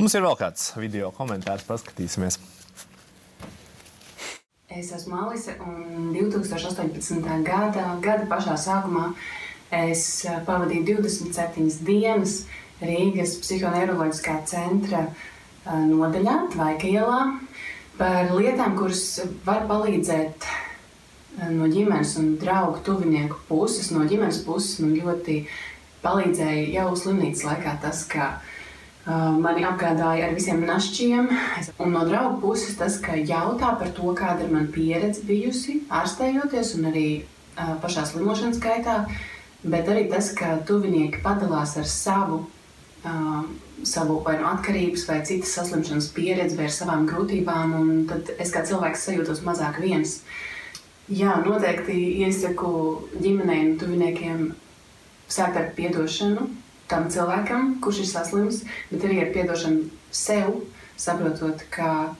Mums 0.00 0.16
ir 0.16 0.26
vēl 0.26 0.36
kāds 0.40 0.72
video 0.76 1.08
komentārs, 1.16 1.64
paskatīsimies. 1.68 2.40
Es 4.74 4.90
esmu 4.90 5.16
Alise, 5.22 5.54
un 5.62 6.10
2018. 6.12 7.22
gada, 7.46 7.92
gada 8.02 8.26
pašā 8.26 8.56
sākumā 8.58 9.12
es 9.90 10.24
pavadīju 10.46 10.98
27 11.02 11.84
dienas 11.86 12.44
Rīgas 12.84 13.36
psihoneiroloģiskā 13.42 14.40
centra 14.50 15.06
nodaļā, 15.64 16.36
Tvaika 16.52 16.90
ielā 16.90 17.20
par 17.98 18.32
lietām, 18.34 18.74
kuras 18.78 19.04
var 19.46 19.64
palīdzēt 19.70 20.48
no 21.54 21.68
ģimenes 21.70 22.16
un 22.20 22.34
draugu 22.40 22.82
tuvinieku 22.86 23.38
puses. 23.48 23.90
No 23.94 24.04
ģimenes 24.08 24.42
puses 24.46 24.80
man 24.82 24.94
ļoti 24.98 25.44
palīdzēja 26.04 26.66
jau 26.74 26.90
slimnīcas 26.98 27.44
laikā 27.48 27.76
tas, 27.82 28.04
ka 28.10 28.30
uh, 28.36 29.32
mani 29.40 29.64
apgādāja 29.66 30.28
ar 30.28 30.34
visiem 30.36 30.62
našķiem. 30.68 31.30
Un 31.82 31.94
no 31.96 32.04
draugu 32.08 32.40
puses 32.44 32.76
tas, 32.78 32.98
ka 33.02 33.16
jautā 33.18 33.74
par 33.80 33.92
to, 33.96 34.10
kāda 34.16 34.46
ir 34.46 34.52
mana 34.54 34.70
pieredze 34.74 35.24
bijusi 35.26 35.80
ārstējoties 35.92 36.74
un 36.78 36.90
arī 36.92 37.06
uh, 37.22 37.76
pašā 37.82 38.06
slimošanas 38.10 38.60
gaitā, 38.62 39.04
bet 39.64 39.88
arī 39.88 40.08
tas, 40.12 40.32
ka 40.36 40.58
tuvinieki 40.68 41.22
padalās 41.24 41.76
ar 41.80 41.88
savu 41.88 42.44
uh, 43.04 43.44
savu 43.82 44.22
vai 44.24 44.38
nu 44.38 44.46
atkarības, 44.48 45.06
vai 45.08 45.20
citas 45.26 45.52
saslimšanas 45.54 46.08
pieredzi, 46.16 46.56
vai 46.56 46.68
ar 46.68 46.74
savām 46.74 47.06
grūtībām, 47.08 47.74
un 47.80 48.04
tad 48.08 48.32
es 48.38 48.52
kā 48.54 48.64
cilvēks 48.66 49.06
sajūtos 49.08 49.44
mazāk 49.44 49.80
viens. 49.82 50.20
Jā, 51.12 51.36
noteikti 51.44 51.96
iesaku 52.24 52.70
ģimenei 53.20 53.64
un 53.68 53.74
tuviniekiem 53.80 54.44
sākt 55.28 55.58
ar 55.60 55.72
atdošanu 55.72 56.48
tam 56.88 57.08
cilvēkam, 57.12 57.78
kurš 57.84 58.04
ir 58.04 58.08
saslims, 58.08 58.62
bet 58.90 59.04
arī 59.04 59.20
ar 59.22 59.32
atdošanu 59.32 59.88
sev, 60.14 60.62
saprotot, 61.00 61.64
ka, 61.74 62.14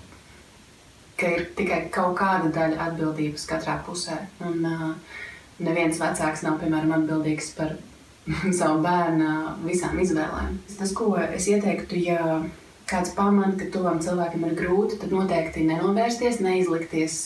ka 1.21 1.33
ir 1.37 1.47
tikai 1.57 1.85
kaut 1.95 2.17
kāda 2.21 2.51
daļa 2.53 2.91
atbildības 2.91 3.47
katrā 3.49 3.79
pusē. 3.87 4.19
Un 4.45 4.69
uh, 4.69 4.91
neviens 5.63 6.01
vecāks 6.01 6.43
nav, 6.47 6.59
piemēram, 6.63 6.93
atbildīgs 6.99 7.53
par 7.59 7.75
savu 8.59 8.83
bērnu 8.85 9.31
visām 9.65 9.99
izvēlēm. 10.03 10.59
Tas, 10.79 10.93
ko 10.97 11.13
es 11.23 11.49
ieteiktu, 11.51 11.99
ja 12.09 12.43
kāds 12.91 13.15
pamana, 13.17 13.55
ka 13.59 13.71
tuvam 13.73 14.01
cilvēkam 14.05 14.47
ir 14.49 14.57
grūti, 14.59 14.99
tad 15.01 15.15
noteikti 15.15 15.65
nenovērsties, 15.69 16.41
neizlikties, 16.45 17.19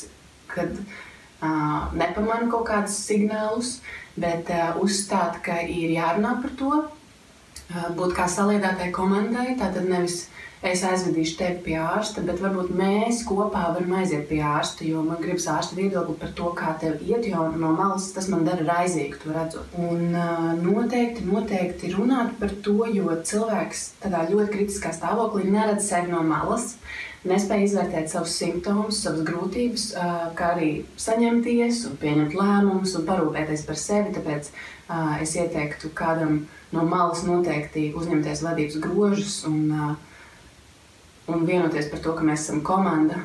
kad 0.51 0.74
uh, 0.79 1.89
nepamana 1.99 2.51
kaut 2.53 2.68
kādus 2.70 2.99
signālus, 3.09 3.79
bet 4.18 4.51
uh, 4.55 4.79
uzstāt, 4.83 5.41
ka 5.45 5.61
ir 5.64 5.95
jārunā 5.97 6.37
par 6.43 6.55
to, 6.61 6.72
uh, 6.85 7.89
būt 7.99 8.14
kā 8.18 8.29
saliedētai 8.31 8.91
komandai, 8.95 9.53
tātad 9.61 9.89
nevis 9.91 10.26
es 10.67 10.83
aizvedīšu 10.83 11.37
tevi 11.39 11.61
pie 11.69 11.77
ārsta, 11.79 12.23
bet 12.27 12.41
varbūt 12.43 12.73
mēs 12.75 13.21
kopā 13.29 13.69
varam 13.77 13.93
aiziet 14.01 14.27
pie 14.31 14.41
ārsta, 14.43 14.85
jo 14.89 15.03
man 15.07 15.21
gribas 15.23 15.47
ārsta 15.53 15.79
viedokli 15.79 16.17
par 16.19 16.33
to, 16.39 16.51
kā 16.59 16.73
tev 16.83 17.03
iet, 17.07 17.29
jo 17.31 17.45
no 17.55 17.71
malas 17.77 18.11
tas 18.15 18.27
man 18.33 18.43
dara 18.49 18.67
raizīgi 18.67 19.21
to 19.23 19.35
redzot. 19.35 19.77
Un 19.79 20.17
uh, 20.19 20.49
noteikti, 20.59 21.27
noteikti 21.29 21.93
runāt 21.95 22.35
par 22.41 22.55
to, 22.65 22.81
jo 22.91 23.15
cilvēks 23.31 23.85
tādā 24.03 24.25
ļoti 24.33 24.57
kritiskā 24.57 24.95
stāvoklī 24.97 25.47
neredz 25.53 25.87
sevi 25.93 26.11
no 26.11 26.25
malas, 26.27 26.75
nespēja 27.29 27.69
izvērtēt 27.69 28.11
savus 28.11 28.35
simptomus, 28.41 29.03
savas 29.05 29.23
grūtības, 29.31 29.87
uh, 29.95 30.19
kā 30.39 30.53
arī 30.57 30.73
saņemties 30.99 31.85
un 31.87 31.97
pieņemt 32.03 32.35
lēmumus 32.39 32.99
un 32.99 33.07
parūpēties 33.07 33.65
par 33.69 33.79
sevi, 33.79 34.15
tāpēc 34.19 34.51
uh, 34.51 35.15
es 35.23 35.39
ieteiktu 35.39 35.95
kādam 35.95 36.47
no 36.75 36.85
malas 36.85 37.23
noteikti 37.27 37.93
uzņemties 37.97 38.43
vadības 38.45 38.83
grožus 38.83 39.41
un 39.49 39.65
uh, 39.71 39.97
un 41.33 41.47
vienoties 41.49 41.89
par 41.93 42.03
to, 42.05 42.16
ka 42.16 42.26
mēs 42.26 42.47
esam 42.47 42.64
komanda. 42.66 43.22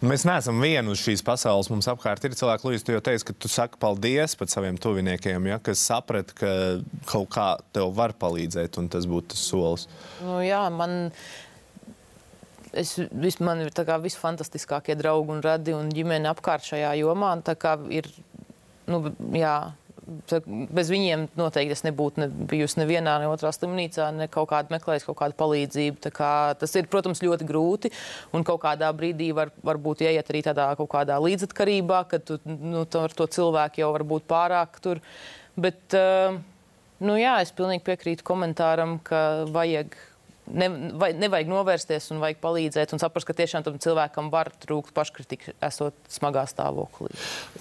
Mēs 0.00 0.24
neesam 0.24 0.60
vieni 0.62 0.90
uz 0.92 1.02
šīs 1.02 1.20
pasaules. 1.26 1.68
Mums 1.70 1.88
apkārt 1.90 2.24
ir 2.24 2.34
cilvēki, 2.38 2.64
Lūdzu, 2.66 2.84
tu 2.86 2.94
jau 2.94 3.02
teici, 3.04 3.26
ka 3.28 3.36
tu 3.36 3.50
saki 3.50 3.78
paldies 3.82 4.34
pat 4.38 4.52
saviem 4.52 4.78
tuviniekiem, 4.80 5.50
ja, 5.50 5.58
kas 5.62 5.82
saprat, 5.84 6.32
ka 6.38 6.52
kaut 7.10 7.28
kā 7.34 7.48
tev 7.76 7.92
var 7.98 8.16
palīdzēt, 8.18 8.78
un 8.80 8.88
tas 8.92 9.06
būtu 9.10 9.34
tas 9.34 9.44
solis. 9.52 9.86
Nu, 10.24 10.38
jā, 10.42 10.62
man, 10.72 11.12
es, 12.72 12.96
vis, 13.12 13.38
man 13.44 13.62
ir 13.62 13.72
visfantastiskākie 14.06 14.96
draugi 14.98 15.36
un 15.36 15.44
radi 15.44 15.76
un 15.76 15.92
ģimene 15.92 16.30
apkārt 16.32 16.66
šajā 16.72 16.94
jomā. 17.02 17.34
Ir, 17.92 18.08
nu, 18.88 19.04
jā, 19.36 19.56
bez 20.02 20.90
viņiem 20.90 21.28
noteikti 21.38 21.76
es 21.76 21.84
nebūtu 21.86 22.22
ne, 22.22 22.28
bijusi 22.50 22.80
nevienā, 22.80 23.16
ne 23.22 23.28
otrā 23.30 23.52
slimnīcā, 23.54 24.08
ne 24.16 24.26
kaut 24.32 24.50
kāda 24.50 24.74
meklējis 24.74 25.06
kaut 25.06 25.18
kādu 25.20 25.36
palīdzību. 25.38 26.12
Kā, 26.14 26.32
tas 26.58 26.74
ir, 26.78 26.88
protams, 26.90 27.22
ļoti 27.22 27.46
grūti. 27.48 27.92
Un 28.34 28.46
kaut 28.46 28.62
kādā 28.64 28.90
brīdī 28.96 29.30
var, 29.36 29.52
varbūt 29.64 30.04
ieiet 30.06 30.32
arī 30.32 30.42
tādā 30.46 30.70
kaut 30.78 30.90
kādā 30.94 31.18
līdzatkarībā, 31.22 32.04
kad 32.10 32.26
tu 32.28 32.40
nu, 32.46 32.86
ar 32.86 33.14
to 33.16 33.28
cilvēku 33.30 33.84
jau 33.84 33.92
var 33.94 34.06
būt 34.14 34.26
pārāk 34.30 34.80
tur. 34.82 35.02
Bet, 35.54 35.82
uh, 35.98 36.38
nu, 37.04 37.18
jā, 37.20 37.38
es 37.44 37.54
pilnīgi 37.54 37.84
piekrītu 37.86 38.26
komentāram, 38.26 38.98
ka 39.06 39.44
vajag 39.52 39.94
ne, 40.54 40.68
vai, 41.00 41.10
nevajag 41.18 41.50
novērsties 41.50 42.10
un 42.14 42.20
vajag 42.22 42.40
palīdzēt 42.42 42.94
un 42.94 43.02
saprast, 43.02 43.28
ka 43.28 43.36
tiešām 43.36 43.64
tam 43.66 43.78
cilvēkam 43.82 44.30
var 44.32 44.52
trūkt 44.62 44.94
paškritika, 44.96 45.54
esot 45.68 45.96
smagā 46.12 46.44
stāvoklī. 46.50 47.12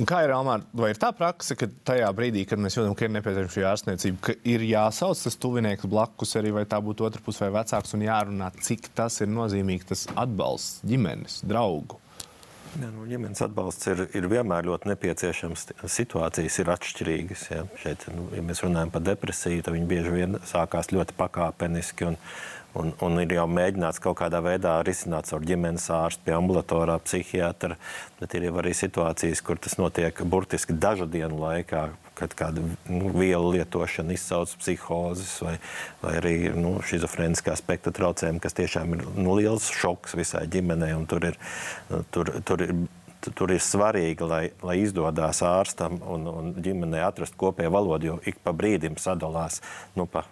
Un 0.02 0.10
kā 0.10 0.24
ir 0.26 0.36
Almāra, 0.36 0.66
vai 0.78 0.92
ir 0.94 1.02
tā 1.02 1.12
praksa, 1.16 1.58
ka 1.60 1.70
tajā 1.88 2.12
brīdī, 2.18 2.46
kad 2.50 2.62
mēs 2.62 2.78
jūtam, 2.78 2.96
ka 2.98 3.08
ir 3.08 3.16
nepieciešama 3.18 3.56
šī 3.56 3.66
ārstniecība, 3.72 4.22
ka 4.30 4.38
ir 4.54 4.68
jāsauc 4.68 5.26
tas 5.26 5.40
tuvinieks 5.42 5.90
blakus 5.92 6.38
arī, 6.40 6.54
vai 6.56 6.68
tā 6.70 6.82
būtu 6.84 7.08
otra 7.08 7.24
puse 7.24 7.44
vai 7.46 7.54
vecāks, 7.62 7.96
un 7.98 8.06
jārunā, 8.08 8.52
cik 8.62 8.92
tas 8.98 9.22
ir 9.24 9.32
nozīmīgi, 9.32 9.92
tas 9.94 10.08
atbalsts 10.16 10.86
ģimenes, 10.88 11.42
draugu? 11.48 12.02
Ja, 12.80 12.88
nu, 12.88 13.04
ģimenes 13.04 13.42
atbalsts 13.44 13.90
ir, 13.92 14.06
ir 14.16 14.28
vienmēr 14.32 14.64
ļoti 14.70 14.88
nepieciešams. 14.94 15.66
Situācijas 15.92 16.60
ir 16.62 16.72
atšķirīgas. 16.72 17.44
Ja. 17.52 17.66
Šeit, 17.82 18.06
nu, 18.16 18.30
ja 18.36 18.44
mēs 18.48 18.64
runājam 18.64 18.94
par 18.94 19.04
depresiju, 19.04 19.66
tad 19.66 19.76
viņi 19.76 19.90
bieži 19.90 20.14
vien 20.14 20.40
sākās 20.48 20.94
ļoti 20.96 21.18
pakāpeniski. 21.20 22.08
Un, 22.14 22.20
Un, 22.78 22.94
un 23.04 23.20
ir 23.20 23.34
jau 23.36 23.48
mēģināts 23.52 24.00
kaut 24.00 24.16
kādā 24.22 24.40
veidā 24.44 24.78
risināt 24.88 25.28
ar 25.36 25.44
ģimenes 25.44 25.90
ārstu, 25.92 26.24
pie 26.24 26.36
ambulatorā, 26.38 26.96
psihiatra. 27.04 27.76
Bet 28.22 28.36
ir 28.38 28.48
arī 28.48 28.72
situācijas, 28.78 29.42
kur 29.44 29.60
tas 29.60 29.76
notiek 29.82 30.24
burtiski 30.24 30.78
dažu 30.78 31.08
dienu 31.12 31.42
laikā, 31.42 31.90
kad 32.16 32.36
kāda 32.38 32.64
nu, 32.88 33.12
viela 33.16 33.44
lietošana 33.58 34.16
izsauc 34.16 34.54
psihozes 34.62 35.34
vai, 35.44 35.58
vai 36.04 36.16
arī 36.22 36.36
nu, 36.56 36.78
schizofrēniskā 36.86 37.58
spektra 37.60 37.92
traucējumi, 37.98 38.40
kas 38.44 38.56
tiešām 38.56 38.96
ir 38.96 39.06
nu, 39.18 39.36
liels 39.36 39.68
šoks 39.76 40.16
visai 40.20 40.46
ģimenei. 40.52 40.94
Tur 41.12 41.32
ir, 41.32 41.40
tur, 42.14 42.36
tur 42.48 42.68
ir 42.68 42.76
tur 43.22 43.52
ir 43.54 43.62
svarīgi, 43.62 44.26
lai, 44.26 44.44
lai 44.66 44.80
izdodas 44.82 45.44
ārstam 45.46 46.00
un, 46.10 46.26
un 46.26 46.54
ģimenei 46.58 47.04
atrast 47.06 47.36
kopēju 47.38 47.74
valodu, 47.74 48.08
jo 48.08 48.16
ik 48.26 48.40
pa 48.42 48.54
brīdim 48.56 48.98
sadalās 48.98 49.60
nu, 49.94 50.08
pa 50.10 50.26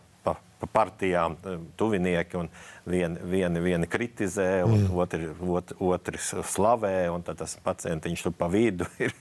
pa 0.59 0.67
partijām 0.67 1.37
eh, 1.43 1.57
tuvinieki. 1.79 2.47
Vieni, 2.89 3.19
vieni, 3.29 3.59
vieni 3.61 3.85
kritizē, 3.85 4.63
un 4.65 4.87
mm. 4.87 4.95
otri, 4.97 5.27
ot, 5.45 5.75
otri 5.77 6.17
slavē, 6.17 6.93
un 7.13 7.21
tas 7.21 7.53
pacientiņš 7.61 8.23
tur 8.25 8.33
pa 8.33 8.47
vidu 8.49 8.87
ir. 9.05 9.13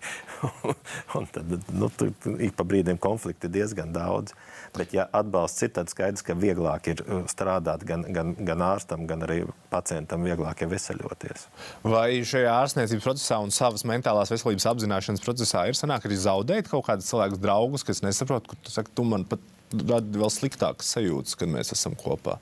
un 1.18 1.26
tad 1.28 1.53
nu, 1.76 1.91
tur 1.93 2.14
ik 2.41 2.57
pa 2.57 2.64
brīdim 2.64 2.97
konflikti 3.03 3.51
diezgan 3.53 3.93
daudz. 3.93 4.32
Bet, 4.76 4.95
ja 4.97 5.05
atbalsts 5.12 5.66
ir, 5.66 5.72
tad 5.76 5.93
skaidrs, 5.93 6.24
ka 6.24 6.36
vieglāk 6.39 6.89
ir 6.95 7.03
uh, 7.05 7.26
strādāt 7.28 7.84
gan, 7.89 8.07
gan, 8.14 8.32
gan 8.49 8.64
ārstam, 8.64 9.05
gan 9.11 9.26
arī 9.26 9.43
pacientam, 9.72 10.24
vieglāk 10.24 10.64
ir 10.64 10.72
veseļoties. 10.72 11.47
Vai 11.84 12.22
šajā 12.24 12.57
ārstniecības 12.62 13.05
procesā 13.05 13.41
un 13.45 13.53
savas 13.55 13.84
mentālās 13.89 14.32
veselības 14.32 14.68
apzināšanas 14.72 15.24
procesā 15.24 15.66
ir 15.68 15.76
sanāk 15.76 16.09
arī 16.09 16.18
zaudēt 16.20 16.72
kaut 16.72 16.86
kādus 16.89 17.12
cilvēkus, 17.12 17.45
draugus, 17.45 17.84
kas 17.84 18.05
nesaprot, 18.07 18.49
ka 18.49 18.61
tu 18.62 18.72
saki, 18.72 18.97
tu 18.97 19.05
man 19.09 19.28
pat 19.28 19.45
rada 19.73 20.23
vēl 20.23 20.33
sliktākas 20.33 20.95
sajūtas, 20.95 21.37
kad 21.39 21.51
mēs 21.53 21.75
esam 21.75 21.97
kopā. 21.99 22.39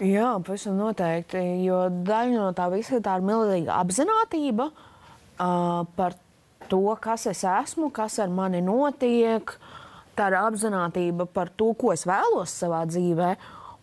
Jā, 0.00 0.32
pavisam 0.44 0.78
noteikti. 0.80 1.40
Jo 1.66 1.84
daļa 1.92 2.32
no 2.38 2.48
tā 2.56 2.70
visa 2.72 3.02
tā 3.04 3.18
ir 3.18 3.26
milzīga 3.28 3.76
apziņotība 3.82 4.66
uh, 4.70 5.82
par 5.98 6.16
to, 6.70 6.82
kas 7.02 7.26
es 7.28 7.44
esmu, 7.44 7.90
kas 7.92 8.18
ar 8.22 8.32
mani 8.32 8.62
notiek. 8.64 9.52
Tā 10.16 10.28
ir 10.30 10.38
apziņotība 10.40 11.28
par 11.34 11.52
to, 11.52 11.74
ko 11.76 11.92
es 11.92 12.06
vēlos 12.08 12.54
savā 12.62 12.86
dzīvē. 12.88 13.34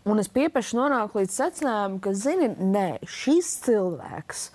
Un 0.08 0.22
es 0.22 0.30
piepieši 0.32 0.78
nonāku 0.80 1.20
līdz 1.20 1.36
secinājumam, 1.36 2.00
ka, 2.02 2.14
zini, 2.16 2.50
nē, 2.56 2.88
šis 3.04 3.50
cilvēks 3.66 4.48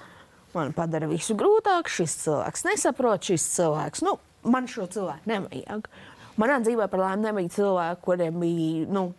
man 0.56 0.72
padara 0.76 1.08
visu 1.10 1.36
grūtāk, 1.38 1.88
šis 1.92 2.16
cilvēks 2.24 2.66
nesaprot, 2.68 3.24
šis 3.28 3.44
cilvēks, 3.54 4.02
nu, 4.06 4.16
man 4.48 4.68
šo 4.70 4.86
cilvēku 4.92 5.30
nevajag. 5.30 5.88
Manā 6.42 6.58
dzīvē 6.64 6.88
par 6.90 7.04
laimi 7.04 7.28
nebija 7.28 7.54
cilvēki, 7.58 8.02
kuriem 8.04 8.40
bija. 8.42 8.86
Nu, 8.92 9.10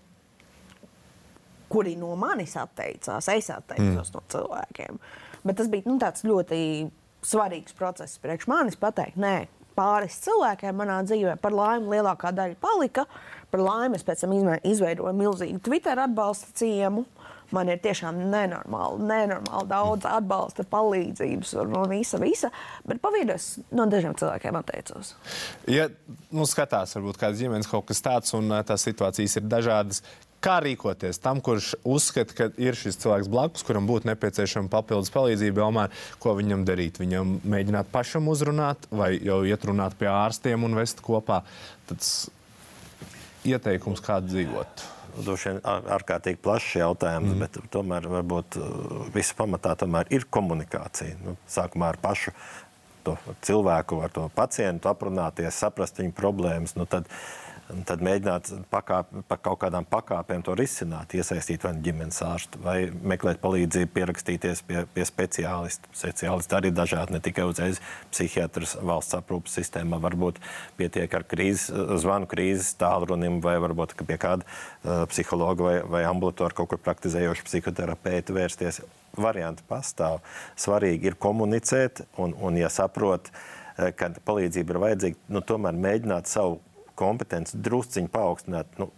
Kuri 1.74 1.96
no 1.98 2.12
manis 2.20 2.52
atteicās, 2.60 3.26
es 3.34 3.48
atteicos 3.50 4.12
mm. 4.12 4.14
no 4.14 4.22
cilvēkiem. 4.30 5.00
Bet 5.48 5.58
tas 5.58 5.72
bija 5.72 5.90
nu, 5.90 5.96
ļoti 6.30 6.60
svarīgs 7.26 7.74
process 7.74 8.20
priekš 8.22 8.46
manis 8.52 8.78
pateikt, 8.78 9.18
nē, 9.18 9.48
pāris 9.78 10.20
cilvēkiem 10.24 10.78
manā 10.78 11.00
dzīvē. 11.08 11.36
Par 11.42 11.56
laimi 11.56 11.96
lielākā 11.96 12.34
daļa 12.36 12.60
palika. 12.62 13.08
Par 13.52 13.64
laimi 13.64 13.98
es 13.98 14.06
pēc 14.06 14.24
tam 14.24 14.36
izveidoju 14.36 15.14
milzīgu 15.18 15.62
Twitter 15.66 16.04
atbalsta 16.06 16.54
ciemu. 16.62 17.06
Man 17.54 17.70
ir 17.70 17.82
tiešām 17.84 18.18
nenormāli, 18.32 19.06
nenormāli 19.10 19.70
daudz 19.70 20.08
atbalsta, 20.10 20.66
palīdzības 20.70 21.54
un, 21.62 21.78
un 21.78 21.88
visa, 21.92 22.20
visa. 22.22 22.50
Bet 22.88 23.02
pavīdos 23.04 23.56
no 23.76 23.88
dažiem 23.92 24.18
cilvēkiem 24.20 24.60
atteicos. 24.60 25.14
Ja 25.70 25.88
nu, 26.34 26.48
skatās, 26.50 26.96
varbūt 26.98 27.22
kāds 27.22 27.42
ģimenes 27.42 27.70
kaut 27.70 27.88
kas 27.92 28.04
tāds, 28.04 28.34
un 28.38 28.52
tās 28.66 28.86
situācijas 28.90 29.40
ir 29.40 29.50
dažādas, 29.50 30.04
Kā 30.44 30.58
rīkoties 30.60 31.22
tam, 31.24 31.40
kurš 31.40 31.70
uzskata, 31.88 32.36
ka 32.36 32.46
ir 32.60 32.76
šis 32.76 32.98
cilvēks 33.00 33.30
blakus, 33.32 33.64
kuram 33.64 33.86
būtu 33.88 34.10
nepieciešama 34.10 34.68
papildus 34.74 35.12
palīdzība, 35.14 35.62
Elmār, 35.64 35.94
ko 36.20 36.34
viņam 36.36 36.66
darīt? 36.68 37.00
Viņam 37.00 37.38
mēģināt 37.48 37.88
pašam 37.94 38.28
uzrunāt, 38.28 38.90
vai 38.92 39.14
jau 39.24 39.40
iet 39.48 39.64
runāt 39.70 39.96
pie 39.96 40.10
ārstiem 40.12 40.68
un 40.68 40.76
vest 40.76 41.00
kopā? 41.06 41.46
Tas 41.88 42.10
ieteikums, 43.48 44.04
kā 44.04 44.20
dzīvot. 44.26 44.84
Droši 45.14 45.52
vien 45.52 45.62
ārkārtīgi 45.64 46.42
plašs 46.42 46.76
jautājums, 46.80 47.34
mm. 47.36 47.44
bet 47.44 47.72
tomēr 47.74 48.08
varbūt 48.10 48.58
viss 49.14 49.36
pamatā 49.38 49.76
tomēr 49.80 50.10
ir 50.14 50.26
komunikācija. 50.34 51.20
Nu, 51.22 51.38
sākumā 51.50 51.94
ar 51.94 52.02
pašu 52.02 52.34
cilvēku, 53.44 54.00
ar 54.00 54.12
to 54.16 54.30
pacientu 54.34 54.90
aprunāties, 54.90 55.58
saprast 55.60 56.00
viņa 56.00 56.16
problēmas. 56.16 56.78
Nu, 56.80 56.88
tad, 56.90 57.10
uh, 57.10 57.43
tad 57.88 58.02
mēģināt 58.04 58.50
pakāp, 58.72 59.10
pa 59.28 59.38
kaut 59.40 59.62
kādām 59.64 59.86
pakāpēm 59.90 60.44
to 60.46 60.56
risināt, 60.58 61.14
iesaistīt 61.16 61.64
vai 61.64 61.74
nu 61.78 61.84
ģimenes 61.86 62.20
ārstu, 62.26 62.60
vai 62.64 62.78
meklēt 62.92 63.40
palīdzību, 63.44 63.92
pierakstīties 63.96 64.64
pie, 64.68 64.84
pie 64.94 65.06
speciālista. 65.08 65.92
Speciālisti 65.96 66.58
arī 66.58 66.74
dažādi, 66.76 67.16
ne 67.16 67.22
tikai 67.24 67.46
uzreiz 67.48 67.80
psihiatrs 68.12 68.76
valsts 68.84 69.18
aprūpas 69.18 69.56
sistēmā. 69.60 70.02
Varbūt 70.04 70.42
pietiek 70.80 71.16
ar 71.16 71.26
krīzes, 71.30 71.72
zvanu 72.04 72.28
krīzes 72.30 72.74
tālrunim, 72.82 73.40
vai 73.44 73.56
varbūt 73.64 73.96
pie 74.04 74.20
kāda 74.22 74.44
uh, 74.44 75.06
psihologa 75.12 75.70
vai, 75.70 75.78
vai 75.96 76.04
ambulatora 76.10 76.56
kaut 76.58 76.74
kur 76.74 76.84
praktizējoša 76.84 77.48
psihoterapeita 77.48 78.36
vērsties. 78.36 78.84
Varianti 79.14 79.62
pastāv. 79.70 80.24
Svarīgi 80.58 81.12
ir 81.12 81.18
komunicēt, 81.22 82.02
un, 82.18 82.34
un 82.34 82.56
ja 82.58 82.72
saprot, 82.74 83.30
ka 83.78 84.10
palīdzība 84.26 84.74
ir 84.74 84.80
vajadzīga, 84.82 85.20
nu, 85.34 85.42
tomēr 85.46 85.78
mēģināt 85.78 86.30
savu 86.30 86.60
kompetenci 87.00 87.60
drusciņi 87.64 88.12
paaugstināt. 88.14 88.78
Nu, 88.82 88.92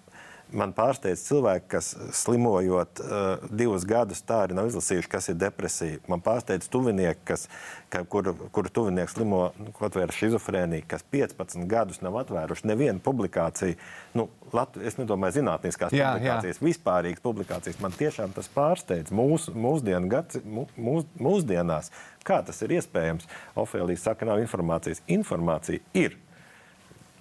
man 0.53 0.73
pārsteidz 0.75 1.23
cilvēki, 1.25 1.67
kas 1.75 1.91
slimojot 2.15 3.01
uh, 3.01 3.45
divus 3.49 3.85
gadus, 3.87 4.21
tā 4.25 4.43
arī 4.45 4.57
nav 4.57 4.69
izlasījuši, 4.69 5.09
kas 5.11 5.29
ir 5.31 5.37
depresija. 5.41 6.01
Man 6.11 6.21
pārsteidz 6.25 6.69
tuvinieki, 6.71 7.21
kas, 7.27 7.47
ka, 7.93 8.03
kur, 8.09 8.31
kur 8.53 8.69
tuvinieks 8.73 9.15
slimo 9.17 9.47
nu, 9.59 9.73
kaut 9.77 9.97
vai 9.97 10.05
ar 10.05 10.13
schizofrēniju, 10.15 10.87
kas 10.91 11.05
15 11.13 11.65
gadus 11.71 12.01
nav 12.05 12.19
atvēruši 12.23 12.69
nevienu 12.71 13.03
publikāciju. 13.05 13.77
Nu, 14.17 14.29
Lat, 14.55 14.77
es 14.87 14.95
nedomāju, 14.95 15.39
zinātniskās 15.39 15.91
jā, 15.91 16.13
publikācijas, 16.13 16.59
jā. 16.61 16.63
vispārīgas 16.63 17.23
publikācijas. 17.23 17.79
Man 17.83 17.95
tiešām 17.97 18.31
tas 18.35 18.47
pārsteidz 18.53 19.11
mūsu, 19.11 19.51
mūsdienu 19.57 20.07
gads, 20.11 20.39
mūs, 20.45 21.09
mūsdienās. 21.19 21.89
Kā 22.23 22.37
tas 22.45 22.61
ir 22.63 22.77
iespējams? 22.77 23.27
Ofēlija 23.59 23.99
saka, 23.99 24.29
nav 24.29 24.39
informācijas. 24.45 25.01
Informācija 25.11 25.83
ir 25.97 26.15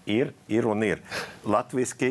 ir, 0.07 0.33
ir 0.49 0.67
un 0.67 0.83
ir. 0.87 1.03
Latvijasiski, 1.45 2.11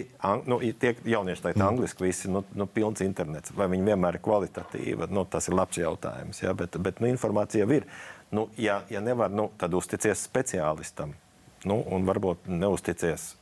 nu, 0.50 0.60
tie 0.80 0.94
jaunieši 1.06 1.46
teikt, 1.48 1.60
mm. 1.60 1.68
angliski 1.68 2.06
visi, 2.06 2.32
nu, 2.32 2.44
nu, 2.58 2.68
pilns 2.68 3.04
internets. 3.06 3.54
Vai 3.58 3.70
viņi 3.72 3.88
vienmēr 3.92 4.18
ir 4.18 4.26
kvalitatīva? 4.26 5.10
Nu, 5.14 5.26
tas 5.30 5.50
ir 5.50 5.58
labs 5.58 5.80
jautājums. 5.82 6.42
Ja? 6.44 6.56
Bet, 6.58 6.78
bet 6.82 7.02
nu, 7.04 7.10
informācija 7.12 7.66
jau 7.66 7.78
ir. 7.80 7.88
Nu, 8.34 8.48
ja, 8.58 8.82
ja 8.90 9.02
nevar, 9.04 9.34
nu, 9.34 9.50
tad 9.62 9.76
uzticies 9.78 10.26
speciālistam. 10.28 11.14
Nu, 11.70 11.80
un 11.96 12.08
varbūt 12.08 12.50
neusticies, 12.52 13.34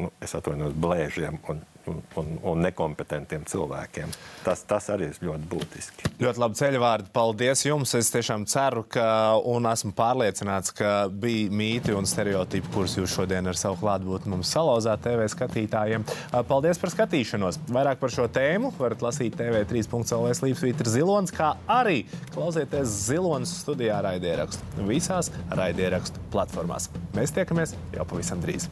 nu, 0.00 0.10
es 0.24 0.34
atvainojos, 0.36 0.74
blēžiem 0.76 1.38
un 1.48 1.62
un, 1.90 2.00
un, 2.20 2.30
un 2.52 2.62
nekompetentiem 2.64 3.44
cilvēkiem. 3.48 4.12
Tas, 4.44 4.64
tas 4.68 4.88
arī 4.92 5.10
ir 5.10 5.20
ļoti 5.24 5.48
būtiski. 5.50 6.10
Ļoti 6.22 6.42
labi 6.42 6.58
ceļvārdi. 6.60 7.10
Paldies 7.14 7.64
jums. 7.66 7.94
Es 7.98 8.10
tiešām 8.14 8.46
ceru, 8.50 8.84
ka 8.90 9.06
un 9.50 9.68
esmu 9.70 9.94
pārliecināts, 9.96 10.74
ka 10.76 10.92
bija 11.08 11.52
mīti 11.54 11.94
un 11.96 12.08
stereotipi, 12.08 12.70
kurus 12.74 12.96
jūs 12.98 13.14
šodien 13.16 13.48
ar 13.50 13.58
savu 13.58 13.78
klātbūtni 13.82 14.34
mums 14.34 14.52
salauzāt 14.54 15.04
TV 15.04 15.28
skatītājiem. 15.32 16.06
Paldies 16.48 16.80
par 16.82 16.92
skatīšanos. 16.94 17.60
Vairāk 17.74 18.02
par 18.02 18.14
šo 18.14 18.28
tēmu 18.32 18.74
varat 18.78 19.04
lasīt 19.04 19.38
TV3.CLV 19.40 20.34
slīpsvītra 20.40 20.90
zilonis, 20.90 21.34
kā 21.34 21.54
arī 21.70 22.04
klausieties 22.34 22.98
zilonis 23.08 23.54
studijā 23.64 24.00
raidierakstu 24.04 24.88
visās 24.88 25.32
raidierakstu 25.54 26.22
platformās. 26.34 26.90
Mēs 27.16 27.34
tiekamies 27.34 27.76
jau 27.94 28.08
pavisam 28.08 28.42
drīz. 28.44 28.68